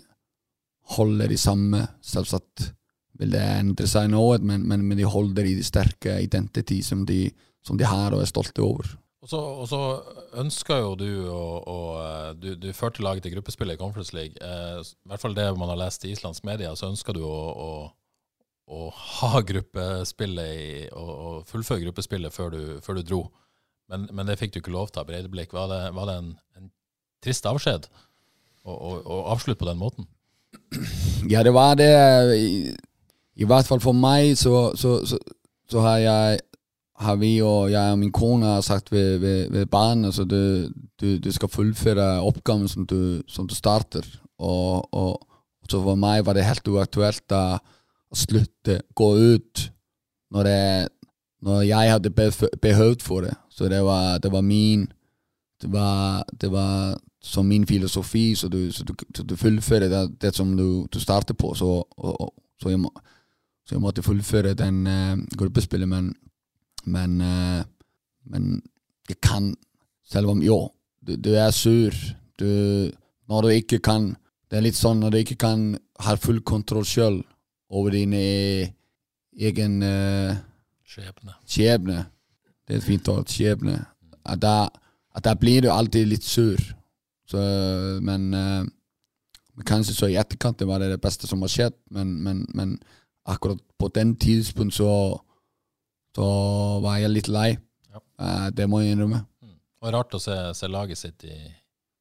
holder 0.96 1.34
i 1.34 1.40
samme. 1.40 1.84
Selvsagt 2.02 2.72
vil 3.20 3.36
det 3.36 3.44
endre 3.44 3.88
seg 3.90 4.10
noe, 4.14 4.40
men, 4.40 4.64
men, 4.68 4.86
men 4.88 5.00
de 5.00 5.08
holder 5.08 5.50
i 5.50 5.58
de 5.58 5.66
sterke 5.66 6.20
identity 6.24 6.80
som 6.86 7.04
de, 7.08 7.26
som 7.66 7.80
de 7.80 7.88
har 7.88 8.16
og 8.16 8.24
er 8.24 8.32
stolte 8.32 8.64
over. 8.64 8.96
Og 9.20 9.28
så, 9.28 9.40
og 9.40 9.66
så 9.68 9.80
ønsker 10.40 10.80
jo 10.80 10.94
du 10.96 11.10
å, 11.28 11.80
du, 12.40 12.54
du 12.56 12.70
førte 12.76 13.04
laget 13.04 13.26
til 13.26 13.36
gruppespillet 13.36 13.76
i 13.76 13.82
Conference 13.82 14.16
League. 14.16 14.40
Eh, 14.40 14.80
I 14.80 15.12
hvert 15.12 15.24
fall 15.26 15.36
det 15.36 15.50
man 15.60 15.72
har 15.74 15.82
lest 15.82 16.08
i 16.08 16.14
islandsk 16.14 16.48
media, 16.48 16.72
så 16.80 16.88
ønsker 16.88 17.18
du 17.18 17.26
å, 17.28 17.40
å, 17.52 17.72
å 18.72 18.88
ha 18.96 19.44
gruppespillet 19.52 20.54
i, 20.56 20.72
og, 20.96 21.12
og 21.12 21.52
fullføre 21.52 21.84
gruppespillet 21.84 22.36
før 22.36 22.56
du, 22.56 22.62
før 22.86 23.02
du 23.02 23.04
dro. 23.12 23.22
Men, 23.92 24.08
men, 24.14 24.30
det 24.30 24.40
fikk 24.40 24.56
du 24.56 24.62
ikke 24.62 24.76
lov 24.76 24.94
til 24.94 25.04
av 25.04 25.10
Breideblikk. 25.10 25.52
Var 25.58 25.68
det, 25.74 25.82
var 25.98 26.08
det 26.08 26.20
en, 26.22 26.34
en, 26.56 26.72
trist 27.20 27.48
avskjed 27.50 27.90
å 28.70 29.16
avslutte 29.34 29.60
på 29.64 29.68
den 29.68 29.80
måten? 29.82 30.06
Ja, 31.28 31.42
det 31.44 31.52
var 31.52 31.74
det. 31.76 31.90
I, 33.40 33.48
hvert 33.48 33.68
fall 33.68 33.82
for 33.84 33.96
meg 33.96 34.36
så, 34.38 34.72
så, 34.76 35.00
så, 35.08 35.18
så 35.70 35.84
har 35.86 35.98
jeg 36.04 36.40
har 37.00 37.16
vi 37.16 37.38
og 37.46 37.72
jeg 37.72 37.94
og 37.94 38.00
min 38.02 38.12
kone 38.12 38.46
har 38.46 38.62
sagt 38.66 38.92
ved, 38.92 39.20
ved, 39.24 39.50
ved 39.54 39.66
barnet 39.72 40.12
altså 40.12 40.26
du, 40.28 40.68
du, 41.00 41.18
du, 41.18 41.32
skal 41.32 41.50
fullføre 41.50 42.20
oppgaven 42.28 42.68
som 42.68 42.86
du, 42.86 43.22
som 43.28 43.48
du 43.48 43.56
starter. 43.56 44.04
Og, 44.40 44.94
og, 44.94 45.22
så 45.70 45.80
for 45.84 45.96
meg 45.96 46.26
var 46.26 46.36
det 46.36 46.48
helt 46.48 46.68
uaktuelt 46.68 47.36
å, 47.36 47.60
slutte, 48.16 48.82
gå 48.98 49.10
ut, 49.16 49.68
når, 50.34 50.48
det, 50.50 50.88
når 51.46 51.62
jeg 51.70 51.92
hadde 51.94 52.14
behøvd 52.62 53.04
for 53.06 53.28
det. 53.28 53.36
Så 53.54 53.70
det 53.70 53.84
var, 53.86 54.18
det 54.18 54.32
var 54.34 54.42
min 54.44 54.88
det 55.62 55.72
var, 55.72 56.24
det 56.42 56.52
var 56.52 56.98
som 57.22 57.46
min 57.46 57.68
filosofi, 57.68 58.36
så 58.36 58.48
du, 58.48 58.72
så 58.72 58.84
du, 58.84 58.94
så 59.16 59.36
fullfører 59.36 59.90
det, 59.90 60.22
det, 60.22 60.36
som 60.36 60.58
du, 60.58 60.88
starter 61.00 61.34
på. 61.34 61.54
Så, 61.54 61.84
og, 61.98 62.34
så, 62.62 62.70
jeg, 62.70 62.80
må, 62.80 62.92
så, 63.70 63.76
jeg, 63.76 63.82
måtte 63.84 64.02
fullføre 64.02 64.56
den 64.58 64.82
uh, 64.90 65.14
gruppespillet, 65.38 65.90
men 65.90 66.10
men, 66.90 67.22
uh, 67.22 67.62
men 68.26 68.62
jeg 69.10 69.20
kan 69.22 69.54
Selv 70.10 70.32
om 70.32 70.42
jo, 70.42 70.72
du, 71.06 71.16
du 71.16 71.34
er 71.38 71.52
sur 71.52 71.94
du, 72.40 72.90
Når 73.28 73.42
du 73.42 73.48
ikke 73.48 73.80
kan 73.80 74.16
Det 74.50 74.58
er 74.58 74.66
litt 74.66 74.78
sånn 74.80 75.04
når 75.04 75.12
du 75.14 75.18
ikke 75.20 75.38
kan 75.44 75.76
ha 76.02 76.16
full 76.18 76.42
kontroll 76.42 76.88
sjøl 76.88 77.20
over 77.70 77.94
din 77.94 78.16
e, 78.18 78.66
egen 79.38 79.76
uh, 79.86 80.32
skjebne. 80.82 81.36
skjebne. 81.46 81.98
Det 82.66 82.74
er 82.74 82.80
et 82.80 82.88
fint 82.88 83.12
ord. 83.14 83.28
Skjebne. 83.30 83.76
At 84.26 84.42
da, 84.42 84.54
at 85.14 85.28
da 85.28 85.36
blir 85.38 85.62
du 85.62 85.68
alltid 85.70 86.08
litt 86.10 86.26
sur. 86.26 86.58
Så, 87.30 87.44
men, 88.02 88.26
uh, 88.34 88.66
men 89.54 89.68
kanskje 89.70 90.00
så 90.00 90.10
i 90.10 90.18
etterkant 90.18 90.58
det 90.58 90.66
var 90.66 90.82
det 90.82 90.90
det 90.96 91.02
beste 91.04 91.30
som 91.30 91.46
har 91.46 91.54
skjedd, 91.54 91.78
men, 91.94 92.16
men, 92.26 92.42
men 92.58 92.74
akkurat 93.30 93.62
på 93.80 93.90
den 93.94 94.16
tidspunkt 94.20 94.76
så 94.78 94.92
så 96.16 96.28
var 96.84 97.00
jeg 97.00 97.14
litt 97.14 97.32
lei. 97.32 97.50
Ja. 97.94 98.02
Uh, 98.20 98.48
det 98.56 98.68
må 98.70 98.82
jeg 98.82 98.96
innrømme. 98.96 99.22
Mm. 99.44 99.58
Og 99.84 99.94
rart 99.96 100.16
å 100.18 100.22
se, 100.22 100.36
se 100.58 100.70
laget 100.72 101.00
sitt 101.00 101.26
i, 101.28 101.38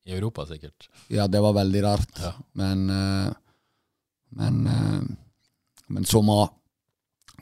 i, 0.09 0.15
Europa, 0.17 0.47
sikkert. 0.49 0.89
Ja, 1.13 1.29
det 1.31 1.43
var 1.45 1.57
veldig 1.59 1.83
rart. 1.85 2.23
Ja. 2.23 2.33
Men, 2.59 2.87
uh, 2.91 3.29
men, 4.41 4.63
uh, 4.67 5.83
men 5.95 6.09
så, 6.09 6.23
må, 6.25 6.41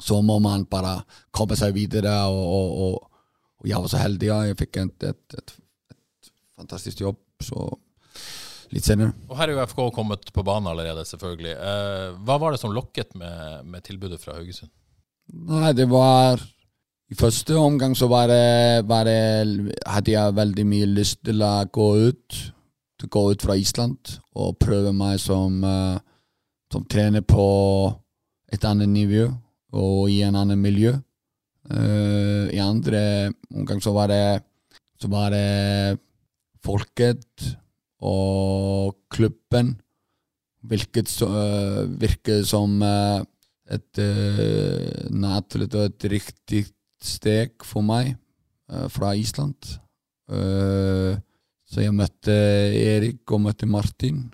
så 0.02 0.20
må 0.26 0.38
man 0.42 0.66
bare 0.70 0.98
komme 1.34 1.58
seg 1.58 1.76
videre, 1.76 2.18
og, 2.28 2.42
og, 2.42 2.76
og, 2.86 3.22
og 3.62 3.70
jeg 3.70 3.86
var 3.86 3.94
så 3.94 4.02
heldig. 4.02 4.30
Ja. 4.32 4.42
Jeg 4.50 4.60
fikk 4.64 4.82
et, 4.82 5.08
et, 5.12 5.40
et, 5.40 5.56
et 6.26 6.34
fantastisk 6.58 7.06
jobb. 7.06 7.22
så 7.44 7.68
litt 8.74 8.86
senere. 8.86 9.14
Og 9.28 9.36
Her 9.38 9.50
er 9.50 9.56
jo 9.56 9.66
FK 9.70 9.80
kommet 9.94 10.32
på 10.34 10.44
banen 10.46 10.70
allerede, 10.70 11.04
selvfølgelig. 11.08 11.54
Eh, 11.54 12.18
hva 12.26 12.38
var 12.42 12.54
det 12.54 12.60
som 12.62 12.74
lokket 12.74 13.14
med, 13.18 13.64
med 13.68 13.84
tilbudet 13.86 14.20
fra 14.22 14.36
Haugesund? 14.38 14.72
Nei, 15.50 15.72
det 15.74 15.88
var 15.90 16.42
i 17.06 17.14
første 17.18 17.54
omgang 17.58 17.94
så 17.98 18.08
var 18.10 18.30
det, 18.30 18.86
var 18.90 19.06
det, 19.06 19.74
hadde 19.86 20.14
jeg 20.14 20.36
veldig 20.36 20.66
mye 20.66 20.90
lyst 20.90 21.22
til 21.26 21.42
å 21.42 21.54
gå 21.70 21.88
ut. 22.10 22.42
Til 22.96 23.10
å 23.10 23.12
gå 23.12 23.22
ut 23.34 23.44
fra 23.44 23.54
Island 23.60 24.16
og 24.40 24.56
prøve 24.62 24.90
meg 24.96 25.20
som, 25.20 25.60
uh, 25.62 25.98
som 26.72 26.86
trener 26.88 27.22
på 27.22 27.46
et 28.52 28.64
annet 28.64 28.88
nivå 28.88 29.26
og 29.76 30.08
i 30.10 30.22
en 30.24 30.38
annen 30.40 30.58
miljø. 30.58 30.94
Uh, 31.68 32.48
I 32.54 32.62
andre 32.62 33.02
omgang 33.52 33.82
så 33.84 33.92
var 33.94 34.10
det 34.10 34.22
så 34.96 35.10
var 35.12 35.30
det 35.34 35.98
folket 36.64 37.44
og 38.02 38.96
klubben. 39.10 39.76
Hvilket 40.66 41.10
uh, 41.22 41.86
virket 42.00 42.46
som 42.48 42.80
uh, 42.82 43.22
et 43.70 44.00
uh, 44.02 45.10
naturlig 45.14 45.70
og 45.74 45.84
et 45.86 46.08
riktig 46.10 46.64
steg 47.02 47.54
for 47.64 47.86
meg 47.86 48.16
uh, 48.72 48.86
fra 48.90 49.14
Island. 49.14 49.56
Så 50.26 51.82
jeg 51.84 51.94
møtte 51.94 52.34
Erik 52.34 53.30
og 53.30 53.44
møtte 53.44 53.66
Martin. 53.70 54.24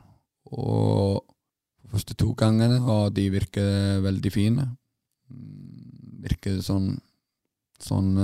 Og 0.49 1.21
de 1.85 1.91
første 1.93 2.17
to 2.17 2.31
gangene, 2.33 2.79
og 2.81 3.13
de 3.13 3.27
virker 3.29 4.01
veldig 4.01 4.33
fine. 4.33 4.65
Mm, 5.29 6.23
virker 6.25 6.63
sånn 6.65 6.95
sånn, 7.77 8.15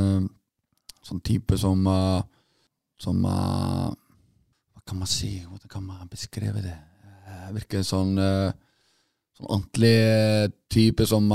sånn 1.04 1.20
type 1.28 1.58
som 1.60 1.84
som 2.96 3.26
kan 4.88 4.98
man 4.98 5.10
si? 5.10 5.34
Hvordan 5.44 5.70
kan 5.70 5.84
man 5.84 6.08
beskrive 6.10 6.62
det? 6.64 6.76
virker 7.52 7.84
sånn 7.86 8.16
sånn 8.18 9.46
ordentlig 9.46 10.50
type 10.68 11.06
som 11.08 11.28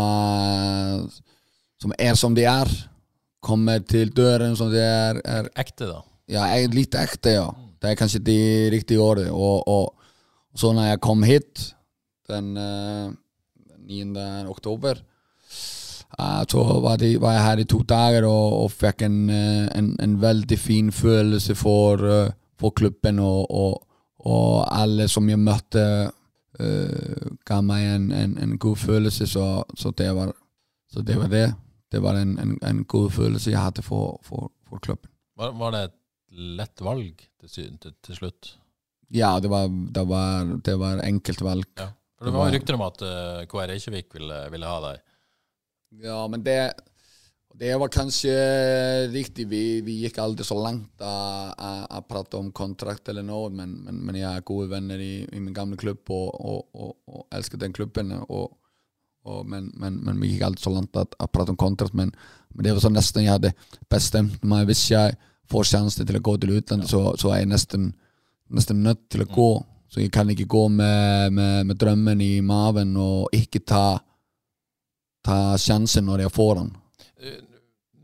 som 1.82 1.94
er 1.98 2.18
som 2.20 2.36
de 2.38 2.44
er 2.50 2.70
kommer 3.44 3.84
til 3.86 4.12
døren 4.16 4.56
som 4.58 4.72
de 4.72 4.82
er, 4.82 5.20
er 5.26 5.50
Ekte, 5.60 5.90
da? 5.90 6.02
Ja, 6.32 6.48
litt 6.72 6.96
ekte, 6.96 7.36
ja. 7.36 7.48
Det 7.84 7.92
er 7.92 8.00
kanskje 8.00 8.24
de 8.24 8.40
riktige 8.72 9.04
årene. 9.04 9.34
Og, 9.36 9.68
og, 9.68 9.90
og, 10.54 10.60
så 10.60 10.72
når 10.76 10.94
jeg 10.94 11.02
kom 11.04 11.26
hit 11.28 11.64
den 12.32 12.54
uh, 12.56 13.10
eh, 13.12 14.06
9. 14.08 14.48
oktober, 14.48 15.02
uh, 16.16 16.44
så 16.48 16.64
var, 16.86 17.02
de, 17.02 17.18
var, 17.20 17.36
jeg 17.36 17.48
her 17.50 17.64
i 17.64 17.68
to 17.68 17.82
dager 17.88 18.30
og, 18.30 18.62
og 18.64 18.72
fikk 18.72 19.04
en, 19.10 19.18
uh, 19.28 19.68
en, 19.76 19.92
en, 20.00 20.16
veldig 20.22 20.60
fin 20.60 20.94
følelse 20.96 21.58
for, 21.60 22.06
for 22.64 22.76
klubben. 22.76 23.20
Og, 23.20 23.52
og, 24.24 24.64
alle 24.72 25.10
som 25.12 25.28
jeg 25.30 25.42
møtte, 25.42 25.84
ga 27.44 27.58
meg 27.66 27.88
en, 27.90 28.12
en, 28.14 28.58
god 28.62 28.78
følelse, 28.78 29.28
så, 29.28 29.46
så, 29.76 29.92
det 29.98 30.12
var, 30.16 30.32
så 30.94 31.02
det 31.04 31.18
var 31.18 31.32
det 31.32 31.48
det 31.94 32.02
var 32.02 32.18
en, 32.18 32.38
en, 32.42 32.56
en, 32.66 32.84
god 32.90 33.12
følelse 33.14 33.52
jeg 33.52 33.62
hadde 33.62 33.84
for, 33.86 34.18
for, 34.26 34.50
for 34.66 34.82
klubben. 34.82 35.12
Var, 35.38 35.52
var, 35.60 35.76
det 35.76 35.82
et 35.86 35.98
lett 36.58 36.82
valg 36.82 37.22
til, 37.46 37.76
til, 37.78 37.94
til 38.02 38.18
slutt? 38.18 38.56
Ja, 39.14 39.36
det 39.44 39.52
var, 39.52 39.68
det 39.70 40.06
var, 40.10 40.56
det 40.66 40.74
var 40.82 41.04
enkelt 41.06 41.44
valg. 41.46 41.68
Ja. 41.78 41.92
For 42.18 42.30
Det 42.30 42.34
var, 42.34 42.50
rykter 42.56 42.78
om 42.80 42.86
at 42.88 43.04
uh, 43.06 43.12
eh, 43.12 43.46
KR 43.52 43.70
Reykjavik 43.70 44.16
ville, 44.16 44.40
ville, 44.54 44.72
ha 44.72 44.80
deg. 44.88 45.04
Ja, 46.02 46.18
men 46.32 46.46
det, 46.46 46.58
det 47.54 47.76
var 47.78 47.88
kanskje 47.88 48.34
riktig. 49.12 49.46
Vi, 49.48 49.82
vi 49.82 50.00
gikk 50.04 50.18
aldri 50.18 50.46
så 50.46 50.58
langt 50.58 51.04
å 51.06 52.02
prate 52.10 52.40
om 52.40 52.50
kontrakt 52.56 53.10
eller 53.12 53.26
noe, 53.26 53.52
men, 53.54 53.76
men, 53.86 54.00
men, 54.08 54.18
jeg 54.18 54.30
er 54.30 54.48
gode 54.48 54.72
venner 54.72 55.00
i, 55.00 55.28
i 55.30 55.42
min 55.42 55.54
gamle 55.54 55.78
klubb 55.78 56.10
og, 56.10 56.32
og, 56.34 56.64
og, 56.74 56.96
og 57.08 57.38
elsker 57.38 57.62
den 57.62 57.76
klubben. 57.76 58.10
men, 58.10 59.70
men, 59.78 60.02
men, 60.02 60.20
vi 60.20 60.34
gikk 60.34 60.48
aldri 60.48 60.66
så 60.66 60.74
langt 60.74 60.98
at 60.98 61.14
prate 61.32 61.54
om 61.54 61.60
kontrakt. 61.60 61.94
Men, 61.94 62.12
men, 62.54 62.66
det 62.66 62.74
var 62.74 62.82
sånn 62.88 62.98
nesten 62.98 63.28
jeg 63.28 63.36
hadde 63.36 63.54
bestemt 63.90 64.42
meg. 64.44 64.66
Hvis 64.72 64.90
jeg 64.90 65.14
får 65.52 65.70
sjansen 65.76 66.10
til 66.10 66.18
å 66.18 66.26
gå 66.26 66.38
til 66.42 66.58
utlandet, 66.58 66.90
så, 66.90 67.14
så, 67.22 67.36
er 67.36 67.44
jeg 67.44 67.54
nesten, 67.54 67.92
nesten 68.50 68.82
nødt 68.82 69.06
til 69.14 69.28
å 69.28 69.30
gå. 69.30 69.52
Så 69.94 70.02
jeg 70.02 70.10
kan 70.10 70.30
ikke 70.34 70.50
gå 70.50 70.68
med, 70.74 71.36
med, 71.38 71.68
med 71.70 71.78
drømmen 71.78 72.22
i 72.26 72.40
maven 72.42 72.98
og 72.98 73.30
ikke 73.38 73.62
ta, 73.62 74.00
ta 75.22 75.44
sjansen 75.62 76.10
når 76.10 76.26
jeg 76.26 76.34
får 76.34 76.56
den. 76.64 76.80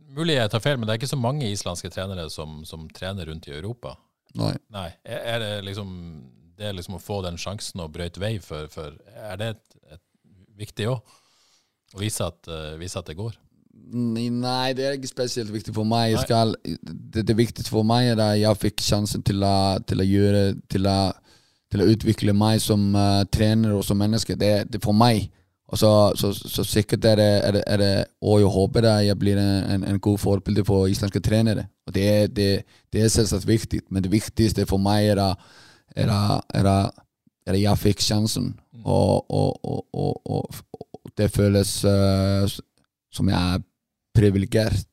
Mulig 0.10 0.40
jeg 0.40 0.50
tar 0.50 0.64
feil, 0.64 0.78
men 0.80 0.88
det 0.88 0.96
er 0.96 1.02
ikke 1.02 1.12
så 1.12 1.20
mange 1.22 1.50
islandske 1.52 1.92
trenere 1.94 2.30
som, 2.34 2.64
som 2.66 2.88
trener 2.96 3.30
rundt 3.30 3.46
i 3.50 3.54
Europa? 3.54 3.94
Nei. 4.40 4.56
Nei. 4.74 4.90
Er, 5.06 5.42
det 5.42 5.52
liksom 5.68 5.92
det 6.60 6.74
liksom 6.76 6.98
å 6.98 7.02
få 7.02 7.22
den 7.26 7.38
sjansen 7.40 7.82
og 7.84 7.94
brøyte 7.96 8.22
vei 8.22 8.36
for, 8.44 8.68
for 8.74 8.98
Er 9.16 9.38
det 9.40 9.52
et, 9.54 9.78
et 9.96 10.06
viktig 10.60 10.90
òg. 10.92 11.14
Å 11.96 12.02
vise 12.02 12.26
at, 12.26 12.50
uh, 12.52 12.76
vise 12.80 13.00
at 13.00 13.08
det 13.10 13.18
går. 13.18 13.38
Nei, 13.90 14.74
det 14.78 14.86
er 14.86 14.98
ikke 14.98 15.10
spesielt 15.10 15.50
viktig 15.54 15.74
for 15.74 15.88
meg. 15.88 16.18
Skal, 16.22 16.54
det, 16.66 17.24
det 17.26 17.38
viktigste 17.38 17.72
for 17.72 17.88
meg 17.88 18.12
er 18.12 18.22
at 18.22 18.38
jeg 18.38 18.62
fikk 18.66 18.84
sjansen 18.86 19.24
til 19.26 19.42
å, 19.46 19.80
til 19.88 20.04
å 20.04 20.06
gjøre 20.06 20.44
til 20.70 20.90
å, 20.90 20.98
til 21.72 21.82
å, 21.82 21.88
utvikle 21.96 22.36
meg 22.38 22.60
som 22.62 22.92
uh, 22.98 23.24
trener 23.32 23.78
og 23.78 23.86
som 23.88 23.98
menneske. 23.98 24.38
Det, 24.38 24.52
det 24.70 24.82
er 24.82 24.86
for 24.86 24.98
meg. 24.98 25.32
Og 25.70 25.78
så, 25.78 25.90
så, 26.18 26.32
så, 26.34 26.64
sikkert 26.66 27.06
er 27.06 27.20
det, 27.20 27.30
er 27.46 27.52
det, 27.52 27.64
er 27.68 27.78
det 27.78 28.06
Og 28.26 28.40
jeg 28.42 28.50
håper 28.50 28.88
at 28.90 29.04
jeg 29.06 29.20
blir 29.22 29.38
en, 29.38 29.84
en, 29.84 30.00
god 30.00 30.18
forbilde 30.18 30.66
for 30.66 30.88
islandske 30.90 31.22
trenere. 31.22 31.68
Og 31.88 31.94
det, 31.94 32.36
det, 32.36 32.64
det 32.94 33.04
er 33.04 33.12
selvsagt 33.14 33.48
viktig, 33.48 33.84
men 33.90 34.04
det 34.04 34.12
viktigste 34.12 34.66
for 34.66 34.82
meg 34.82 35.12
er 35.12 35.22
at, 35.30 35.46
er 35.96 36.10
er 36.10 36.90
er 37.50 37.58
jeg 37.58 37.78
fikk 37.78 38.02
sjansen. 38.02 38.56
Mm. 38.74 38.86
og, 38.86 39.26
og, 39.30 39.86
og, 39.94 40.22
og 40.26 41.12
det 41.18 41.32
føles 41.32 41.72
uh, 41.84 42.46
som 43.12 43.30
jeg 43.30 43.56
er 43.56 43.64
privilegert 44.16 44.86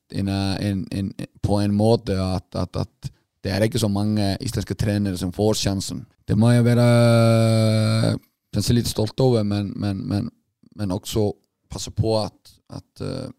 på 1.43 1.59
en 1.59 1.73
måte 1.75 2.15
at, 2.15 2.47
at, 2.55 2.75
at 2.75 3.11
det 3.43 3.51
er 3.51 3.65
ikke 3.65 3.79
så 3.79 3.87
mange 3.87 4.37
islandske 4.43 4.75
trenere 4.75 5.17
som 5.17 5.33
får 5.35 5.53
sjansen. 5.61 6.05
Det 6.27 6.37
må 6.37 6.51
jeg 6.51 6.65
være 6.65 8.17
kanskje 8.55 8.77
litt 8.77 8.89
stolt 8.89 9.19
over, 9.23 9.43
men, 9.43 9.71
men, 9.75 10.01
men, 10.07 10.29
men 10.77 10.93
også 10.95 11.31
passe 11.71 11.91
på 11.95 12.15
at, 12.21 12.53
at, 12.73 13.03
eh, 13.03 13.29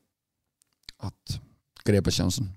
at 1.07 1.39
gripe 1.87 2.13
sjansen. 2.13 2.51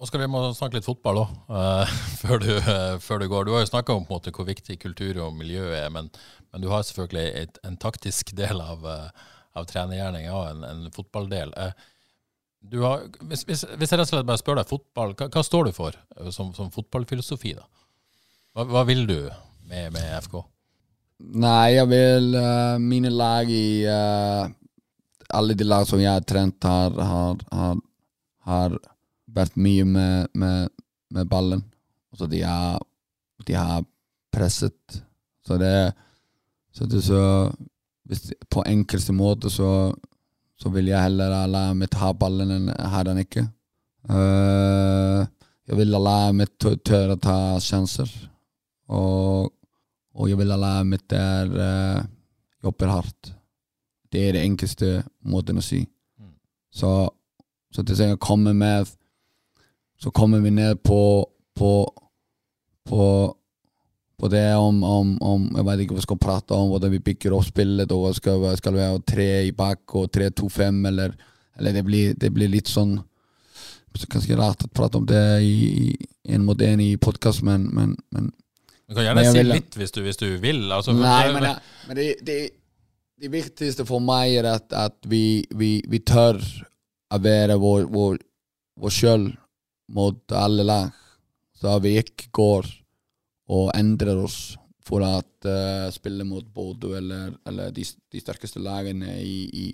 Oskar, 0.00 0.22
vi 0.22 0.30
må 0.32 0.40
snakke 0.56 0.78
litt 0.78 0.86
fotball 0.86 1.20
òg, 1.26 1.32
før, 2.22 2.40
du, 2.40 2.54
eh, 2.56 2.94
før 3.04 3.20
du 3.20 3.28
går. 3.28 3.44
Du 3.46 3.52
har 3.52 3.64
jo 3.64 3.72
snakka 3.72 3.96
om 3.98 4.06
måte, 4.08 4.32
hvor 4.32 4.48
viktig 4.48 4.78
kultur 4.80 5.20
og 5.26 5.36
miljø 5.36 5.66
er, 5.76 5.90
men, 5.92 6.08
men 6.50 6.64
du 6.64 6.70
har 6.72 6.86
selvfølgelig 6.88 7.26
et, 7.42 7.60
en 7.68 7.76
taktisk 7.80 8.32
del 8.38 8.62
av, 8.64 8.86
uh, 8.86 9.34
av 9.58 9.68
trenergjerninga 9.68 10.32
og 10.32 10.46
en, 10.54 10.64
en 10.70 10.94
fotballdel. 10.94 11.52
Har, 12.80 13.04
hvis, 13.28 13.44
hvis, 13.48 13.66
hvis 13.76 13.92
jeg 13.92 14.00
rett 14.00 14.06
og 14.06 14.14
slett 14.14 14.30
bare 14.30 14.40
spør 14.40 14.62
deg 14.62 14.72
fotball, 14.72 15.12
hva, 15.18 15.28
hva 15.36 15.44
står 15.44 15.68
du 15.68 15.74
for 15.76 16.00
som, 16.32 16.54
som 16.56 16.72
fotballfilosofi? 16.72 17.54
da? 17.58 17.68
Hva, 18.56 18.66
hva 18.72 18.86
vil 18.88 19.04
du 19.08 19.18
med, 19.68 19.92
med 19.92 20.08
FK? 20.24 20.40
Nei, 21.20 21.74
jeg 21.76 21.88
vil 21.90 22.34
uh, 22.34 22.78
Mine 22.80 23.10
lag 23.12 23.50
i 23.52 23.84
uh, 23.86 24.48
Alle 25.36 25.54
de 25.54 25.66
lag 25.66 25.86
som 25.86 26.00
jeg 26.00 26.10
har 26.10 26.24
trent, 26.26 26.64
har, 26.64 26.96
har, 26.96 27.42
har, 27.52 27.76
har 28.48 28.78
vært 29.30 29.58
mye 29.60 29.84
med, 29.86 30.30
med, 30.34 30.72
med 31.14 31.28
ballen. 31.30 31.62
Så 32.18 32.26
de 32.26 32.40
har, 32.42 32.80
de 33.46 33.54
har 33.54 33.84
presset. 34.34 35.02
Så 35.46 35.58
det 35.60 35.92
Så 36.74 36.86
det 36.90 37.02
så 37.04 37.20
hvis, 38.10 38.32
På 38.50 38.64
enkleste 38.66 39.12
måte 39.14 39.50
så, 39.50 39.94
så 40.58 40.72
vil 40.74 40.90
jeg 40.90 41.02
heller 41.02 41.46
la 41.46 41.68
meg 41.74 41.94
ha 42.00 42.10
ballen 42.12 42.50
enn 42.56 42.68
ha 42.74 43.04
den 43.06 43.22
ikke. 43.22 43.46
Uh, 44.10 45.22
jeg 45.70 45.78
vil 45.78 45.94
la 45.94 46.32
tø- 46.58 46.80
tørre 46.82 47.14
å 47.14 47.22
ta 47.22 47.38
sjanser. 47.62 48.10
Og 48.90 49.52
og 50.14 50.30
jeg 50.30 50.38
vil 50.40 50.52
alle 50.54 50.72
mitt 50.88 51.06
der 51.10 51.50
uh, 51.54 52.00
jobber 52.64 52.90
hardt. 52.90 53.34
Det 54.10 54.22
er 54.26 54.36
det 54.36 54.44
enkleste 54.44 55.00
måten 55.22 55.60
å 55.60 55.64
si. 55.64 55.84
Mm. 56.18 56.32
Så, 56.74 56.90
så 57.70 57.84
til 57.86 58.16
å 58.16 58.22
komme 58.22 58.54
med 58.56 58.88
Så 60.00 60.10
kommer 60.10 60.40
vi 60.40 60.50
ned 60.50 60.80
på 60.82 61.28
på, 61.60 61.92
på, 62.88 63.36
på 64.16 64.28
det 64.28 64.54
om, 64.56 64.82
om, 64.84 65.16
om 65.20 65.42
Jeg 65.56 65.66
vet 65.66 65.82
ikke 65.82 65.94
hva 65.94 66.00
vi 66.00 66.06
skal 66.06 66.20
prate 66.22 66.56
om, 66.56 66.70
hvordan 66.72 66.94
vi 66.94 67.02
bygger 67.10 67.36
opp 67.36 67.50
spillet, 67.50 67.92
og 67.92 68.14
skal, 68.16 68.46
skal 68.56 68.76
vi 68.76 68.86
ha 68.86 68.96
tre 69.04 69.30
i 69.48 69.52
bak 69.56 69.96
og 70.00 70.08
tre, 70.14 70.30
to, 70.32 70.48
fem, 70.48 70.78
eller, 70.88 71.12
eller 71.58 71.76
det, 71.76 71.84
blir, 71.84 72.14
det 72.16 72.32
blir 72.34 72.52
litt 72.52 72.70
sånn 72.70 72.98
så 73.90 74.06
Kanskje 74.06 74.36
rart 74.38 74.62
å 74.62 74.68
prate 74.70 75.00
om 75.00 75.06
det 75.08 75.20
i, 75.42 75.90
i 75.90 76.34
en 76.36 76.44
mot 76.46 76.60
en 76.62 76.80
i 76.80 76.92
podkast, 76.94 77.42
men, 77.42 77.64
men, 77.74 77.96
men 78.14 78.28
Du 78.90 78.96
kan 78.96 79.06
gjerne 79.06 79.22
si 79.30 79.42
litt 79.46 79.76
hvis 79.78 79.92
du, 79.94 80.00
hvis 80.02 80.18
du 80.18 80.26
vil. 80.42 80.64
Altså, 80.74 80.90
Nei, 80.98 81.28
men, 81.30 81.44
det, 81.46 81.52
men 81.86 81.98
det, 82.00 82.06
det, 82.26 82.38
det 83.22 83.30
viktigste 83.30 83.86
for 83.86 84.02
meg 84.02 84.40
er 84.40 84.48
at, 84.56 84.66
at 84.74 84.96
vi, 85.06 85.44
vi, 85.54 85.76
vi 85.86 86.00
tør 86.02 86.40
å 87.14 87.20
være 87.22 87.54
vår, 87.62 87.84
vår, 87.92 88.18
vår 88.82 88.94
sjøl 88.96 89.28
mot 89.94 90.34
alle 90.34 90.66
lag. 90.66 90.90
Så 91.60 91.76
vi 91.84 91.94
ikke 92.00 92.32
går 92.34 92.66
og 93.54 93.70
endrer 93.76 94.18
oss 94.24 94.56
for 94.86 95.04
å 95.06 95.20
spille 95.94 96.26
mot 96.26 96.46
Bodø 96.50 96.96
eller, 96.98 97.30
eller 97.46 97.70
de, 97.74 97.84
de 97.84 98.22
sterkeste 98.22 98.62
lagene 98.62 99.20
i, 99.22 99.36
i, 99.46 99.66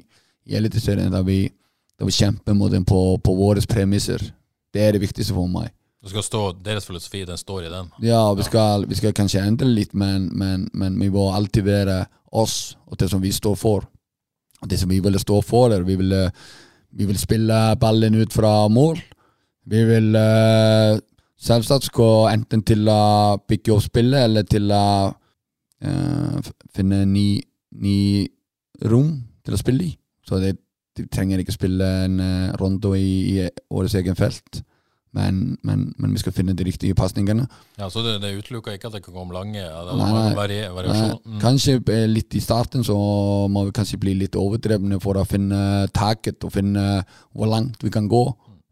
i 0.50 0.58
Eliteserien. 0.58 1.08
Da 1.14 1.22
vi, 1.24 1.44
vi 2.02 2.16
kjemper 2.18 2.56
mot 2.58 2.72
dem 2.72 2.84
på, 2.84 3.00
på 3.16 3.36
våre 3.38 3.64
premisser. 3.70 4.20
Det 4.74 4.84
er 4.84 4.96
det 4.96 5.06
viktigste 5.06 5.36
for 5.36 5.48
meg. 5.48 5.72
Stå, 6.06 6.42
Deres 6.64 6.86
filosofi 6.86 7.24
den 7.26 7.38
står 7.38 7.66
i 7.66 7.72
den. 7.72 7.90
Ja, 8.02 8.22
vi 8.34 8.46
skal, 8.46 8.86
vi 8.88 8.98
skal 8.98 9.14
kanskje 9.16 9.42
endre 9.42 9.68
litt, 9.68 9.94
men, 9.94 10.30
men, 10.34 10.68
men 10.72 11.00
vi 11.00 11.10
må 11.10 11.30
alltid 11.34 11.66
være 11.66 12.04
oss 12.36 12.76
og 12.86 12.98
det 13.00 13.10
som 13.10 13.22
vi 13.22 13.32
står 13.32 13.56
for. 13.58 13.86
Og 14.62 14.70
det 14.70 14.78
som 14.80 14.90
vi 14.90 15.00
vil 15.04 15.18
stå 15.20 15.40
for, 15.44 15.74
er 15.74 15.84
vi 15.86 15.96
vi 16.96 17.04
vil 17.04 17.18
spille 17.18 17.76
ballen 17.80 18.14
ut 18.14 18.32
fra 18.32 18.68
mål. 18.72 19.00
Vi 19.66 19.82
vil 19.84 20.14
uh, 20.16 20.96
selvsagt 21.36 21.90
gå 21.92 22.10
enten 22.30 22.62
til 22.64 22.86
å 22.88 23.36
bygge 23.48 23.74
opp 23.74 23.84
spillet, 23.84 24.28
eller 24.28 24.46
til 24.48 24.70
å 24.72 25.10
uh, 25.10 26.52
finne 26.74 27.02
ny, 27.10 27.26
ny 27.82 27.98
rom 28.88 29.10
til 29.44 29.56
å 29.56 29.60
spille 29.60 29.90
i. 29.90 29.92
Så 30.26 30.40
det, 30.40 30.54
de 30.96 31.04
trenger 31.12 31.42
ikke 31.42 31.56
spille 31.56 31.90
en 32.06 32.16
uh, 32.22 32.54
rondo 32.60 32.94
i, 32.96 33.36
i 33.36 33.50
årets 33.68 33.98
egen 34.00 34.16
felt. 34.16 34.62
Men, 35.16 35.56
men, 35.64 35.94
men 35.96 36.12
vi 36.12 36.20
skal 36.20 36.34
finne 36.36 36.52
de 36.52 36.64
riktige 36.66 36.96
pasningene. 36.98 37.46
Ja, 37.78 37.86
Så 37.88 38.02
det, 38.04 38.18
det 38.20 38.34
utelukker 38.36 38.74
ikke 38.76 38.90
at 38.90 38.98
det 38.98 39.04
kan 39.06 39.14
komme 39.14 39.32
lange 39.32 39.62
Nei, 39.62 40.08
nei. 40.10 40.58
Eh, 40.58 40.72
variasjon. 40.74 41.20
Mm. 41.24 41.38
Kanskje 41.40 41.78
eh, 41.94 42.04
litt 42.10 42.36
i 42.36 42.42
starten 42.44 42.84
så 42.84 42.96
må 43.48 43.64
vi 43.68 43.76
kanskje 43.76 44.00
bli 44.02 44.16
litt 44.18 44.36
overdrevne 44.36 45.00
for 45.00 45.16
å 45.16 45.24
finne 45.28 45.86
taket 45.96 46.44
og 46.44 46.52
finne 46.58 46.84
hvor 47.32 47.48
langt 47.48 47.80
vi 47.86 47.94
kan 47.94 48.10
gå. 48.12 48.26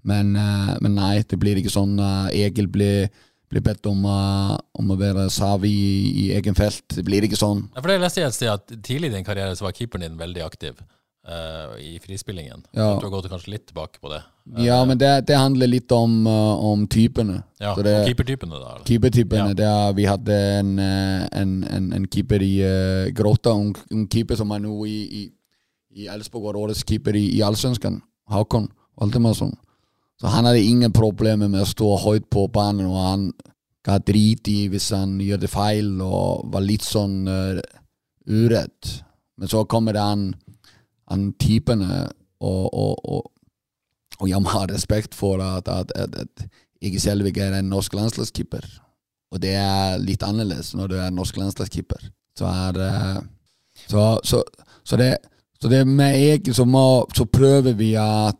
Men, 0.05 0.35
eh, 0.37 0.75
men 0.85 0.99
nei, 0.99 1.23
det 1.25 1.39
blir 1.41 1.59
ikke 1.59 1.73
sånn 1.73 1.97
uh, 1.97 2.29
Egil 2.29 2.69
blir, 2.73 3.09
blir 3.49 3.65
bedt 3.65 3.87
om, 3.89 4.05
eh, 4.05 4.51
om 4.81 4.93
å 4.93 4.99
være 5.01 5.31
Savi 5.33 5.71
i, 5.73 5.95
i 6.25 6.27
egen 6.37 6.57
felt. 6.59 6.85
Det 6.93 7.05
blir 7.07 7.25
ikke 7.25 7.41
sånn. 7.41 7.65
Ja, 7.73 7.81
for 7.81 7.93
det 7.93 8.03
leste 8.03 8.21
jeg 8.21 8.29
et 8.29 8.37
sted 8.37 8.53
at 8.53 8.77
Tidlig 8.85 9.13
i 9.13 9.17
din 9.17 9.27
karriere 9.27 9.57
så 9.57 9.69
var 9.69 9.77
keeperen 9.77 10.05
din 10.05 10.21
veldig 10.21 10.45
aktiv 10.45 10.85
eh, 11.29 11.75
i 11.81 11.99
frispillingen. 12.03 12.65
Ja. 12.73 12.95
Du 13.01 13.07
har 13.07 13.11
gått 13.11 13.29
kanskje 13.33 13.55
litt 13.55 13.67
tilbake 13.67 14.01
på 14.01 14.11
det. 14.13 14.23
Ja, 14.61 14.85
men 14.85 14.99
det, 14.99 15.27
det 15.27 15.37
handler 15.41 15.67
litt 15.67 15.93
om, 15.93 16.27
eh, 16.27 16.65
om 16.71 16.87
typene. 16.89 17.43
Ja, 17.61 17.75
det- 17.75 18.07
Keepertypene, 18.07 18.61
da? 18.61 18.79
Keepertypene. 18.85 19.49
Ja. 19.55 19.55
Det 19.55 19.65
er, 19.71 19.93
vi 19.97 20.05
hadde 20.05 20.39
en, 20.61 20.79
eh, 20.79 21.29
en, 21.33 21.55
en, 21.65 21.93
en 21.93 22.07
keeper 22.13 22.43
i 22.45 22.55
uh, 22.61 23.11
Gråta, 23.17 23.55
en, 23.57 23.75
en 23.91 24.07
keeper 24.09 24.37
som 24.37 24.51
er 24.53 24.61
nå 24.61 24.85
i, 24.87 24.99
i, 25.23 25.25
i 26.03 26.09
Elfsborg, 26.13 26.45
var 26.51 26.61
årets 26.61 26.85
keeper 26.85 27.17
i, 27.17 27.27
i 27.39 27.43
Allsvenskan, 27.43 28.03
Håkon 28.31 28.69
Valdemarsson. 29.01 29.55
Så 30.21 30.31
han 30.31 30.47
hadde 30.47 30.61
ingen 30.63 30.93
problemer 30.95 31.49
med 31.51 31.65
å 31.65 31.67
stå 31.67 31.97
høyt 32.05 32.29
på 32.31 32.47
banen, 32.53 32.87
og 32.87 33.01
han 33.01 33.25
ga 33.85 33.99
drit 33.99 34.47
i 34.49 34.69
hvis 34.73 34.91
han 34.95 35.19
gjør 35.21 35.41
det 35.43 35.51
feil, 35.51 35.89
og 36.01 36.47
var 36.53 36.63
litt 36.65 36.85
sånn 36.87 37.25
uh, 37.29 37.59
uredd. 38.29 38.93
Men 39.37 39.51
så 39.51 39.65
kommer 39.67 39.97
det 39.97 40.05
han, 40.05 40.29
han 41.11 41.33
typene, 41.41 42.09
og, 42.41 42.63
og, 42.75 43.05
og, 43.05 43.31
og 44.21 44.29
jeg 44.31 44.43
må 44.43 44.53
ha 44.55 44.65
respekt 44.71 45.15
for 45.15 45.43
at, 45.43 45.69
at, 45.69 45.93
at, 45.95 46.17
at 46.25 46.49
jeg 46.83 47.01
selv 47.01 47.27
ikke 47.27 47.43
er 47.45 47.59
en 47.59 47.71
norsk 47.73 47.95
landslagskeeper. 47.97 48.67
Og 49.35 49.43
det 49.43 49.55
er 49.59 49.99
litt 49.99 50.23
annerledes 50.23 50.75
når 50.79 50.91
du 50.91 50.99
er 51.01 51.15
norsk 51.15 51.37
landslagskeeper. 51.41 52.11
Så 52.39 52.47
eh, 52.47 53.23
så, 53.89 54.03
så, 54.25 54.43
så, 54.85 54.97
det, 54.97 55.17
så 55.61 55.69
det 55.69 55.85
med 55.89 56.15
Egil 56.15 56.55
så, 56.55 56.65
må, 56.65 57.07
så 57.15 57.27
prøver 57.27 57.75
vi 57.79 57.95
å 57.99 58.31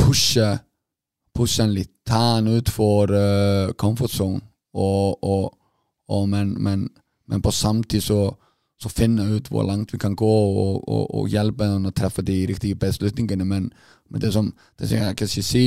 pushe 0.00 0.58
pushe 1.34 1.62
han 1.62 1.74
litt. 1.74 1.92
Ta 2.06 2.36
han 2.36 2.50
utfor 2.50 3.12
uh, 3.14 3.72
comfort 3.78 4.12
zone. 4.12 4.40
Og, 4.74 5.24
og, 5.24 5.50
og 6.10 6.28
men, 6.30 6.54
men, 6.62 6.88
men 7.26 7.42
på 7.42 7.50
samtidig 7.54 8.04
så, 8.04 8.20
så 8.80 8.88
finne 8.88 9.26
ut 9.34 9.48
hvor 9.52 9.66
langt 9.68 9.92
vi 9.92 9.98
kan 10.00 10.14
gå, 10.16 10.34
og, 10.64 10.88
og, 10.88 11.14
og 11.14 11.28
hjelpe 11.28 11.68
henne 11.68 11.90
å 11.90 11.96
treffe 11.96 12.24
de 12.24 12.38
riktige 12.48 12.78
beslutningene. 12.80 13.44
Men, 13.44 13.68
men 14.08 14.22
det 14.22 14.32
som, 14.32 14.48
det 14.80 14.88
som 14.88 14.96
jeg 14.96 15.16
kan 15.18 15.28
ikke 15.28 15.44
si 15.44 15.64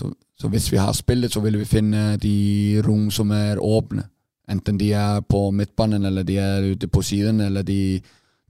så, 0.00 0.08
så 0.38 0.48
hvis 0.48 0.70
vi 0.72 0.78
har 0.80 0.92
spillet, 0.96 1.32
så 1.32 1.40
vil 1.44 1.58
vi 1.60 1.68
finne 1.68 2.16
de 2.16 2.80
rom 2.86 3.10
som 3.12 3.30
er 3.36 3.60
åpne. 3.60 4.06
Enten 4.50 4.78
de 4.80 4.92
er 4.96 5.20
på 5.20 5.50
midtbanen, 5.50 6.04
eller 6.08 6.24
de 6.26 6.38
er 6.40 6.70
ute 6.72 6.88
på 6.88 7.02
siden, 7.02 7.40
eller 7.44 7.62
de, 7.62 8.00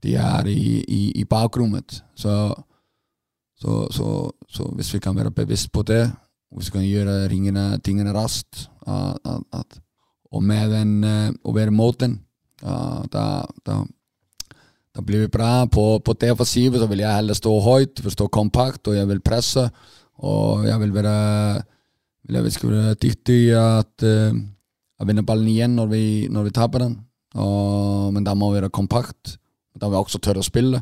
de 0.03 0.15
er 0.15 0.47
i, 0.47 0.79
i, 0.87 1.01
i 1.19 1.25
bakrommet. 1.29 1.99
Så, 2.15 2.53
så, 3.59 4.31
så, 4.49 4.71
hvis 4.75 4.93
vi 4.93 4.99
kan 4.99 5.15
være 5.15 5.31
bevisst 5.31 5.71
på 5.71 5.83
det, 5.83 6.05
og 6.51 6.57
hvis 6.57 6.71
vi 6.71 6.77
kan 6.79 6.87
gjøre 6.87 7.27
ringene, 7.29 7.65
tingene 7.83 8.15
raskt, 8.15 8.69
og 10.31 10.43
med 10.43 10.71
den 10.71 11.03
og 11.03 11.51
å 11.51 11.55
være 11.59 11.75
mot 11.75 11.99
den, 11.99 12.21
da, 12.61 13.25
da, 13.65 13.79
da, 14.93 15.01
blir 15.01 15.25
vi 15.25 15.31
bra. 15.33 15.65
På, 15.71 15.99
på 16.03 16.15
defensivet 16.21 16.83
vil 16.89 17.03
jeg 17.03 17.17
heller 17.17 17.37
stå 17.37 17.55
høyt, 17.65 18.01
For 18.03 18.13
stå 18.13 18.29
kompakt, 18.29 18.87
og 18.87 18.97
jeg 18.97 19.09
vil 19.09 19.23
presse. 19.25 19.67
Og 20.21 20.67
jeg 20.67 20.77
vil 20.81 20.93
være 20.93 21.15
vil 22.21 22.37
jeg 22.37 22.53
skal 22.53 22.71
være 22.71 22.97
dyktig 23.01 23.37
i 23.47 23.53
at 23.57 24.05
uh, 24.05 24.35
å 25.01 25.07
vinne 25.09 25.25
ballen 25.25 25.49
igjen 25.49 25.73
når 25.75 25.87
vi, 25.89 26.03
når 26.29 26.47
vi 26.47 26.53
taper 26.55 26.85
den. 26.85 26.95
Og, 27.41 28.11
men 28.13 28.25
da 28.27 28.35
må 28.37 28.51
vi 28.51 28.59
være 28.59 28.73
kompakt. 28.73 29.37
Da 29.73 29.87
må 29.87 29.95
vi 29.95 30.01
også 30.03 30.21
tørre 30.21 30.43
å 30.43 30.45
spille. 30.45 30.81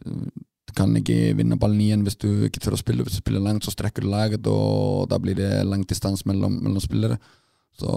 Du 0.00 0.74
kan 0.76 0.92
ikke 0.98 1.32
vinne 1.38 1.58
ballen 1.58 1.80
igjen 1.82 2.04
hvis 2.06 2.18
du 2.20 2.28
ikke 2.46 2.62
tør 2.62 2.76
å 2.76 2.80
spille. 2.80 3.06
Hvis 3.06 3.16
du 3.18 3.22
spiller 3.24 3.42
langt, 3.42 3.64
så 3.64 3.72
strekker 3.74 4.04
du 4.04 4.10
laget, 4.12 4.46
og 4.46 5.08
da 5.10 5.18
blir 5.22 5.38
det 5.38 5.50
lang 5.66 5.86
distanse 5.88 6.28
mellom, 6.28 6.60
mellom 6.60 6.82
spillere. 6.84 7.16
Så, 7.80 7.96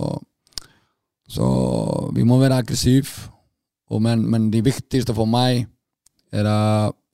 så 1.30 1.45
vi 2.15 2.26
må 2.28 2.39
være 2.41 2.63
aggressive. 2.63 3.30
Men, 4.01 4.24
men 4.26 4.49
det 4.49 4.63
viktigste 4.65 5.13
for 5.13 5.30
meg 5.30 5.67
er 6.34 6.47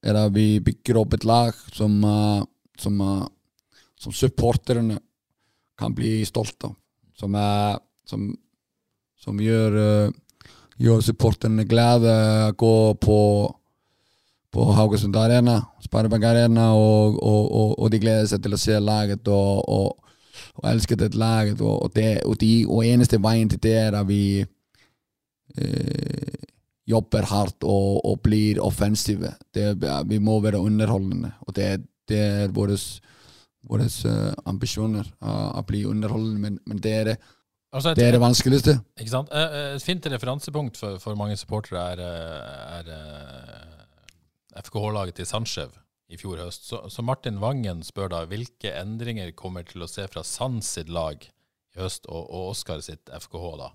er 0.04 0.20
at 0.20 0.34
vi 0.36 0.60
bygger 0.64 1.00
opp 1.02 1.16
et 1.16 1.28
lag 1.28 1.56
som, 1.76 2.00
eh, 2.04 2.44
som, 2.80 3.02
eh, 3.02 3.28
som 4.00 4.14
supporterne 4.14 5.00
kan 5.78 5.94
bli 5.96 6.24
stolt 6.26 6.64
av. 6.64 6.76
Som, 7.20 7.36
som, 8.08 8.30
som 9.20 9.40
gjør, 9.40 9.76
eh, 9.76 10.12
gjør 10.80 11.02
supporterne 11.04 11.68
glade 11.68 12.54
gå 12.56 12.76
på, 12.96 13.20
på 14.52 14.68
Haugesund 14.74 15.16
Arena, 15.16 15.60
Sparebank 15.84 16.24
Arena, 16.24 16.74
og, 16.76 17.20
og, 17.20 17.52
og, 17.52 17.80
og 17.80 17.92
de 17.92 18.00
gleder 18.00 18.28
seg 18.28 18.44
til 18.44 18.56
å 18.56 18.62
se 18.62 18.80
laget 18.80 19.28
og, 19.28 20.00
og, 20.60 20.70
elsker 20.72 21.00
det 21.00 21.16
laget. 21.16 21.62
Og, 21.62 21.92
det, 21.96 22.24
og, 22.26 22.40
de, 22.42 22.66
og 22.68 22.86
eneste 22.86 23.20
veien 23.24 23.50
til 23.50 23.62
det 23.64 23.76
er 23.78 23.98
at 24.00 24.08
vi 24.08 24.46
eh, 25.58 26.44
jobber 26.90 27.28
hardt 27.30 27.64
og, 27.64 28.06
og 28.06 28.22
blir 28.26 28.62
offensive. 28.64 29.34
Det, 29.54 29.74
vi 30.10 30.20
må 30.20 30.40
være 30.44 30.60
underholdende, 30.60 31.32
og 31.42 31.56
det, 31.56 31.86
det 32.10 32.20
er 32.20 32.54
våre 32.56 32.78
våre 33.70 33.90
uh, 34.08 34.32
ambisjoner 34.48 35.08
å 35.20 35.62
bli 35.68 35.84
underholdende, 35.86 36.40
men, 36.40 36.60
men 36.66 36.80
det, 36.80 36.94
er 36.96 37.04
det, 37.10 37.16
altså, 37.76 37.94
det, 37.94 38.06
er 38.08 38.16
det 38.16 38.22
vanskeligste. 38.24 38.78
Ikke 39.00 39.12
sant? 39.12 39.34
Et 39.36 39.84
fint 39.84 40.08
referansepunkt 40.14 40.80
for, 40.80 40.96
for 41.04 41.20
mange 41.20 41.36
supportere 41.38 41.84
er, 41.92 42.00
er, 42.80 42.90
er 44.56 44.64
FKH-laget 44.64 45.20
til 45.20 45.28
Sandskjev 45.28 45.76
i 46.10 46.18
fjor 46.18 46.42
høst. 46.42 46.66
Så, 46.66 46.82
så, 46.90 47.06
Martin 47.06 47.40
Vangen 47.42 47.84
spør 47.86 48.12
da 48.14 48.24
hvilke 48.30 48.74
endringer 48.80 49.32
kommer 49.38 49.66
til 49.68 49.86
å 49.86 49.90
se 49.90 50.08
fra 50.10 50.26
Sand 50.26 50.64
sitt 50.66 50.90
lag 50.90 51.22
i 51.22 51.82
høst, 51.82 52.10
og, 52.10 52.26
og 52.26 52.56
Oskar 52.56 52.82
sitt 52.86 53.12
FKH. 53.14 53.46
da. 53.62 53.70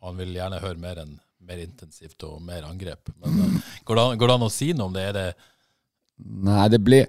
Og 0.00 0.10
han 0.12 0.20
vil 0.22 0.36
gjerne 0.38 0.62
høre 0.62 0.80
mer 0.80 1.02
enn 1.02 1.16
mer 1.44 1.60
intensivt 1.60 2.24
og 2.24 2.38
mer 2.40 2.64
angrep. 2.64 3.10
Men 3.20 3.34
uh, 3.36 3.72
går, 3.84 3.96
det 3.96 4.04
an, 4.04 4.18
går, 4.20 4.30
det 4.30 4.36
an, 4.38 4.46
å 4.46 4.52
si 4.52 4.70
noe 4.76 4.88
om 4.88 4.94
det? 4.96 5.08
Er 5.10 5.18
det 5.18 5.26
Nei, 6.46 6.68
det 6.70 6.78
blir 6.78 7.08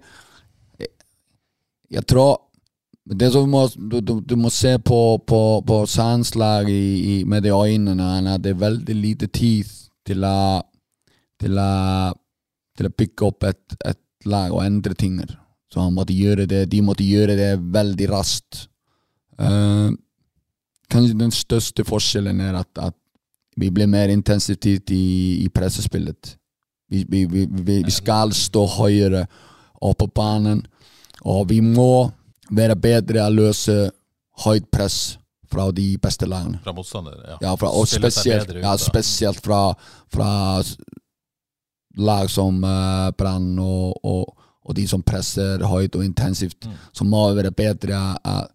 Jeg 1.94 2.02
tror 2.10 2.40
det 3.06 3.28
som 3.36 3.46
må, 3.54 3.68
du, 3.78 4.00
du, 4.02 4.16
du, 4.26 4.34
må 4.34 4.50
se 4.50 4.74
på, 4.82 5.00
på, 5.30 5.40
på 5.62 5.76
Sandslag 5.86 6.72
med 7.30 7.46
de 7.46 7.52
øynene, 7.54 8.08
at 8.34 8.42
det 8.42 8.56
er 8.56 8.64
veldig 8.64 8.96
lite 8.98 9.28
tid 9.30 9.70
til 10.10 10.26
å, 10.26 10.64
til 11.38 11.62
å, 11.62 11.68
til 12.74 12.90
å 12.90 12.94
bygge 12.98 13.28
opp 13.30 13.46
et, 13.46 13.78
et, 13.86 14.02
lag 14.30 14.54
å 14.54 14.64
endre 14.64 14.96
ting. 14.98 15.18
Så 15.72 15.82
han 15.82 15.96
måtte 15.96 16.16
gjøre 16.16 16.48
det, 16.50 16.66
de 16.72 16.82
måtte 16.86 17.06
gjøre 17.06 17.36
det 17.38 17.52
veldig 17.74 18.10
raskt. 18.12 18.68
Uh, 19.40 19.92
kanskje 20.92 21.18
den 21.20 21.34
største 21.36 21.84
forskjellen 21.88 22.40
er 22.46 22.60
at, 22.62 22.70
at 22.80 22.96
vi 23.60 23.72
blir 23.72 23.88
mer 23.88 24.12
intensivt 24.12 24.92
i, 24.92 25.06
i 25.44 25.50
pressespillet. 25.54 26.36
Vi, 26.92 27.06
vi, 27.10 27.26
vi, 27.26 27.48
vi, 27.50 27.92
skal 27.92 28.34
stå 28.36 28.66
høyere 28.78 29.26
opp 29.82 30.00
på 30.04 30.08
banen, 30.16 30.62
og 31.26 31.50
vi 31.50 31.62
må 31.64 32.10
være 32.54 32.76
bedre 32.78 33.26
å 33.26 33.34
løse 33.34 33.76
høyt 34.46 34.68
press 34.72 35.18
fra 35.50 35.70
de 35.74 35.96
beste 36.02 36.28
lagene. 36.30 36.60
Fra 36.64 36.74
motstandere, 36.76 37.22
ja. 37.32 37.38
ja, 37.48 37.54
fra, 37.60 37.72
og 37.72 37.88
spesielt, 37.90 38.52
ja, 38.60 38.76
spesielt 38.82 39.42
fra, 39.46 39.62
fra, 40.14 40.30
lag 41.98 42.30
som 42.32 42.64
uh, 42.64 43.12
Brann 43.18 43.60
og, 43.60 44.00
og, 44.04 44.38
og, 44.66 44.76
de 44.76 44.88
som 44.90 45.04
presser 45.06 45.64
høyt 45.66 45.96
og 45.96 46.06
intensivt. 46.06 46.66
Mm. 46.68 46.74
Så 46.94 47.04
må 47.08 47.30
vi 47.30 47.38
være 47.42 47.52
bedre 47.56 48.02
Uh, 48.26 48.46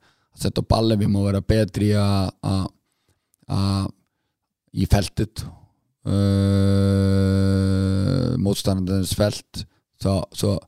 sette 0.40 0.62
opp 0.62 0.68
ballen. 0.72 1.00
Vi 1.00 1.06
må 1.10 1.24
være 1.26 1.42
bedre 1.44 2.30
å 2.40 2.70
i 4.72 4.86
feltet. 4.88 5.42
Uh, 6.06 7.20
motstanderens 8.40 9.14
felt. 9.14 9.66
Så, 10.00 10.24
så 10.32 10.58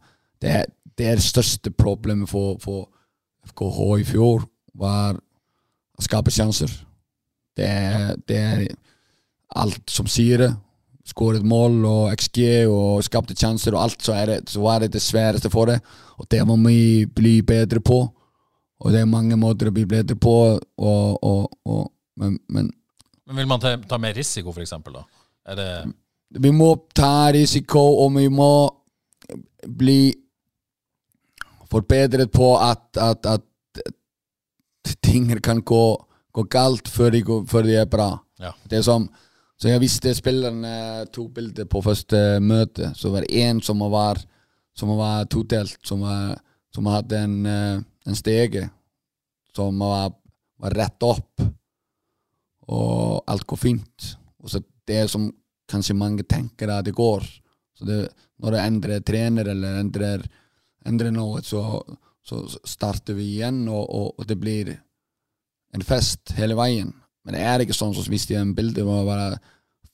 det, 0.42 0.64
det, 0.98 1.06
er 1.06 1.14
det 1.16 1.24
største 1.24 1.70
problemet 1.70 2.28
for, 2.28 2.58
for 2.60 2.90
FKH 3.48 4.00
i 4.02 4.04
fjor, 4.12 4.44
var 4.76 5.16
å 5.16 6.02
skape 6.04 6.30
sjanser. 6.34 6.68
Det, 7.56 7.68
det 8.28 8.36
er 8.36 8.66
alt 9.56 9.90
som 9.92 10.06
sier 10.10 10.38
det. 10.42 10.52
Skåret 11.09 11.42
mål 11.42 11.80
og 11.88 12.12
XG 12.14 12.68
og 12.70 13.03
skapte 13.03 13.34
sjanser 13.34 13.74
og 13.74 13.82
alt, 13.82 14.03
så, 14.05 14.14
det, 14.26 14.42
så 14.50 14.61
var 14.62 14.84
det 14.84 14.92
det 14.94 15.03
sværeste 15.03 15.50
for 15.50 15.72
det. 15.72 15.80
Og 16.22 16.28
det 16.30 16.42
må 16.46 16.57
vi 16.62 17.07
bli 17.07 17.40
bedre 17.42 17.80
på. 17.82 18.05
Og 18.82 18.92
det 18.92 19.00
er 19.03 19.11
mange 19.11 19.36
måter 19.38 19.70
å 19.70 19.74
bli 19.74 19.84
bedre 19.86 20.14
på, 20.18 20.36
og, 20.59 21.18
og, 21.22 21.50
og, 21.66 21.90
men, 22.18 22.38
men 22.48 22.70
men 23.32 23.36
Vil 23.36 23.48
man 23.48 23.61
ta, 23.61 23.76
ta 23.88 23.98
mer 24.03 24.14
risiko, 24.14 24.53
f.eks.? 24.53 24.74
Vi 26.42 26.50
må 26.53 26.68
ta 26.94 27.30
risiko, 27.32 27.80
og 28.05 28.16
vi 28.16 28.26
må 28.28 28.53
bli 29.68 30.12
forbedret 31.72 32.32
på 32.32 32.50
at, 32.61 32.84
at, 33.00 33.26
at 33.26 34.94
ting 35.00 35.30
kan 35.40 35.62
gå, 35.62 35.84
gå 36.34 36.44
galt 36.53 36.90
før 36.92 37.14
de, 37.14 37.22
før 37.48 37.68
de, 37.68 37.76
er 37.80 37.88
bra. 37.88 38.11
Ja. 38.42 38.53
Det 38.68 38.80
er 38.80 38.84
som 38.86 39.09
så 39.62 39.70
jeg 39.70 39.78
visste 39.84 40.10
spillerne 40.18 41.06
tok 41.14 41.36
bilder 41.36 41.68
på 41.70 41.84
første 41.86 42.18
møte. 42.42 42.88
Så 42.98 43.12
var 43.14 43.22
det 43.22 43.44
én 43.44 43.60
som 43.62 43.78
var, 43.92 44.18
som 44.74 44.90
var 44.98 45.28
todelt, 45.30 45.78
som, 45.86 46.02
var, 46.02 46.32
som 46.74 46.88
hadde 46.90 47.20
en, 47.22 47.36
eh, 47.46 47.76
en 48.10 48.18
stege 48.18 48.64
som 49.54 49.78
var, 49.78 50.10
var 50.58 50.74
rett 50.74 51.06
opp 51.06 51.44
og 52.72 53.22
alt 53.30 53.46
går 53.46 53.60
fint. 53.60 54.08
Og 54.42 54.50
så 54.50 54.62
det 54.88 55.04
som 55.12 55.30
kanskje 55.70 55.94
mange 55.94 56.26
tenker 56.26 56.72
at 56.72 56.86
det 56.86 56.96
går. 56.96 57.22
Så 57.78 57.86
det, 57.86 58.00
når 58.42 58.56
det 58.56 58.64
endrer 58.66 59.04
trener 59.06 59.52
eller 59.54 59.78
endrer, 59.80 60.24
endrer 60.86 61.14
noe, 61.14 61.42
så, 61.46 61.62
så, 62.26 62.42
starter 62.66 63.14
vi 63.14 63.36
igjen, 63.36 63.62
og, 63.68 63.84
og, 63.86 64.08
og, 64.18 64.26
det 64.26 64.38
blir 64.40 64.74
en 65.72 65.86
fest 65.86 66.34
hele 66.34 66.58
veien. 66.58 66.92
Men 67.24 67.36
det 67.36 67.42
er 67.46 67.62
ikke 67.62 67.76
sånn 67.76 67.94
som 67.94 68.08
hvis 68.10 68.26
de 68.28 68.36
har 68.36 68.46
en 68.46 68.54
bilde 68.56 68.84
med 68.86 69.06
være 69.06 69.28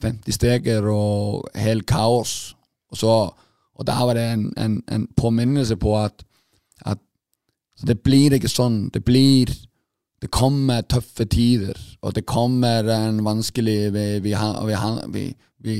50 0.04 0.36
steger 0.36 0.86
og 0.92 1.48
helt 1.58 1.86
kaos. 1.88 2.54
Og, 2.92 3.00
så, 3.00 3.14
og 3.74 3.86
da 3.86 3.98
var 4.06 4.16
det 4.16 4.26
en, 4.32 4.46
en, 4.56 4.78
en 4.88 5.06
påminnelse 5.18 5.76
på 5.80 5.96
at, 5.98 6.24
at 6.86 7.00
det 7.86 7.98
blir 8.02 8.36
ikke 8.36 8.50
sånn. 8.50 8.86
Det 8.94 9.04
blir 9.06 9.52
det 10.18 10.30
kommer 10.34 10.82
tøffe 10.82 11.28
tider, 11.30 11.78
og 12.02 12.14
det 12.16 12.24
kommer 12.26 12.88
en 12.90 13.20
vanskelig 13.24 13.92
Vi, 13.94 14.06
vi, 14.18 15.26
vi, 15.58 15.76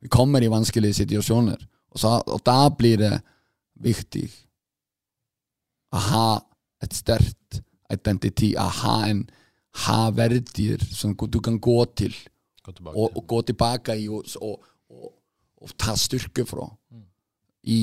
vi 0.00 0.08
kommer 0.08 0.42
i 0.42 0.50
vanskelige 0.50 0.94
situasjoner. 0.94 1.58
Og, 1.90 1.98
så, 1.98 2.20
og, 2.26 2.40
da 2.46 2.68
blir 2.70 3.00
det 3.00 3.16
viktig 3.82 4.28
å 5.90 6.02
ha 6.06 6.28
et 6.82 6.94
sterkt 6.94 7.60
identitet, 7.90 8.54
å 8.54 8.68
ha, 8.84 8.94
en, 9.08 9.24
ha 9.86 10.10
verdier 10.10 10.82
som 10.90 11.14
du 11.14 11.40
kan 11.40 11.58
gå 11.62 11.78
til, 11.94 12.14
gå 12.64 12.74
og, 12.90 13.16
og, 13.16 13.22
gå 13.26 13.42
tilbake 13.50 13.96
i 13.96 14.08
og, 14.08 14.26
og, 14.42 14.64
og 15.60 15.76
ta 15.78 15.94
styrke 15.98 16.44
fra 16.48 16.66
mm. 16.66 17.04
i 17.70 17.80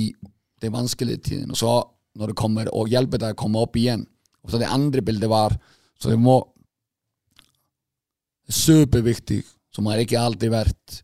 de 0.61 0.71
vanskelige 0.73 1.23
tidene. 1.29 1.55
Og 1.55 1.61
så 1.61 1.73
når 2.17 2.31
det 2.33 2.39
kommer, 2.39 2.69
og 2.73 2.89
hjelper 2.89 3.21
deg 3.21 3.35
å 3.35 3.39
komme 3.39 3.61
opp 3.61 3.77
igjen. 3.77 4.05
Og 4.43 4.51
så 4.51 4.59
Det 4.61 4.69
andre 4.71 5.03
bildet 5.05 5.29
var 5.29 5.57
så 5.97 6.13
det 6.13 6.19
må 6.21 6.39
Superviktig, 8.47 9.41
som 9.75 9.89
har 9.91 9.99
ikke 9.99 10.21
alltid 10.23 10.53
vært 10.53 11.01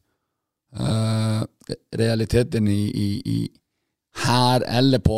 uh, 0.80 1.42
realiteten 1.92 2.70
i, 2.72 2.86
i, 2.88 3.08
i, 3.28 3.40
her 4.24 4.64
eller 4.64 5.02
på 5.04 5.18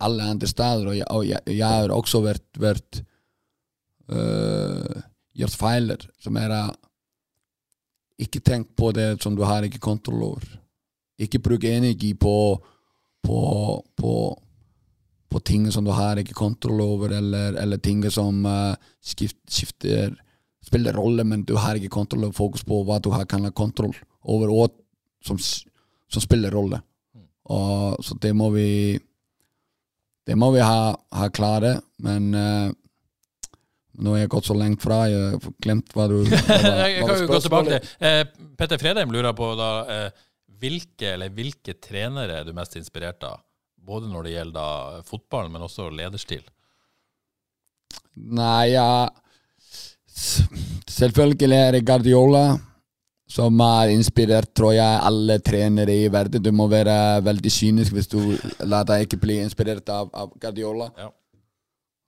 alle 0.00 0.30
andre 0.32 0.48
steder. 0.48 0.86
Og 0.88 0.96
jeg, 0.96 1.04
og 1.12 1.26
jeg, 1.28 1.42
jeg 1.52 1.68
har 1.68 1.92
også 1.92 2.22
vært, 2.24 2.46
vært 2.56 3.02
uh, 4.12 5.02
gjort 5.36 5.58
feiler 5.58 6.06
som 6.22 6.36
er 6.40 6.54
uh, 6.54 6.74
Ikke 8.18 8.40
tenk 8.40 8.70
på 8.76 8.92
det 8.96 9.22
som 9.22 9.34
du 9.36 9.42
har 9.44 9.62
ikke 9.66 9.82
kontroll 9.82 10.22
over. 10.24 10.44
Ikke 11.20 11.38
bruk 11.38 11.64
energi 11.64 12.14
på, 12.14 12.56
på, 13.22 13.40
på 13.96 14.12
på 15.28 15.40
ting 15.40 15.72
som 15.72 15.84
du 15.84 15.90
har 15.90 16.16
ikke 16.16 16.36
kontroll 16.36 16.80
over, 16.80 17.12
eller, 17.12 17.56
eller 17.60 17.80
ting 17.82 18.04
som 18.10 18.44
uh, 18.46 18.76
skift, 19.04 19.36
skifter 19.50 20.14
spiller 20.64 20.96
rolle, 20.96 21.24
men 21.24 21.44
du 21.44 21.54
har 21.60 21.78
ikke 21.78 21.92
kontroll 21.92 22.28
og 22.28 22.36
fokus 22.36 22.64
på 22.66 22.82
hva 22.86 22.98
du 23.02 23.10
har, 23.12 23.26
kan 23.28 23.44
ha 23.46 23.52
kontroll 23.54 23.94
over, 24.22 24.50
og 24.50 24.78
som, 25.24 25.38
som 25.38 26.22
spiller 26.22 26.54
rolle. 26.54 26.80
Og, 27.46 28.02
så 28.02 28.16
det 28.22 28.32
må 28.34 28.50
vi 28.50 28.98
Det 30.26 30.34
må 30.34 30.48
vi 30.50 30.58
ha, 30.58 30.90
ha 31.14 31.26
klare, 31.30 31.76
men 32.02 32.32
uh, 32.34 32.72
nå 33.96 34.12
har 34.12 34.24
jeg 34.24 34.32
gått 34.32 34.48
så 34.48 34.56
lenge 34.56 34.80
fra. 34.82 35.02
Jeg 35.08 35.36
har 35.36 35.52
glemt 35.64 35.92
hva 35.96 36.06
du 36.10 36.18
hva, 36.20 36.40
Jeg 36.92 37.04
kan 37.06 37.20
jo 37.22 37.28
gå 37.30 37.40
tilbake 37.44 37.76
til 37.76 38.08
eh, 38.08 38.22
Petter 38.58 38.80
Fredheim 38.80 39.12
lurer 39.14 39.36
på 39.36 39.50
da, 39.58 39.70
eh, 39.92 40.24
hvilke, 40.60 41.14
eller 41.14 41.32
hvilke 41.32 41.76
trenere 41.80 42.40
er 42.40 42.48
du 42.48 42.52
mest 42.56 42.76
inspirert 42.80 43.24
av? 43.28 43.40
Både 43.86 44.10
når 44.10 44.26
det 44.26 44.34
gjelder 44.34 44.56
da 44.56 45.04
fotball, 45.06 45.50
men 45.52 45.64
også 45.64 45.88
lederstil? 45.94 46.42
Nei, 48.16 48.72
ja 48.72 49.08
Selvfølgelig 50.16 51.52
er 51.52 51.76
det 51.76 51.84
Guardiola. 51.84 52.58
som 53.28 53.58
har 53.60 53.90
inspirert, 53.90 54.52
tror 54.54 54.72
jeg, 54.72 55.00
alle 55.02 55.40
trenere 55.42 55.92
i 55.92 56.06
verden. 56.08 56.40
Du 56.40 56.52
må 56.54 56.68
være 56.70 57.20
veldig 57.26 57.50
kynisk 57.50 57.92
hvis 57.92 58.06
du 58.08 58.20
lar 58.62 58.86
deg 58.86 59.02
ikke 59.02 59.18
bli 59.18 59.40
inspirert 59.42 59.90
av, 59.90 60.12
av 60.14 60.30
Guardiola. 60.40 60.86
Ja. 60.96 61.08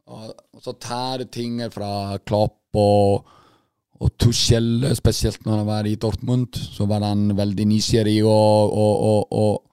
Og, 0.09 0.33
så 0.65 0.73
du 1.19 1.25
ting 1.29 1.61
fra 1.73 2.17
Klopp 2.25 2.77
og, 2.79 3.29
og 4.01 4.13
Tuchel, 4.21 4.87
spesielt 4.97 5.45
når 5.45 5.61
han 5.61 5.67
var 5.69 5.87
i 5.87 5.97
Dortmund. 6.01 6.57
Så 6.57 6.87
var 6.89 7.05
han 7.05 7.37
veldig 7.37 7.67
nysgjerrig 7.69 8.23
og, 8.25 8.73
og, 8.73 9.33
og, 9.33 9.65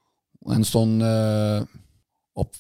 en 0.54 0.66
sånn 0.68 1.00
uh, 1.02 1.64
opp, 2.38 2.52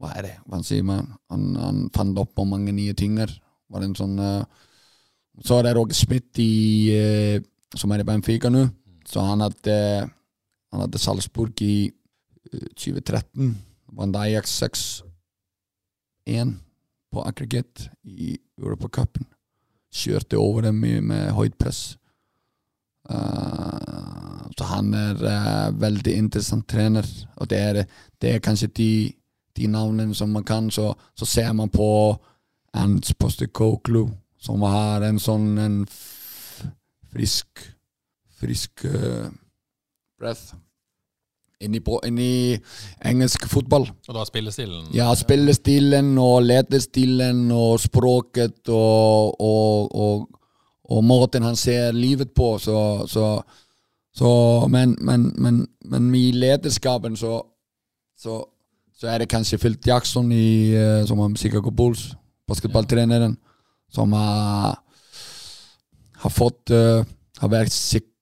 Hva 0.00 0.10
er 0.18 0.26
det 0.26 0.34
hva 0.44 0.58
sier 0.64 0.84
man? 0.84 1.06
Han, 1.32 1.54
han 1.56 1.78
fant 1.94 2.18
opp 2.20 2.34
på 2.36 2.44
mange 2.44 2.74
nye 2.76 2.92
ting. 2.98 3.16
Var 3.16 3.86
en 3.86 3.96
sånn 3.96 4.18
uh, 4.20 4.42
Så 5.40 5.56
er 5.56 5.68
det 5.68 5.76
Roger 5.78 5.96
Smith 5.96 6.42
i 6.42 6.52
uh, 6.92 7.46
som 7.78 7.92
er 7.94 8.02
i 8.02 8.06
Benfica 8.06 8.50
nå. 8.50 8.66
Så 9.06 9.22
han 9.24 9.40
hadde, 9.44 9.76
han 10.72 10.82
hadde 10.84 10.98
Salzburg 11.02 11.62
i 11.64 11.90
eh, 12.52 12.66
2013. 12.78 13.54
Vant 13.98 14.16
Ajax 14.20 14.62
6-1 14.62 16.58
på 17.12 17.24
aggregate 17.26 17.90
i 18.04 18.36
Europacupen. 18.58 19.26
Kjørte 19.90 20.38
over 20.38 20.68
dem 20.68 20.74
med, 20.80 21.30
høyt 21.34 21.56
press. 21.58 21.96
Uh, 23.10 24.46
så 24.54 24.68
han 24.70 24.92
er 24.94 25.18
uh, 25.18 25.80
veldig 25.80 26.14
interessant 26.14 26.68
trener, 26.68 27.06
og 27.36 27.50
det 27.50 27.58
er, 27.58 27.80
det 28.22 28.34
er 28.34 28.44
kanskje 28.44 28.68
de, 28.76 28.92
de 29.56 29.66
navnene 29.66 30.14
som 30.14 30.30
man 30.30 30.46
kan. 30.46 30.70
Så, 30.70 30.92
så 31.18 31.26
ser 31.26 31.52
man 31.52 31.72
på 31.72 31.90
Ernst 32.76 33.18
Postekoglu, 33.18 34.06
som 34.38 34.62
har 34.62 35.02
en 35.08 35.18
sånn 35.18 35.58
en 35.58 35.82
frisk 37.10 37.66
frisk 38.40 38.84
uh, 38.84 39.28
breath 40.18 40.54
inn 41.60 41.76
i, 41.76 41.80
inn 42.08 42.18
i 42.18 42.34
engelsk 43.06 43.44
fotball. 43.50 43.86
Og 44.08 44.16
da 44.16 44.24
spillestilen 44.28 44.90
Ja, 44.96 45.10
spillestilen 45.18 46.14
og 46.20 46.44
lederstilen 46.46 47.46
og 47.54 47.80
språket 47.82 48.70
og, 48.72 49.36
og, 49.40 49.90
og, 49.94 50.28
og 50.90 51.04
måten 51.04 51.44
han 51.44 51.58
ser 51.60 51.92
livet 51.96 52.32
på. 52.36 52.54
Så, 52.62 52.78
så, 53.10 53.26
så 54.16 54.30
men, 54.72 54.96
men, 55.00 55.28
men, 55.36 55.66
men 55.84 56.08
i 56.16 56.30
lederskapen 56.32 57.18
så, 57.20 57.42
så, 58.18 58.40
så 58.96 59.12
er 59.12 59.22
det 59.22 59.30
kanskje 59.32 59.60
Filt 59.60 59.86
Jackson 59.86 60.32
i, 60.32 60.72
eh, 60.76 61.04
som 61.08 61.20
er 61.20 61.36
Chicago 61.36 61.70
Bulls, 61.70 62.14
basketballtreneren, 62.48 63.36
som 63.92 64.12
har, 64.16 64.80
har 66.22 66.30
fått 66.30 66.70
uh, 66.70 67.02
Har 67.40 67.48
vært 67.48 67.72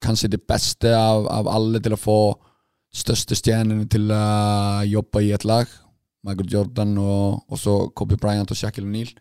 kanskje 0.01 0.29
det 0.31 0.39
beste 0.47 0.93
av, 0.95 1.27
av 1.27 1.49
alle 1.51 1.81
til 1.83 1.97
å 1.97 1.99
få 1.99 2.21
største 2.95 3.37
stjernene 3.37 3.87
til 3.91 4.11
å 4.13 4.25
jobbe 4.89 5.23
i 5.25 5.33
et 5.37 5.45
lag. 5.45 5.69
Michael 6.25 6.51
Jordan 6.53 6.99
og 6.99 7.53
også 7.53 7.93
Kobe 7.97 8.17
Bryant 8.17 8.51
og 8.51 8.57
Shaquille 8.57 8.89
O'Neal. 8.89 9.13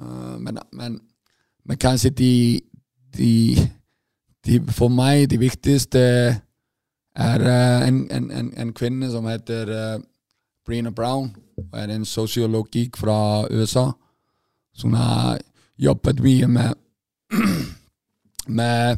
Uh, 0.00 0.38
men, 0.40 0.58
men, 0.72 1.00
men 1.64 1.78
kanskje 1.78 2.10
de, 2.10 2.60
de, 3.16 3.56
de 4.46 4.60
For 4.72 4.88
meg, 4.88 5.28
de 5.30 5.38
viktigste 5.38 6.00
er 6.00 7.44
uh, 7.44 7.88
en, 7.88 8.06
en, 8.10 8.30
en, 8.30 8.52
en 8.56 8.72
kvinne 8.72 9.10
som 9.10 9.28
heter 9.28 9.68
uh, 9.68 10.00
Brina 10.66 10.90
Brown. 10.90 11.34
er 11.74 11.90
en 11.92 12.04
sosiologikk 12.04 12.96
fra 12.96 13.46
USA. 13.50 13.90
Hun 14.82 14.94
har 14.94 15.38
jobbet 15.78 16.22
mye 16.22 16.46
med 16.48 16.72
med 18.60 18.96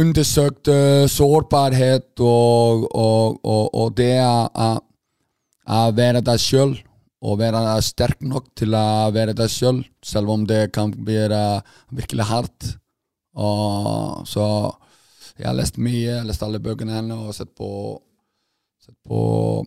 undersøkt 0.00 0.68
eh, 0.72 1.04
sårbarhet 1.10 2.20
og, 2.20 2.86
og, 2.94 3.38
og, 3.42 3.68
og 3.74 3.94
det 3.98 4.16
å 4.20 5.84
være 5.96 6.24
deg 6.24 6.40
sjøl. 6.42 6.74
Og 7.24 7.38
være 7.40 7.78
sterk 7.80 8.20
nok 8.20 8.50
til 8.58 8.74
å 8.76 9.10
være 9.14 9.32
deg 9.32 9.48
sjøl, 9.48 9.78
selv 10.04 10.34
om 10.34 10.42
det 10.44 10.66
kan 10.76 10.90
være 11.06 11.62
virkelig 11.96 12.26
hardt. 12.28 12.66
Og, 13.40 14.26
så 14.28 14.44
jeg 15.38 15.48
har 15.48 15.56
lest 15.56 15.80
mye, 15.80 16.02
jeg 16.02 16.18
har 16.18 16.28
lest 16.28 16.44
alle 16.44 16.60
bøkene 16.62 16.94
hennes 16.94 17.30
og 17.30 17.34
sett 17.36 17.54
på 17.56 17.70
Sett 18.84 18.98
på, 19.08 19.64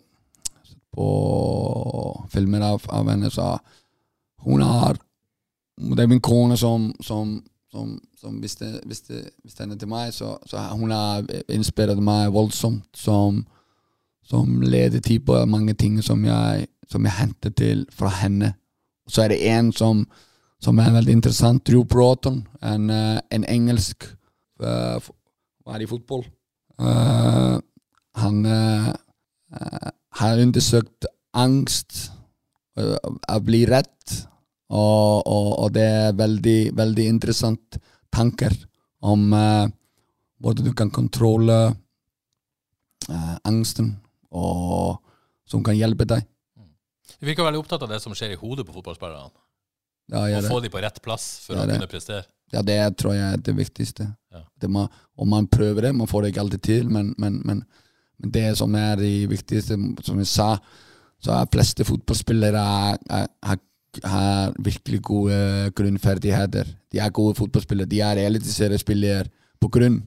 sett 0.62 0.78
på 0.94 1.06
filmer 2.30 2.62
av, 2.62 2.84
av 2.94 3.08
henne. 3.10 3.32
Så 3.34 3.48
hun 4.46 4.62
har 4.62 5.00
Det 5.78 6.04
er 6.04 6.10
min 6.10 6.22
kone 6.22 6.56
som, 6.58 6.92
som 7.02 7.40
som, 7.72 7.98
som 8.16 8.38
henne 9.64 9.78
til 9.78 9.90
meg, 9.90 10.12
så, 10.16 10.36
så 10.48 10.62
hun 10.72 10.92
har 10.94 11.26
inspirert 11.52 12.00
meg 12.00 12.32
voldsomt 12.32 12.96
som, 12.96 13.42
som 14.24 14.62
ledertid 14.62 15.26
på 15.28 15.36
mange 15.46 15.74
ting 15.76 16.00
som 16.04 16.24
jeg, 16.24 16.68
som 16.88 17.04
jeg 17.04 17.18
henter 17.18 17.52
til 17.52 17.84
fra 17.92 18.12
henne. 18.22 18.54
Så 19.08 19.24
er 19.24 19.34
det 19.34 19.42
en 19.52 19.72
som, 19.72 20.06
som 20.60 20.80
er 20.80 20.94
veldig 20.96 21.18
interessant, 21.20 21.64
Drew 21.68 21.84
Broughton, 21.84 22.46
en, 22.62 22.90
eh, 22.90 23.20
en 23.32 23.44
engelsk 23.48 24.08
uh, 24.64 25.00
det 25.68 25.84
i 25.84 25.88
fotball. 25.88 26.24
Uh, 26.80 27.60
han 28.18 28.46
eh, 28.46 28.88
eh, 28.88 29.90
har 30.20 30.42
undersøkt 30.42 31.06
angst, 31.36 32.10
uh, 32.78 32.96
å 33.04 33.38
bli 33.44 33.64
redd, 33.68 34.14
og, 34.68 35.26
og, 35.26 35.48
og 35.64 35.72
det 35.74 35.84
er 35.86 36.16
veldig, 36.18 36.58
veldig 36.76 37.06
interessant 37.08 37.78
tanker 38.14 38.54
om 39.00 39.32
eh, 39.36 39.68
hvordan 40.42 40.68
du 40.68 40.72
kan 40.76 40.90
kontrolle 40.94 41.58
eh, 43.08 43.36
angsten, 43.48 43.94
og 44.30 44.98
som 45.48 45.62
kan 45.64 45.76
hjelpe 45.78 46.06
deg. 46.08 46.24
Du 47.18 47.26
virker 47.26 47.46
veldig 47.46 47.62
opptatt 47.62 47.82
av 47.86 47.90
det 47.90 48.00
som 48.04 48.14
skjer 48.14 48.34
i 48.34 48.40
hodet 48.40 48.66
på 48.68 48.74
fotballspillerne. 48.76 49.30
Ja, 50.12 50.24
Og 50.38 50.48
få 50.48 50.60
dem 50.64 50.72
på 50.72 50.80
rett 50.80 51.00
plass 51.04 51.24
for 51.44 51.56
Ja, 51.56 51.64
å 51.64 51.68
kunne 51.68 51.88
prestere. 51.90 52.24
ja, 52.52 52.62
det 52.64 52.78
tror 52.96 53.12
jeg 53.16 53.32
er 53.32 53.40
det 53.44 53.54
viktigste. 53.56 54.06
Ja. 54.32 54.42
Det 54.60 54.70
må, 54.72 54.86
og 55.16 55.28
man 55.28 55.48
prøver 55.52 55.88
det, 55.88 55.94
man 55.96 56.08
får 56.08 56.22
det 56.22 56.30
ikke 56.32 56.44
alltid 56.46 56.62
til, 56.64 56.88
men, 56.88 57.14
men, 57.18 57.40
men, 57.44 57.64
men 58.18 58.30
det 58.32 58.56
som 58.60 58.74
er 58.78 58.96
det 58.96 59.28
viktigste, 59.28 59.76
som 60.04 60.20
jeg 60.22 60.30
sa, 60.30 60.54
så 61.20 61.34
er 61.34 61.50
fleste 61.52 61.84
fotballspillere 61.84 62.62
er, 62.62 62.98
er, 63.10 63.26
har, 63.44 63.58
har 64.04 64.54
virkelig 64.58 65.00
gode 65.02 65.70
grunnferdigheter. 65.76 66.68
De 66.92 67.00
er 67.00 67.14
gode 67.14 67.34
fotballspillere, 67.38 67.88
de 67.88 68.00
er 68.04 68.20
eliteseriespillere 68.26 69.28
på 69.60 69.68
grunn. 69.68 70.02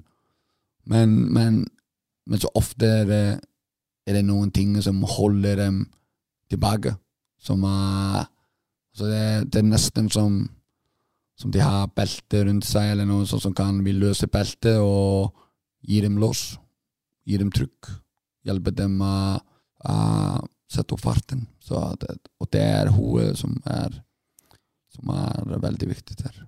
Men, 0.85 1.33
men, 1.33 1.65
men 2.27 2.41
så 2.41 2.49
ofte 2.55 2.85
er 2.85 3.05
det, 3.09 3.25
er 4.07 4.17
det 4.17 4.25
noen 4.25 4.51
ting 4.51 4.75
som 4.81 5.03
holder 5.03 5.55
dem 5.65 5.83
tilbake. 6.49 6.95
Som 7.41 7.63
er 7.63 8.29
Så 8.93 9.07
det, 9.07 9.53
det 9.53 9.61
er 9.61 9.69
nesten 9.71 10.09
som 10.11 10.49
som 11.41 11.51
de 11.51 11.61
har 11.63 11.89
belte 11.97 12.43
rundt 12.45 12.67
seg, 12.67 12.91
eller 12.91 13.07
noe 13.09 13.25
sånt 13.25 13.41
som 13.47 13.55
kan 13.57 13.79
vi 13.85 13.95
løse 13.97 14.29
beltet 14.29 14.77
og 14.77 15.31
gi 15.81 16.01
dem 16.03 16.19
lås. 16.21 16.51
Gi 17.25 17.39
dem 17.41 17.49
trykk. 17.53 17.89
Hjelpe 18.45 18.73
dem 18.77 18.99
å 19.01 19.13
sette 20.81 20.97
opp 20.97 21.03
farten. 21.05 21.45
Det, 21.67 22.15
og 22.41 22.49
det 22.51 22.63
er 22.65 22.91
hodet 22.95 23.35
som 23.39 23.53
er, 23.69 24.01
som 24.95 25.13
er 25.13 25.61
veldig 25.61 25.91
viktig 25.93 26.17
der. 26.23 26.41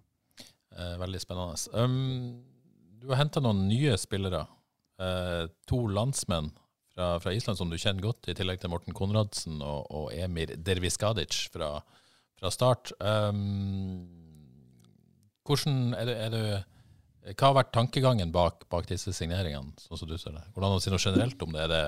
Eh, 0.73 0.97
veldig 0.99 1.21
spennende. 1.21 1.55
Um, 1.77 2.43
du 2.99 3.09
har 3.11 3.21
henta 3.21 3.43
noen 3.43 3.67
nye 3.69 3.95
spillere. 3.99 4.45
Eh, 5.01 5.45
to 5.69 5.85
landsmenn 5.89 6.51
fra, 6.93 7.17
fra 7.19 7.33
Island 7.33 7.59
som 7.59 7.69
du 7.69 7.77
kjenner 7.77 8.03
godt, 8.05 8.29
i 8.29 8.35
tillegg 8.37 8.61
til 8.61 8.71
Morten 8.73 8.95
Konradsen 8.95 9.61
og, 9.61 9.87
og 9.89 10.11
Emir 10.13 10.53
Derviskadic 10.57 11.47
fra, 11.53 11.75
fra 12.39 12.51
start. 12.53 12.93
Um, 13.01 14.05
hvordan 15.43 15.97
er 15.99 16.07
det, 16.07 16.19
er 16.23 16.31
du 16.33 17.33
Hva 17.33 17.49
har 17.49 17.57
vært 17.57 17.73
tankegangen 17.75 18.31
bak, 18.35 18.65
bak 18.71 18.87
disse 18.87 19.13
signeringene, 19.15 19.75
sånn 19.79 19.99
som 19.99 20.09
du 20.09 20.17
ser 20.17 20.35
det? 20.37 20.45
Hvordan 20.55 20.77
å 20.77 20.83
si 20.83 20.91
noe 20.93 21.01
generelt 21.01 21.41
om 21.43 21.53
det? 21.55 21.65
Er 21.65 21.71
det 21.71 21.83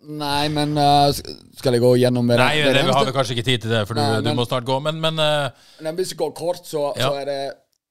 Nei, 0.00 0.48
men 0.48 0.72
uh, 0.80 1.10
skal 1.58 1.76
jeg 1.76 1.82
gå 1.82 1.90
gjennom 2.00 2.28
hver 2.30 2.40
Nei, 2.40 2.54
det, 2.62 2.70
det, 2.72 2.84
vi 2.88 2.94
har 2.96 3.04
vel 3.04 3.12
kanskje 3.14 3.34
ikke 3.36 3.44
tid 3.50 3.64
til 3.66 3.72
det, 3.74 3.82
for 3.88 3.98
du, 3.98 4.00
Nei, 4.00 4.22
du 4.24 4.30
må 4.38 4.46
snart 4.48 4.64
gå. 4.64 4.78
Men, 4.80 4.96
men 5.02 5.20
uh, 5.20 5.50
men 5.84 5.98
Hvis 5.98 6.14
jeg 6.14 6.20
går 6.22 6.32
kort, 6.38 6.62
så, 6.64 6.90
Ja. 6.96 7.10
så, 7.10 7.20
er 7.20 7.28
det, 7.28 7.40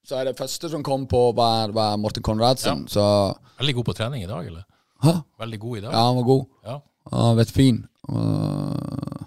så 0.09 0.17
er 0.17 0.29
det 0.31 0.33
første 0.39 0.71
som 0.73 0.83
kom 0.85 1.05
på, 1.11 1.21
var, 1.37 1.69
var 1.75 1.97
Morten 2.01 2.25
Konradsen. 2.25 2.87
Så 2.89 3.03
veldig 3.61 3.75
god 3.77 3.89
på 3.91 3.97
trening 3.99 4.25
i 4.25 4.29
dag, 4.29 4.47
eller? 4.49 4.65
Hæ? 5.05 5.13
Veldig 5.39 5.59
god 5.61 5.77
i 5.77 5.83
dag? 5.85 5.93
Ja, 5.93 6.05
han 6.09 6.17
var 6.17 6.27
god. 6.31 6.45
Ja. 6.65 6.77
Han 7.13 7.25
har 7.27 7.39
vært 7.43 7.53
fin. 7.55 7.81
Uh, 8.09 9.25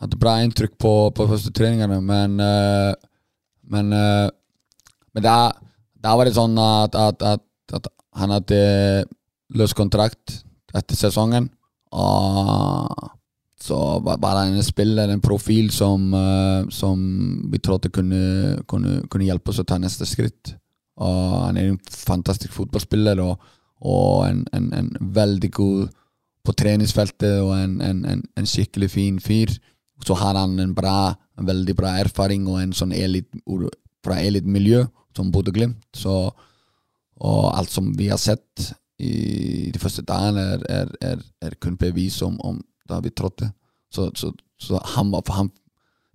hadde 0.00 0.16
bra 0.22 0.38
inntrykk 0.44 0.78
på, 0.80 0.94
på 1.16 1.26
første 1.28 1.52
treningene, 1.52 1.98
men 2.00 2.38
uh, 2.40 2.94
Men, 3.70 3.92
uh, 3.94 4.26
men 5.14 5.22
da, 5.22 5.52
da 5.94 6.14
var 6.18 6.26
det 6.26 6.34
sånn 6.34 6.56
at, 6.58 6.96
at, 6.98 7.22
at, 7.22 7.42
at 7.76 7.86
han 8.18 8.32
hadde 8.34 8.58
løs 9.54 9.74
kontrakt 9.78 10.40
etter 10.74 10.98
sesongen. 10.98 11.46
Og 11.90 13.10
så 13.60 13.76
var 14.00 14.36
han 14.38 14.56
en 14.56 14.64
spiller, 14.64 15.08
en 15.08 15.20
profil, 15.20 15.70
som, 15.70 16.14
uh, 16.14 16.68
som 16.72 17.00
vi 17.52 17.58
trodde 17.58 17.90
kunne, 17.92 18.62
kunne, 18.68 19.02
kunne 19.10 19.28
hjelpe 19.28 19.52
oss 19.52 19.60
å 19.60 19.66
ta 19.68 19.78
neste 19.78 20.08
skritt. 20.08 20.54
Og 21.00 21.34
han 21.46 21.58
er 21.58 21.70
en 21.70 21.80
fantastisk 21.90 22.54
fotballspiller 22.56 23.20
og, 23.24 23.40
og 23.80 24.26
en, 24.28 24.44
en, 24.56 24.70
en 24.76 24.90
veldig 25.00 25.50
god 25.56 25.88
på 26.44 26.54
treningsfeltet 26.56 27.40
og 27.44 27.52
en, 27.56 27.76
en, 27.84 28.46
skikkelig 28.48 28.90
fin 28.94 29.20
fyr. 29.20 29.52
Så 30.04 30.16
har 30.16 30.38
han 30.40 30.58
en 30.60 30.74
bra, 30.76 31.12
en 31.38 31.48
veldig 31.48 31.76
bra 31.76 31.94
erfaring 32.00 32.48
og 32.48 32.62
en 32.62 32.72
sånn 32.76 32.94
elit, 32.96 33.28
fra 34.04 34.16
elitemiljø 34.24 34.86
som 35.16 35.32
Bodø-Glimt. 35.32 35.84
Og 36.08 37.50
alt 37.52 37.72
som 37.72 37.92
vi 37.96 38.08
har 38.08 38.20
sett 38.20 38.70
i 39.00 39.70
de 39.72 39.80
første 39.80 40.04
dagene, 40.06 40.42
er, 40.54 40.64
er, 40.68 40.94
er, 41.00 41.24
er 41.42 41.56
kun 41.60 41.76
bevis 41.80 42.20
om, 42.22 42.38
om 42.44 42.60
da 42.88 43.00
vi 43.00 43.10
trådte. 43.10 43.50
Så, 43.90 44.10
så, 44.14 44.32
så 44.60 44.80
han, 44.94 45.12
han, 45.34 45.50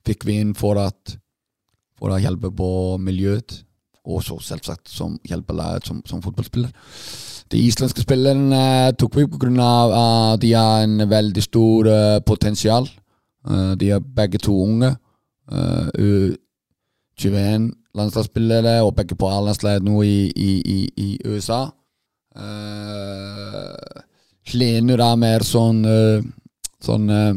fikk 0.06 0.26
vi 0.28 0.40
inn 0.40 0.54
for, 0.56 0.80
at, 0.80 1.16
for 2.00 2.14
å 2.14 2.20
hjelpe 2.22 2.52
på 2.54 2.70
miljøet, 3.02 3.62
og 4.06 4.22
så 4.22 4.38
selvsagt 4.44 4.92
som 4.92 5.16
hjelpelaget 5.26 5.88
som, 5.90 6.04
som 6.06 6.22
fotballspiller. 6.22 6.70
De 7.50 7.62
islandske 7.62 8.04
spillerne 8.06 8.92
tok 9.00 9.18
vi 9.18 9.26
pga. 9.30 9.72
at 10.02 10.42
de 10.42 10.54
har 10.54 10.84
en 10.84 11.10
veldig 11.10 11.44
stor 11.44 11.90
uh, 11.90 12.20
potensial. 12.26 12.88
Uh, 13.46 13.74
de 13.74 13.92
er 13.98 14.00
begge 14.00 14.38
to 14.38 14.54
unge. 14.54 14.96
Uh, 15.50 15.90
U21 15.98 17.72
landslagsspillere, 17.96 18.82
og 18.84 18.96
begge 18.96 19.16
på 19.16 19.30
A-landslaget 19.30 19.84
nå 19.86 20.02
i, 20.02 20.32
i, 20.36 20.52
i, 20.62 20.80
i 20.98 21.10
USA. 21.26 21.70
Uh, 22.36 24.02
Lene 24.56 24.96
er 25.00 25.20
mer 25.20 25.44
sånn, 25.48 25.82
uh, 25.88 26.24
sånn 26.84 27.10
uh, 27.10 27.34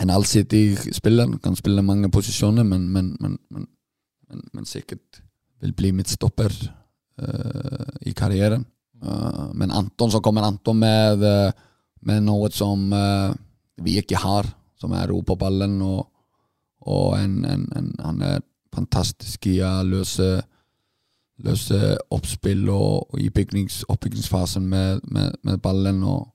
en 0.00 0.12
allsidig 0.12 0.94
spiller. 0.94 1.30
Kan 1.42 1.56
spille 1.58 1.84
mange 1.84 2.10
posisjoner, 2.12 2.64
men, 2.64 2.88
men, 2.92 3.14
men, 3.20 3.38
men 4.52 4.68
sikkert 4.68 5.22
vil 5.64 5.72
bli 5.76 5.92
midtstopper 5.96 6.52
uh, 6.52 7.86
i 8.06 8.14
karrieren. 8.16 8.66
Uh, 9.02 9.52
men 9.56 9.72
Anton, 9.74 10.12
så 10.12 10.20
kommer 10.24 10.46
Anton 10.46 10.78
med, 10.80 11.24
med 12.06 12.26
noe 12.28 12.52
som 12.52 12.86
vi 13.82 13.98
ikke 14.00 14.20
har, 14.22 14.48
som 14.80 14.92
er 14.96 15.08
ro 15.10 15.22
på 15.26 15.36
ballen. 15.40 15.80
Og, 15.84 16.04
og 16.86 17.16
en, 17.18 17.40
en, 17.44 17.66
en, 17.76 17.90
han 18.04 18.22
er 18.24 18.44
fantastisk 18.76 19.48
i 19.50 19.58
å 19.64 19.80
løse, 19.88 20.44
løse 21.44 21.96
oppspill 22.14 22.68
og, 22.72 23.12
og 23.12 23.20
i 23.20 23.28
bygnings, 23.30 23.82
oppbyggingsfasen 23.92 24.68
med, 24.68 25.02
med, 25.12 25.36
med 25.44 25.58
ballen. 25.62 26.02
Og, 26.04 26.28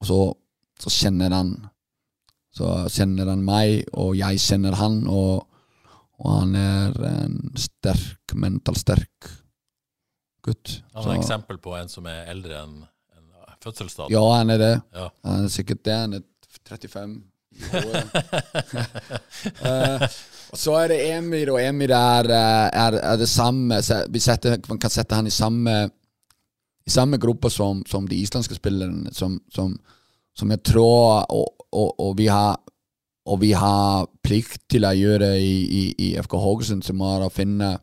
og 0.00 0.08
så, 0.08 0.20
så, 0.80 0.92
kjenner 0.92 1.34
han 1.34 1.52
Så 2.54 2.70
kjenner 2.90 3.28
han 3.28 3.44
meg, 3.44 3.84
og 3.92 4.16
jeg 4.18 4.40
kjenner 4.42 4.78
han. 4.80 5.02
Og, 5.06 5.44
og 6.18 6.30
han 6.32 6.54
er 6.58 6.96
en 7.12 7.36
sterk, 7.58 8.34
mentalt 8.34 8.80
sterk 8.80 9.32
gutt. 10.42 10.78
Han 10.94 11.10
er 11.10 11.18
et 11.18 11.22
eksempel 11.22 11.60
på 11.62 11.76
en 11.78 11.90
som 11.92 12.06
er 12.10 12.30
eldre 12.32 12.62
enn 12.62 12.78
en 12.82 13.58
fødselsdato? 13.62 14.10
Ja, 14.14 14.24
han 14.38 14.50
er 14.54 14.62
det. 14.62 14.74
Ja. 14.94 15.08
Han 15.28 15.44
er 15.46 15.52
sikkert 15.52 15.84
det. 15.84 15.98
Han 16.06 16.18
er 16.18 16.24
35 16.68 17.04
uh, 17.04 17.18
så 20.54 20.74
er 20.80 20.88
det 20.92 20.98
Emir, 21.12 21.50
og 21.52 21.60
Emir 21.62 21.92
er, 21.92 22.24
eh, 22.30 22.68
er, 22.72 22.92
er 23.12 23.16
det 23.20 23.28
samme 23.28 23.82
setter, 23.82 24.58
Man 24.68 24.78
kan 24.80 24.90
sette 24.90 25.14
han 25.14 25.26
i 25.26 25.34
samme 25.34 25.90
I 26.86 26.90
samme 26.90 27.18
gruppe 27.20 27.50
som, 27.50 27.82
som 27.86 28.08
de 28.08 28.16
islandske 28.16 28.54
spillerne, 28.54 29.12
som, 29.12 29.40
som, 29.52 29.76
som 30.36 30.50
jeg 30.50 30.62
tror 30.64 31.24
og, 31.28 31.66
og, 31.72 32.00
og, 32.00 32.18
vi 32.18 32.26
har 32.32 32.56
og 33.28 33.40
vi 33.42 33.52
har 33.52 34.06
plikt 34.24 34.62
til 34.72 34.84
å 34.88 34.94
gjøre 34.96 35.36
i, 35.36 35.66
i, 35.68 35.94
i 35.98 36.16
FK 36.16 36.38
Haugesund, 36.40 36.82
som 36.82 37.00
er 37.04 37.26
å 37.26 37.28
finne, 37.28 37.74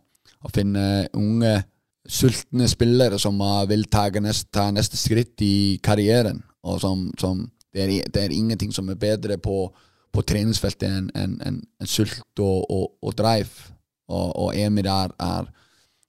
å 0.41 0.49
finne 0.49 1.07
unge, 1.13 1.63
sultne 2.09 2.65
spillere 2.69 3.19
som 3.21 3.37
vil 3.69 3.85
ta 3.93 4.09
neste, 4.17 4.49
ta 4.49 4.71
neste 4.73 4.97
skritt 4.97 5.41
i 5.45 5.77
karrieren, 5.85 6.41
og 6.65 6.81
som 6.81 7.45
det 7.75 7.83
er, 7.83 8.07
det 8.07 8.23
er, 8.23 8.31
ingenting 8.31 8.71
som 8.73 8.87
er 8.89 8.99
bedre 8.99 9.37
på, 9.37 9.67
på 10.15 10.23
treningsfeltet 10.23 10.87
enn 10.87 11.09
en, 11.19 11.35
en, 11.43 11.57
en 11.81 11.89
sult 11.89 12.39
og, 12.39 12.63
og, 12.71 12.93
og, 13.03 13.11
drive. 13.19 13.73
Og, 14.07 14.29
og 14.45 14.55
Emir 14.55 14.87
er, 14.87 15.11
er, 15.19 15.49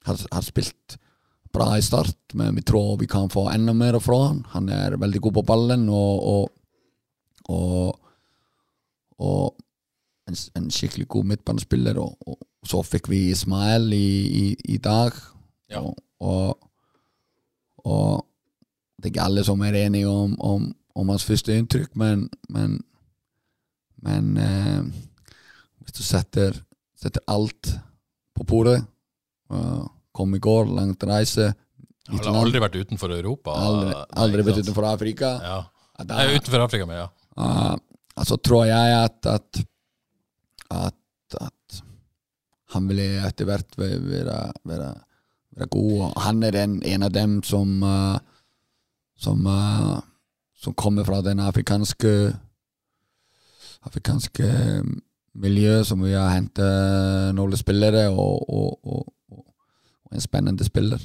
har, 0.07 0.21
har, 0.31 0.45
spilt 0.45 0.95
bra 1.51 1.73
i 1.75 1.83
start, 1.83 2.15
men 2.37 2.55
vi 2.55 2.63
tror 2.63 2.95
vi 3.01 3.09
kan 3.09 3.27
få 3.33 3.49
enda 3.51 3.73
mer 3.75 3.99
fra 3.99 4.21
han. 4.29 4.45
Han 4.53 4.69
er 4.71 4.95
veldig 5.01 5.21
god 5.27 5.39
på 5.39 5.45
ballen 5.51 5.89
og, 5.89 6.47
og, 7.49 7.97
en, 10.27 10.35
en, 10.55 10.71
skikkelig 10.71 11.07
god 11.07 11.33
midtbanespiller. 11.33 11.99
Og, 11.99 12.39
så 12.67 12.81
fikk 12.83 13.09
vi 13.11 13.29
Ismael 13.31 13.93
i, 13.95 14.09
i, 14.27 14.45
i 14.75 14.77
dag. 14.77 15.11
Ja. 15.71 15.83
Og, 16.19 16.63
det 18.97 19.05
er 19.05 19.13
ikke 19.13 19.27
alle 19.29 19.43
som 19.45 19.61
er 19.61 19.75
enige 19.77 20.09
om, 20.09 20.33
om 20.41 20.71
om 20.97 21.11
hans 21.13 21.25
første 21.27 21.53
inntrykk, 21.53 21.93
men, 21.99 22.25
men, 22.53 22.79
men 24.05 24.31
eh, 24.41 25.03
hvis 25.83 25.99
du 25.99 26.03
setter, 26.05 26.57
setter, 26.97 27.23
alt 27.31 27.71
på 28.37 28.45
bordet 28.47 28.79
uh, 29.53 29.85
Kom 30.17 30.33
i 30.33 30.39
går, 30.41 30.65
langt 30.73 31.03
reise. 31.05 31.51
Har 32.09 32.23
du 32.25 32.37
aldri 32.39 32.59
vært 32.61 32.75
utenfor 32.79 33.11
Europa? 33.13 33.53
Aldri, 33.53 33.91
aldri 34.17 34.45
vært 34.47 34.63
utenfor 34.65 34.87
Afrika. 34.89 35.29
Ja. 35.45 35.57
Da, 36.01 36.07
Nei, 36.15 36.39
utenfor 36.39 36.63
Afrika, 36.63 36.87
men 36.89 37.03
ja. 37.03 37.05
Uh, 37.37 37.75
altså 38.17 38.39
tror 38.41 38.65
jeg 38.65 38.95
at, 38.97 39.29
at, 39.29 39.59
at, 40.73 41.37
at 41.37 41.81
han 42.73 42.89
vil 42.89 43.03
etter 43.03 43.45
hvert 43.45 43.77
være, 43.77 44.01
være, 44.65 44.89
være, 45.53 45.69
god. 45.77 46.17
Han 46.25 46.41
er 46.49 46.57
en, 46.63 46.79
en 46.81 47.05
av 47.05 47.13
dem 47.13 47.37
som, 47.45 47.77
uh, 47.85 48.17
som 49.21 49.45
som 50.57 50.73
kommer 50.73 51.05
fra 51.05 51.21
den 51.21 51.39
afrikanske 51.39 52.13
afrikanske 53.87 54.47
miljøet 55.37 55.85
som 55.87 56.01
vi 56.03 56.15
har 56.15 56.33
hentet 56.33 57.35
noen 57.37 57.59
spillere, 57.59 58.07
og, 58.09 58.41
og, 58.49 58.73
og, 58.81 59.05
og, 59.33 59.45
en 60.11 60.23
spennende 60.23 60.65
spiller. 60.65 61.03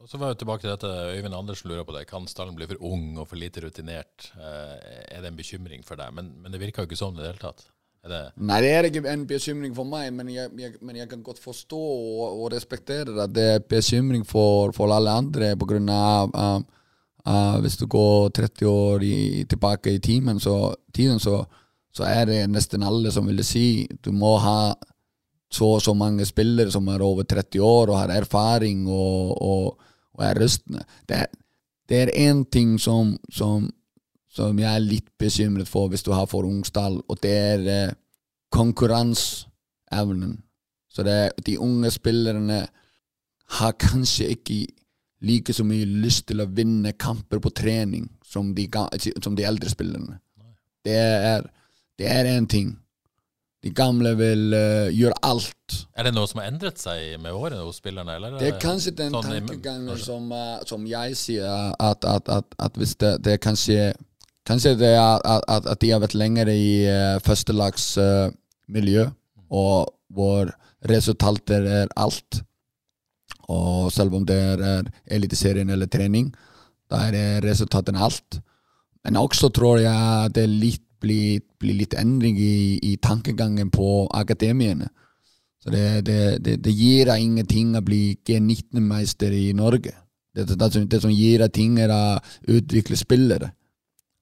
Og 0.00 0.08
Så 0.08 0.20
var 0.20 0.32
jeg 0.32 0.40
tilbake 0.42 0.64
til 0.64 0.72
dette, 0.72 0.90
Øyvind 1.16 1.36
Andersen 1.36 1.70
lurer 1.70 1.84
på 1.84 1.96
det. 1.96 2.06
Kan 2.08 2.28
stallen 2.30 2.56
bli 2.56 2.68
for 2.70 2.86
ung 2.88 3.18
og 3.18 3.28
for 3.28 3.40
lite 3.40 3.62
rutinert? 3.64 4.30
Eh, 4.36 4.78
er 5.16 5.20
det 5.20 5.28
en 5.28 5.36
bekymring 5.36 5.84
for 5.86 6.00
deg? 6.00 6.14
Men, 6.16 6.32
men 6.40 6.52
det 6.54 6.62
virker 6.62 6.82
jo 6.82 6.90
ikke 6.90 7.00
sånn 7.00 7.18
i 7.18 7.22
det 7.22 7.32
hele 7.32 7.42
tatt. 7.42 7.66
Det 8.00 8.18
Nei, 8.40 8.62
det 8.64 8.68
er 8.72 8.86
ikke 8.88 9.02
en 9.12 9.26
bekymring 9.28 9.74
for 9.76 9.84
meg, 9.84 10.06
men 10.16 10.30
jeg, 10.32 10.48
jeg, 10.56 10.78
men 10.80 10.96
jeg 10.96 11.08
kan 11.10 11.20
godt 11.24 11.42
forstå 11.42 11.80
og, 11.80 12.22
og, 12.30 12.46
respektere 12.54 13.12
at 13.26 13.34
det 13.36 13.44
er 13.58 13.66
bekymring 13.68 14.24
for, 14.24 14.72
for 14.72 14.88
alle 14.94 15.12
andre 15.20 15.50
på 15.60 15.68
av 15.92 16.32
um, 16.32 16.64
Uh, 17.26 17.60
hvis 17.60 17.76
du 17.76 17.86
går 17.86 18.30
30 18.32 18.66
år 18.66 19.02
i, 19.04 19.44
tilbake 19.44 19.92
i 19.92 19.98
timen, 20.00 20.40
så, 20.40 20.74
tiden, 20.94 21.20
så, 21.20 21.42
så, 21.92 22.04
er 22.08 22.24
det 22.24 22.38
nesten 22.48 22.82
alle 22.82 23.12
som 23.12 23.26
vil 23.28 23.44
si 23.44 23.84
du 24.00 24.08
må 24.12 24.38
ha 24.40 24.72
så 25.52 25.66
og 25.76 25.82
så 25.82 25.92
mange 25.94 26.24
spillere 26.24 26.70
som 26.72 26.88
er 26.88 27.02
over 27.02 27.26
30 27.28 27.60
år 27.60 27.90
og 27.90 27.98
har 27.98 28.14
erfaring 28.14 28.86
og, 28.88 29.42
og, 29.42 29.92
og 30.14 30.24
er 30.24 30.40
rustne. 30.40 30.84
Det, 31.08 31.26
det 31.90 32.02
er 32.02 32.30
én 32.30 32.44
ting 32.52 32.78
som, 32.80 33.18
som, 33.28 33.68
som, 34.30 34.58
jeg 34.58 34.70
er 34.70 34.86
litt 34.86 35.10
bekymret 35.18 35.68
for 35.68 35.90
hvis 35.90 36.06
du 36.06 36.12
har 36.14 36.30
for 36.30 36.48
ung 36.48 36.64
stall, 36.64 37.02
og 37.08 37.20
det 37.22 37.36
er 37.36 37.66
uh, 37.66 37.96
konkurranseevnen. 38.50 40.38
Så 40.88 41.02
det, 41.02 41.32
de 41.46 41.58
unge 41.60 41.90
spillerne 41.90 42.62
har 43.60 43.72
kanskje 43.72 44.32
ikke 44.34 44.66
like 45.26 45.52
så 45.52 45.64
mye 45.66 45.86
lyst 46.02 46.26
til 46.30 46.40
å 46.42 46.48
vinne 46.48 46.94
kamper 46.96 47.40
på 47.42 47.52
trening 47.52 48.08
som 48.24 48.54
de, 48.56 48.66
som 49.22 49.36
de 49.36 49.46
eldre 49.46 49.72
spillerne. 49.72 50.20
Det 50.84 50.96
er, 50.96 51.44
det 52.00 52.08
er 52.08 52.30
en 52.30 52.46
ting. 52.48 52.70
De 53.60 53.68
gamle 53.76 54.14
vil 54.16 54.54
uh, 54.56 54.88
gjøre 54.88 55.18
alt. 55.28 55.74
Er 55.92 56.08
det 56.08 56.14
noe 56.16 56.28
som 56.30 56.40
har 56.40 56.48
endret 56.48 56.80
seg 56.80 57.18
med 57.20 57.36
årene 57.36 57.60
hos 57.60 57.82
spillerne? 57.82 58.14
Eller? 58.16 58.38
Det 58.40 58.54
er 58.54 58.60
kanskje 58.62 58.94
den 58.96 59.12
sånn 59.12 59.28
tankegangen 59.28 60.00
som, 60.00 60.30
uh, 60.32 60.62
som, 60.68 60.86
jeg 60.88 61.18
sier, 61.20 61.74
at, 61.76 62.06
at, 62.08 62.30
at, 62.32 62.56
at 62.56 62.80
hvis 62.80 62.96
det, 63.00 63.18
det 63.26 63.40
kanskje 63.44 63.92
Kanskje 64.48 64.72
det 64.80 64.88
er 64.96 65.20
at, 65.22 65.66
de 65.78 65.90
har 65.92 66.00
vært 66.02 66.16
lenger 66.16 66.48
i 66.50 66.88
uh, 66.88 67.20
førstelagsmiljø, 67.22 69.04
uh, 69.04 69.42
og 69.52 69.92
hvor 70.16 70.48
resultater 70.90 71.66
er 71.68 71.92
alt. 72.00 72.40
Og 73.50 73.90
selv 73.92 74.14
om 74.14 74.26
det 74.26 74.38
er 74.38 74.86
Eliteserien 75.10 75.70
eller 75.70 75.90
trening, 75.90 76.30
da 76.90 77.06
er 77.08 77.42
resultatene 77.44 78.02
alt. 78.02 78.40
Men 79.04 79.18
også 79.20 79.50
tror 79.54 79.80
jeg 79.80 80.32
det 80.36 80.46
litt, 80.50 80.86
blir, 81.00 81.40
blir, 81.58 81.78
litt 81.78 81.94
endring 81.96 82.36
i, 82.36 82.78
i, 82.84 82.96
tankegangen 83.00 83.70
på 83.72 84.04
akademiene. 84.12 84.90
Så 85.60 85.72
det, 85.72 85.86
det, 86.04 86.20
det, 86.44 86.58
det 86.64 86.74
gir 86.76 87.08
deg 87.08 87.24
ingenting 87.24 87.72
å 87.76 87.84
bli 87.84 88.18
G19-meister 88.28 89.32
i 89.32 89.50
Norge. 89.56 89.94
Det, 90.36 90.44
som, 90.46 90.84
det 90.88 91.00
som 91.00 91.12
gir 91.12 91.40
deg 91.40 91.54
ting, 91.56 91.78
er 91.80 91.92
å 91.92 92.02
utvikle 92.52 92.98
spillere. 93.00 93.50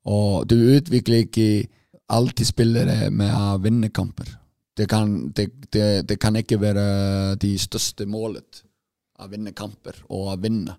Og 0.08 0.46
du 0.48 0.56
utvikler 0.76 1.26
ikke 1.26 1.66
alltid 2.14 2.48
spillere 2.48 3.10
med 3.10 3.34
å 3.34 3.58
vinne 3.62 3.90
kamper. 3.90 4.30
Det 4.78 4.86
kan, 4.86 5.32
det, 5.34 6.16
kan 6.22 6.38
ikke 6.38 6.60
være 6.62 7.34
de 7.42 7.56
største 7.58 8.06
målet 8.06 8.62
å 9.18 9.28
vinne 9.30 9.54
kamper 9.56 10.02
og 10.08 10.32
å 10.32 10.36
vinne. 10.40 10.76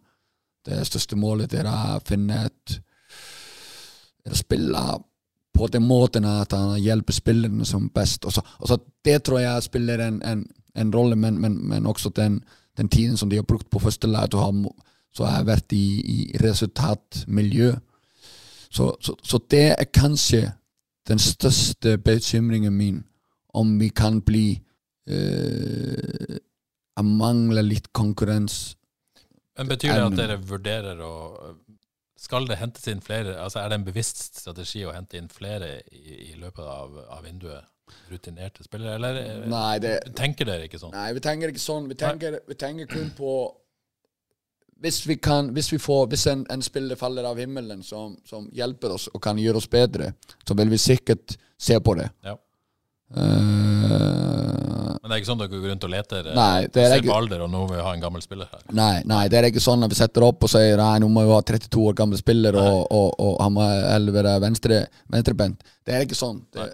Det 0.65 0.79
største 0.87 1.17
målet 1.19 1.53
er 1.55 1.67
å 1.67 1.99
finne 2.05 2.45
et 2.45 2.79
er 4.25 4.35
å 4.35 4.39
spille 4.39 4.83
på 5.55 5.67
den 5.67 5.83
måten 5.87 6.27
at 6.27 6.53
han 6.53 6.77
hjelper 6.79 7.15
spillerne 7.15 7.65
som 7.65 7.89
best. 7.93 8.25
Og 8.25 8.33
så, 8.33 8.43
og 8.59 8.67
så 8.67 8.77
Det 9.05 9.23
tror 9.23 9.39
jeg 9.39 9.63
spiller 9.63 9.99
en, 9.99 10.21
en, 10.21 10.45
en 10.75 10.93
rolle, 10.93 11.15
men, 11.15 11.39
men, 11.41 11.57
men, 11.67 11.85
også 11.85 12.09
den, 12.09 12.43
den 12.77 12.89
tiden 12.89 13.17
som 13.17 13.29
de 13.29 13.35
har 13.35 13.43
brukt 13.43 13.69
på 13.69 13.79
første 13.79 14.07
lag, 14.07 14.29
så 15.13 15.25
har 15.25 15.37
jeg 15.37 15.47
vært 15.47 15.73
i, 15.73 15.85
i 16.01 16.37
resultatmiljø. 16.43 17.73
Så, 18.69 18.95
så, 19.01 19.15
så, 19.23 19.39
det 19.51 19.75
er 19.79 19.85
kanskje 19.93 20.51
den 21.07 21.19
største 21.19 21.97
bekymringen 21.97 22.73
min, 22.73 23.03
om 23.53 23.79
vi 23.79 23.89
kan 23.89 24.21
bli 24.21 24.61
øh, 25.09 26.37
Mangler 27.05 27.65
litt 27.65 27.91
konkurranse. 27.95 28.75
Men 29.59 29.67
Betyr 29.67 29.91
det 29.91 30.05
at 30.05 30.15
dere 30.15 30.37
vurderer 30.39 31.01
å 31.03 31.13
Skal 32.19 32.47
det 32.47 32.59
hentes 32.61 32.87
inn 32.87 33.01
flere? 33.03 33.35
altså 33.39 33.59
Er 33.59 33.71
det 33.71 33.79
en 33.79 33.87
bevisst 33.87 34.21
strategi 34.39 34.85
å 34.87 34.93
hente 34.95 35.19
inn 35.19 35.27
flere 35.31 35.81
i, 35.91 36.31
i 36.31 36.35
løpet 36.39 36.63
av, 36.63 36.95
av, 37.09 37.23
vinduet? 37.23 37.67
Rutinerte 38.07 38.63
spillere, 38.63 38.99
eller 38.99 39.15
eh, 39.17 39.45
nei, 39.49 39.79
det, 39.81 39.93
tenker 40.15 40.45
dere 40.45 40.67
ikke 40.67 40.77
sånn? 40.77 40.93
Nei, 40.93 41.07
vi 41.17 41.23
tenker 41.25 41.49
ikke 41.49 41.63
sånn. 41.63 41.87
Vi 41.89 41.95
tenker, 41.97 42.37
vi 42.45 42.57
tenker 42.59 42.89
kun 42.91 43.09
på 43.17 43.31
hvis 44.79 44.99
vi, 45.07 45.17
kan, 45.17 45.49
hvis 45.55 45.71
vi 45.73 45.79
får, 45.81 46.05
hvis 46.11 46.27
en, 46.31 46.45
en, 46.53 46.61
spiller 46.63 46.99
faller 46.99 47.25
av 47.27 47.39
himmelen 47.41 47.81
som, 47.83 48.13
som, 48.29 48.45
hjelper 48.55 48.93
oss 48.95 49.09
og 49.11 49.21
kan 49.23 49.39
gjøre 49.41 49.59
oss 49.59 49.67
bedre, 49.67 50.13
så 50.47 50.55
vil 50.55 50.71
vi 50.71 50.79
sikkert 50.79 51.35
se 51.59 51.79
på 51.83 51.97
det. 51.99 52.07
Ja. 52.23 52.37
Uh, 53.09 54.99
Men 55.01 55.09
det 55.09 55.15
er 55.15 55.21
ikke 55.21 55.29
sånn 55.31 55.39
dere 55.39 55.49
går 55.49 55.63
rundt 55.71 55.85
og 55.87 55.89
leter? 55.89 56.27
Eh, 56.29 56.35
nei, 56.37 56.67
det 56.69 56.83
er 56.85 57.01
på 57.01 57.15
alder, 57.15 57.41
og 57.47 57.49
nå 57.49 57.63
vil 57.65 57.79
vi 57.79 57.85
ha 57.87 57.93
en 57.95 58.03
gammel 58.03 58.21
spiller 58.21 58.51
her? 58.51 58.61
Nei, 58.77 58.99
nei, 59.09 59.23
det 59.31 59.39
er 59.39 59.47
ikke 59.49 59.63
sånn 59.63 59.85
at 59.85 59.89
vi 59.89 59.97
setter 59.97 60.25
opp 60.27 60.45
og 60.45 60.51
sier 60.51 60.77
nei, 60.77 60.99
nå 61.01 61.09
må 61.09 61.23
vi 61.25 61.33
ha 61.33 61.39
32 61.41 61.87
år 61.89 61.97
gammel 61.97 62.21
spiller, 62.21 62.59
og, 62.61 62.83
og, 62.93 63.09
og, 63.17 63.33
han 63.41 63.55
må 63.55 63.65
være 64.13 64.35
venstre, 64.43 64.83
venstrebent. 65.09 65.65
Det 65.87 65.97
er 65.97 66.05
ikke 66.05 66.19
sånn. 66.19 66.43
Det, 66.53 66.69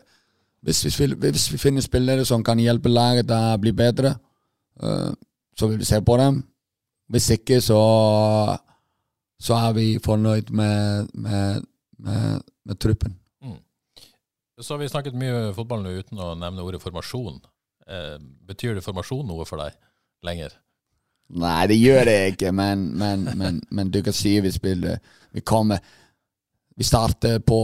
hvis, 0.68 0.84
vi, 0.90 1.08
hvis, 1.14 1.48
vi, 1.54 1.62
finner 1.62 1.86
spillere 1.86 2.28
som 2.28 2.44
kan 2.44 2.60
hjelpe 2.60 2.92
laget 2.92 3.30
til 3.32 3.56
å 3.56 3.58
bli 3.62 3.72
bedre, 3.78 4.18
uh, 4.84 5.12
så 5.56 5.72
vil 5.72 5.80
vi 5.80 5.88
se 5.88 6.02
på 6.04 6.20
dem. 6.20 6.44
Hvis 7.16 7.30
ikke, 7.38 7.62
så, 7.64 7.80
så 9.40 9.60
er 9.62 9.76
vi 9.78 9.92
fornøyd 10.04 10.52
med, 10.52 11.14
med, 11.14 11.70
med, 12.02 12.42
med 12.66 12.82
truppen. 12.82 13.16
Så 14.62 14.74
har 14.74 14.80
vi 14.80 14.90
snakket 14.90 15.18
mye 15.20 15.50
fotball 15.56 15.84
nå 15.84 15.96
uten 16.00 16.22
å 16.22 16.34
nevne 16.40 16.64
ordet 16.64 16.82
formasjon. 16.84 17.42
Eh, 17.88 18.16
betyr 18.48 18.78
det 18.78 18.86
formasjon 18.86 19.26
noe 19.28 19.48
for 19.48 19.62
deg 19.62 19.76
lenger? 20.26 20.56
Nei, 21.36 21.66
det 21.72 21.80
gjør 21.80 22.06
det 22.06 22.18
ikke, 22.36 22.54
men, 22.54 22.86
men, 22.98 23.26
men, 23.38 23.60
men 23.74 23.92
du 23.92 24.00
kan 24.06 24.14
si 24.14 24.36
vi 24.46 24.52
spiller 24.54 25.00
Vi 25.34 25.42
kommer 25.42 25.80
Vi 26.78 26.86
starter 26.86 27.40
på 27.42 27.64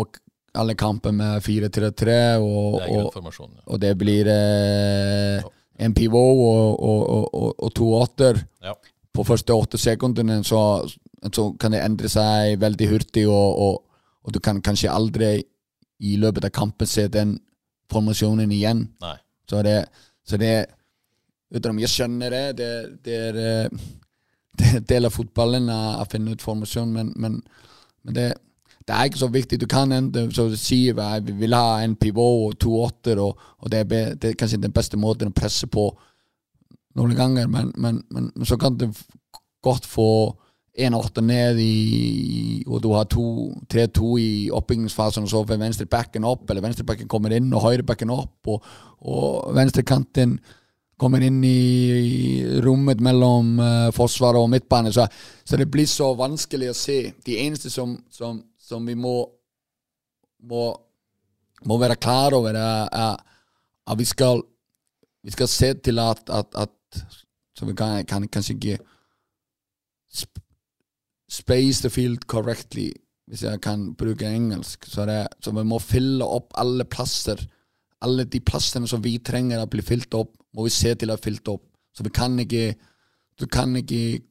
alle 0.58 0.74
kamper 0.74 1.14
med 1.14 1.44
4-3-3, 1.46 2.16
og, 2.42 2.80
og, 2.82 3.20
og, 3.64 3.78
det 3.80 3.92
blir 3.96 4.28
eh, 4.28 5.46
en 5.80 5.94
pivot 5.96 6.42
og, 6.44 7.54
og, 7.56 7.70
to 7.78 7.88
åtter. 7.96 8.42
Ja 8.66 8.74
på 9.16 9.26
første 9.28 9.56
åtte 9.56 9.80
sekundene 9.82 10.42
så, 10.48 10.62
så, 11.28 11.48
kan 11.60 11.76
det 11.76 11.84
endre 11.84 12.12
seg 12.12 12.60
veldig 12.62 12.90
hurtig, 12.92 13.28
og, 13.28 13.82
du 14.32 14.40
kan 14.40 14.62
kanskje 14.64 14.92
aldri 14.92 15.32
i 16.02 16.18
løpet 16.20 16.48
av 16.50 16.54
kampen 16.56 16.90
se 16.90 17.08
den 17.12 17.36
formasjonen 17.92 18.52
igjen. 18.52 18.86
Nei. 19.04 19.18
Så 19.50 19.64
det, 19.66 19.80
så 20.28 20.40
det 20.42 20.54
Uten 21.52 21.74
om 21.74 21.80
jeg 21.82 21.92
skjønner 21.92 22.32
det, 22.32 22.46
det, 22.62 22.68
det 23.04 23.16
er 23.20 23.38
en 23.42 23.82
det 24.62 24.70
er 24.76 24.86
del 24.88 25.08
av 25.08 25.16
fotballen 25.16 25.70
å 25.72 26.06
finne 26.12 26.36
ut 26.36 26.44
formasjon, 26.44 26.92
men, 26.94 27.12
men, 27.20 27.38
men 28.04 28.16
det, 28.18 28.28
det, 28.84 28.94
er 28.94 29.08
ikke 29.08 29.22
så 29.22 29.30
viktig. 29.32 29.60
Du 29.62 29.68
kan 29.70 29.92
du 30.12 30.58
sier 30.60 31.00
at 31.04 31.26
vi 31.28 31.36
vil 31.44 31.56
ha 31.56 31.80
en 31.82 31.96
pivot 32.00 32.52
og 32.52 32.60
to 32.60 32.76
åtter, 32.84 33.22
og, 33.24 33.40
og 33.60 33.72
det, 33.72 33.84
er, 33.86 34.16
det, 34.16 34.32
er, 34.32 34.38
kanskje 34.40 34.62
den 34.62 34.76
beste 34.76 35.00
måten 35.00 35.32
å 35.32 35.36
presse 35.36 35.70
på 35.72 35.88
noen 37.00 37.16
ganger, 37.16 37.48
men, 37.48 37.72
men, 37.80 38.02
men, 38.12 38.32
men 38.36 38.48
så 38.48 38.58
kan 38.60 38.76
du 38.78 38.90
godt 39.64 39.88
få 39.88 40.10
én 40.78 40.96
åtte 40.96 41.22
ned 41.22 41.60
i 41.60 42.64
Og 42.68 42.80
du 42.82 42.92
har 42.94 43.06
3-2 43.06 44.20
i 44.20 44.32
oppbyggingsfasen, 44.54 45.24
og 45.24 45.30
så 45.30 45.44
får 45.44 45.60
venstrebacken 45.60 46.24
opp, 46.24 46.50
eller 46.50 46.64
venstrebacken 46.64 47.10
kommer 47.12 47.34
inn, 47.36 47.52
og 47.54 47.66
høyrebacken 47.66 48.14
opp, 48.14 48.48
og, 48.48 48.64
og 49.02 49.56
venstrekanten 49.56 50.38
kommer 51.02 51.24
inn 51.26 51.42
i 51.44 52.62
rommet 52.62 53.02
mellom 53.02 53.58
uh, 53.60 53.90
forsvaret 53.96 54.40
og 54.40 54.52
midtbane. 54.54 54.94
Så, 54.94 55.08
så, 55.44 55.58
det 55.58 55.68
blir 55.74 55.90
så 55.90 56.12
vanskelig 56.16 56.70
å 56.72 56.78
se. 56.78 57.00
De 57.26 57.40
eneste 57.42 57.74
som, 57.74 57.98
som, 58.14 58.38
som 58.62 58.86
vi 58.88 58.96
må, 58.96 59.16
må, 60.46 60.68
må 61.66 61.80
være 61.82 62.00
klar 62.00 62.38
over, 62.38 62.56
er 62.56 63.18
at 63.18 63.98
vi 63.98 64.06
skal, 64.08 64.46
vi 65.26 65.34
skal 65.34 65.50
se 65.50 65.74
til 65.82 66.00
at, 66.00 66.24
at, 66.30 66.54
at 66.56 67.04
så 67.58 67.68
vi 67.68 67.76
kan, 67.76 68.06
kan 68.06 68.30
kanskje 68.30 68.56
ikke 68.56 68.78
space 71.32 71.82
the 71.82 71.90
field 71.90 72.28
correctly, 72.28 72.90
hvis 73.32 73.46
jeg 73.48 73.62
kan 73.64 73.92
bruke 73.96 74.28
engelsk. 74.28 74.86
Så, 74.90 75.06
det, 75.08 75.24
så 75.40 75.54
vi 75.56 75.64
må 75.68 75.80
fylle 75.80 76.28
opp 76.28 76.52
alle 76.60 76.86
plasser. 76.86 77.40
Alle 78.04 78.26
de 78.26 78.42
plassene 78.44 78.90
som 78.90 79.04
vi 79.04 79.16
trenger 79.24 79.62
å 79.62 79.70
bli 79.72 79.84
fylt 79.86 80.14
opp, 80.18 80.34
må 80.58 80.66
vi 80.68 80.74
se 80.74 80.92
til 81.00 81.14
å 81.14 81.20
fylt 81.22 81.48
opp. 81.54 81.64
Så 81.96 82.04
vi 82.08 82.14
kan 82.14 82.40
ikke 82.40 82.74
Du 83.40 83.48
kan 83.48 83.72
ikke 83.76 84.22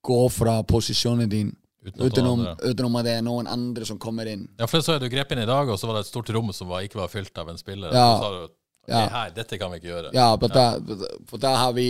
gå 0.00 0.28
fra 0.32 0.62
posisjonen 0.64 1.28
din 1.28 1.50
utenom, 1.84 2.46
utenom, 2.62 2.94
at 2.96 3.04
det 3.04 3.16
er 3.18 3.24
noen 3.26 3.48
andre 3.50 3.84
som 3.84 3.98
kommer 4.00 4.30
inn. 4.30 4.46
Ja, 4.56 4.68
for 4.70 4.80
så 4.80 4.94
er 4.94 5.02
du 5.02 5.10
grep 5.12 5.34
inn 5.34 5.42
i 5.42 5.48
dag, 5.48 5.68
og 5.68 5.76
så 5.76 5.90
var 5.90 5.98
det 5.98 6.06
et 6.06 6.12
stort 6.12 6.30
rom 6.32 6.48
som 6.54 6.70
var, 6.70 6.86
ikke 6.86 7.02
var 7.02 7.10
fylt 7.12 7.36
av 7.42 7.50
en 7.52 7.60
spiller. 7.60 7.92
Ja. 7.92 8.06
Og 8.06 8.22
så 8.22 8.24
sa 8.24 8.30
du 8.38 8.94
ja. 8.94 9.02
her, 9.12 9.34
dette 9.36 9.58
kan 9.60 9.74
vi 9.74 9.82
ikke 9.82 9.90
gjøre. 9.90 10.14
Ja, 10.16 10.30
for, 10.38 10.54
ja. 10.54 10.78
Da, 10.78 11.10
for 11.28 11.42
da 11.42 11.52
har 11.58 11.76
vi, 11.76 11.88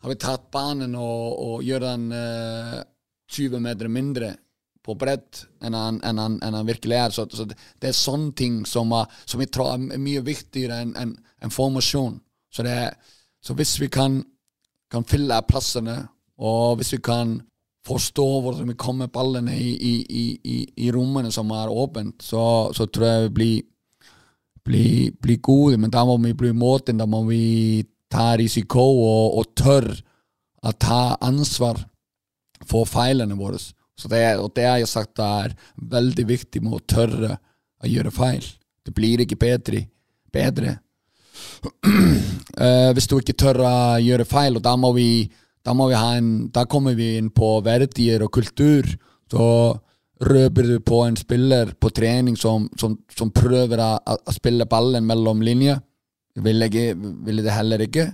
har 0.00 0.14
vi 0.14 0.18
tatt 0.22 0.48
banen 0.54 0.96
og, 0.96 1.36
og 1.44 1.66
gjør 1.66 1.84
den 1.90 2.08
uh, 2.14 2.80
20 3.30 3.62
meter 3.64 3.88
mindre 3.88 4.34
på 4.84 4.94
brett 5.00 5.46
enn 5.64 5.74
han, 5.74 6.00
enn 6.04 6.20
han, 6.20 6.36
enn 6.44 6.56
han 6.58 6.68
virkelig 6.68 6.96
er. 6.96 7.14
Så, 7.14 7.26
så 7.32 7.46
det, 7.48 7.56
er 7.88 7.96
sånne 7.96 8.34
ting 8.36 8.62
som, 8.68 8.92
som 9.24 9.40
jeg 9.40 9.52
tror 9.54 9.74
er 9.74 10.00
mye 10.00 10.24
viktigere 10.24 10.82
enn 10.84 10.92
en, 11.00 11.14
en 11.40 11.54
formasjon. 11.54 12.18
Så, 12.52 12.66
det, 12.66 12.76
så 13.40 13.56
hvis 13.56 13.78
vi 13.80 13.88
kan, 13.92 14.20
kan 14.92 15.06
fylle 15.08 15.40
plassene, 15.48 16.02
og 16.44 16.80
hvis 16.80 16.94
vi 16.96 17.00
kan 17.04 17.38
forstå 17.84 18.26
hvordan 18.44 18.70
vi 18.72 18.80
kommer 18.80 19.12
ballene 19.12 19.54
i, 19.56 19.72
i, 19.72 20.24
i, 20.44 20.56
i 20.86 20.90
rommene 20.92 21.32
som 21.32 21.50
er 21.52 21.72
åpent, 21.72 22.22
så, 22.24 22.44
så 22.76 22.88
tror 22.88 23.08
jeg 23.08 23.24
vi 23.28 23.34
blir 23.38 23.62
bli, 24.64 25.12
bli, 25.20 25.36
gode, 25.44 25.76
men 25.76 25.92
da 25.92 26.04
må 26.08 26.16
vi 26.22 26.32
bli 26.32 26.52
måten, 26.56 26.96
da 26.96 27.06
må 27.06 27.24
vi 27.28 27.84
ta 28.08 28.32
risiko 28.40 28.80
og, 28.80 29.38
og 29.38 29.50
tørre 29.58 29.98
å 30.64 30.72
ta 30.80 31.18
ansvar 31.20 31.82
for 32.68 32.88
feilene 32.88 33.36
våre. 33.38 33.60
Så 33.94 34.10
det, 34.10 34.22
og 34.42 34.52
det 34.56 34.66
har 34.66 34.80
jeg 34.82 34.90
sagt 34.90 35.22
er 35.22 35.54
veldig 35.76 36.26
viktig 36.28 36.62
med 36.64 36.78
å 36.78 36.84
tørre 36.88 37.36
å 37.84 37.90
gjøre 37.90 38.12
feil. 38.14 38.46
Det 38.84 38.94
blir 38.96 39.22
ikke 39.24 39.38
bedre. 39.40 39.84
bedre. 40.32 40.78
uh, 41.64 42.90
hvis 42.94 43.08
du 43.08 43.16
ikke 43.18 43.38
tør 43.38 43.62
å 43.64 43.74
gjøre 44.02 44.26
feil, 44.28 44.58
og 44.58 44.64
da 44.64 44.74
må 44.76 44.92
vi, 44.96 45.30
da 45.64 45.74
må 45.76 45.88
vi 45.92 45.98
ha 45.98 46.16
en, 46.18 46.48
da 46.52 46.66
kommer 46.66 46.96
vi 46.98 47.14
inn 47.18 47.30
på 47.30 47.56
verdier 47.64 48.26
og 48.26 48.32
kultur. 48.34 48.88
Så 49.30 49.46
røper 50.24 50.68
du 50.68 50.76
på 50.80 51.00
en 51.04 51.16
spiller 51.18 51.72
på 51.80 51.90
trening 51.94 52.36
som, 52.38 52.68
som, 52.80 52.96
som 53.10 53.32
prøver 53.34 53.80
å, 53.82 53.92
å, 53.98 54.34
spille 54.34 54.68
ballen 54.70 55.06
mellom 55.06 55.42
linjer. 55.44 55.80
Ville, 56.44 56.68
vil 56.68 57.42
det 57.44 57.54
heller 57.54 57.82
ikke. 57.86 58.08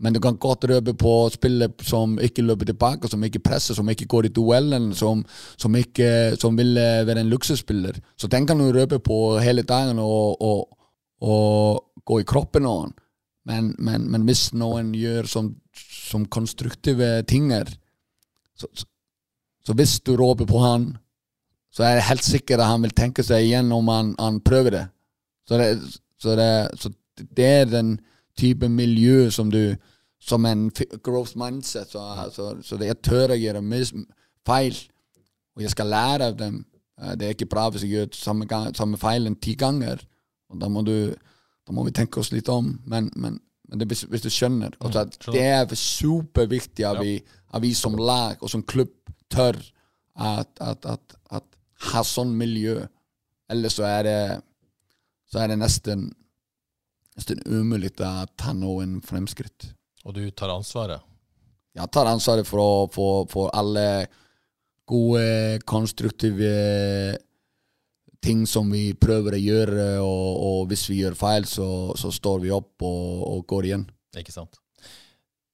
Men 0.00 0.14
du 0.16 0.20
kan 0.24 0.38
godt 0.40 0.64
røpe 0.70 0.94
på 0.96 1.12
spiller 1.32 1.72
som 1.84 2.16
ikke 2.22 2.42
løper 2.42 2.70
tilbake, 2.70 3.08
som 3.08 3.24
ikke 3.24 3.42
presser, 3.44 3.76
som 3.76 3.88
ikke 3.92 4.08
går 4.08 4.28
i 4.28 4.32
duellen, 4.32 4.94
som, 4.96 5.24
som, 5.60 5.76
ikke, 5.76 6.36
som 6.40 6.56
vil 6.56 6.74
være 6.76 7.20
en 7.20 7.32
luksusspiller. 7.32 8.00
Så 8.16 8.30
den 8.32 8.46
kan 8.48 8.58
du 8.58 8.70
røpe 8.72 8.98
på 8.98 9.38
hele 9.44 9.62
dagen 9.62 10.00
og, 10.00 10.40
og, 10.40 10.78
og 11.20 12.04
gå 12.08 12.22
i 12.22 12.28
kroppen 12.28 12.68
av 12.68 12.86
han. 12.86 12.96
Men, 13.50 13.74
men, 13.78 14.08
men, 14.12 14.24
hvis 14.28 14.50
noen 14.56 14.94
gjør 14.96 15.28
som, 15.28 15.52
som 15.74 16.24
konstruktive 16.32 17.20
tinger, 17.28 17.68
så, 18.56 18.68
så, 18.72 18.88
så 19.66 19.76
hvis 19.76 19.98
du 20.00 20.14
råper 20.16 20.48
på 20.48 20.64
han 20.64 20.90
så 21.70 21.86
er 21.86 21.98
jeg 21.98 22.08
helt 22.08 22.26
sikker 22.26 22.60
at 22.60 22.70
han 22.72 22.82
vil 22.84 22.94
tenke 22.96 23.24
seg 23.26 23.46
igjen 23.46 23.70
om 23.74 23.90
han, 23.90 24.14
han 24.18 24.40
prøver 24.42 24.74
det. 24.74 24.86
Så 25.46 25.58
det, 25.60 25.68
så, 26.18 26.34
det, 26.38 27.26
det, 27.36 27.46
er 27.46 27.70
den 27.70 27.92
type 28.38 28.68
miljø 28.68 29.30
som 29.30 29.50
du 29.50 29.76
Som 30.20 30.44
en 30.44 30.68
growth 31.02 31.38
mindset. 31.40 31.94
Så, 31.94 32.02
så, 32.34 32.50
så 32.62 32.76
det, 32.76 32.90
jeg 32.90 33.02
tør 33.06 33.34
å 33.34 33.40
gjøre 33.40 33.62
feil, 34.46 34.76
og 35.56 35.62
jeg 35.64 35.72
skal 35.72 35.92
lære 35.92 36.30
av 36.30 36.36
dem. 36.38 36.64
Eh, 37.00 37.14
det 37.16 37.26
er 37.26 37.36
ikke 37.36 37.50
bra 37.50 37.68
hvis 37.70 37.86
jeg 37.86 37.94
gjør 37.94 38.10
samme, 38.16 38.48
gang, 38.50 38.70
samme 38.76 39.00
feilen 39.00 39.38
ti 39.40 39.54
ganger. 39.58 40.02
Og 40.50 40.60
da 40.60 40.68
må, 40.68 40.82
du, 40.84 41.14
da 41.66 41.76
må 41.76 41.84
vi 41.86 41.94
tenke 41.96 42.20
oss 42.20 42.32
litt 42.34 42.48
om. 42.52 42.74
Men, 42.84 43.10
men, 43.16 43.40
Men 43.70 43.78
det, 43.78 43.86
hvis, 43.86 44.02
hvis 44.10 44.24
du 44.24 44.30
skjønner. 44.34 44.74
Mm, 44.74 44.86
Altså, 44.86 45.30
det 45.30 45.42
er 45.46 45.74
superviktig 45.78 46.84
at, 46.88 46.98
vi, 46.98 47.20
at 47.54 47.62
vi 47.62 47.74
som 47.74 47.94
lag 47.94 48.40
og 48.42 48.50
som 48.50 48.64
klubb 48.66 48.90
tør 49.30 49.54
at, 50.18 50.50
at, 50.60 50.86
at, 50.90 51.14
at 51.30 51.44
ha 51.92 52.02
sånn 52.02 52.34
miljø. 52.36 52.80
Ellers 53.50 53.78
så 53.78 53.86
er 53.86 54.02
det 54.08 54.20
så 55.30 55.38
er 55.38 55.52
det 55.52 55.60
nesten, 55.60 56.08
nesten 57.14 57.42
umulig 57.46 57.92
å 58.02 58.26
ta 58.34 58.54
noen 58.56 58.98
fremskritt. 59.06 59.70
Og 60.06 60.14
du 60.16 60.22
tar 60.30 60.52
ansvaret. 60.54 61.00
Jeg 61.76 61.90
tar 61.94 62.08
ansvaret 62.10 62.46
for, 62.48 62.88
for, 62.94 63.26
for 63.30 63.50
alle 63.54 64.06
gode, 64.90 65.60
konstruktive 65.68 66.50
ting 68.20 68.42
som 68.48 68.68
vi 68.72 68.90
prøver 69.00 69.36
å 69.36 69.40
gjøre, 69.40 69.84
og, 70.04 70.40
og 70.44 70.64
hvis 70.72 70.82
vi 70.90 70.98
gjør 71.02 71.14
feil, 71.16 71.46
så, 71.48 71.66
så 71.96 72.10
står 72.12 72.42
vi 72.42 72.50
opp 72.52 72.82
og, 72.84 73.22
og 73.30 73.46
går 73.48 73.70
igjen. 73.70 73.86
Ikke 74.18 74.34
sant. 74.34 74.58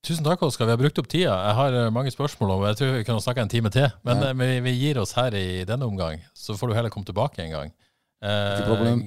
Tusen 0.06 0.22
takk, 0.26 0.42
Oskar. 0.46 0.68
Vi 0.68 0.74
har 0.74 0.80
brukt 0.80 0.98
opp 1.02 1.08
tida. 1.10 1.34
Jeg 1.34 1.54
har 1.58 1.76
eh, 1.82 1.88
mange 1.94 2.12
spørsmål, 2.14 2.52
og 2.56 2.64
jeg 2.70 2.78
tror 2.78 2.92
vi 2.94 3.04
kunne 3.06 3.22
snakke 3.22 3.42
en 3.42 3.50
time 3.50 3.70
til. 3.74 3.88
Men 4.06 4.22
Ja. 4.22 4.30
eh, 4.30 4.36
vi, 4.38 4.48
vi 4.66 4.74
gir 4.78 5.00
oss 5.02 5.14
her 5.18 5.34
i 5.34 5.64
denne 5.66 5.86
omgang, 5.86 6.22
så 6.34 6.54
får 6.58 6.70
du 6.70 6.76
heller 6.78 6.94
komme 6.94 7.06
tilbake 7.08 7.42
en 7.42 7.54
gang. 7.54 7.72
Eh, 8.22 8.62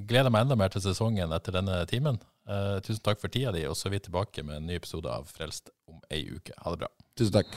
gleder 0.07 0.29
meg 0.31 0.43
enda 0.45 0.57
mer 0.59 0.71
til 0.73 0.83
sesongen 0.83 1.31
etter 1.35 1.55
denne 1.55 1.81
timen. 1.89 2.19
Eh, 2.49 2.79
tusen 2.81 3.03
takk 3.05 3.19
for 3.21 3.29
tida 3.29 3.51
di, 3.53 3.67
og 3.69 3.77
så 3.77 3.89
er 3.89 3.99
vi 3.99 4.05
tilbake 4.07 4.41
med 4.41 4.57
en 4.57 4.65
ny 4.65 4.79
episode 4.79 5.05
av 5.05 5.29
Frelst 5.29 5.69
om 5.89 5.99
ei 6.09 6.23
uke. 6.33 6.55
Ha 6.57 6.71
det 6.73 6.81
bra. 6.81 6.89
Tusen 7.19 7.35
takk. 7.35 7.53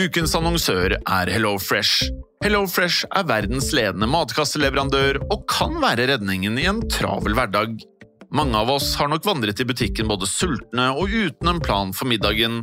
Ukens 0.00 0.34
annonsør 0.36 0.96
er 0.98 1.30
HelloFresh. 1.32 2.10
HelloFresh 2.44 3.06
er 3.16 3.24
verdens 3.28 3.70
ledende 3.76 4.08
matkasseleverandør 4.12 5.22
og 5.30 5.46
kan 5.48 5.78
være 5.80 6.08
redningen 6.12 6.58
i 6.60 6.66
en 6.68 6.82
travel 6.92 7.36
hverdag. 7.38 7.80
Mange 8.32 8.60
av 8.60 8.68
oss 8.76 8.92
har 9.00 9.08
nok 9.12 9.24
vandret 9.26 9.60
i 9.60 9.66
butikken 9.68 10.08
både 10.10 10.28
sultne 10.28 10.90
og 10.92 11.08
uten 11.08 11.50
en 11.50 11.62
plan 11.64 11.96
for 11.96 12.08
middagen, 12.10 12.62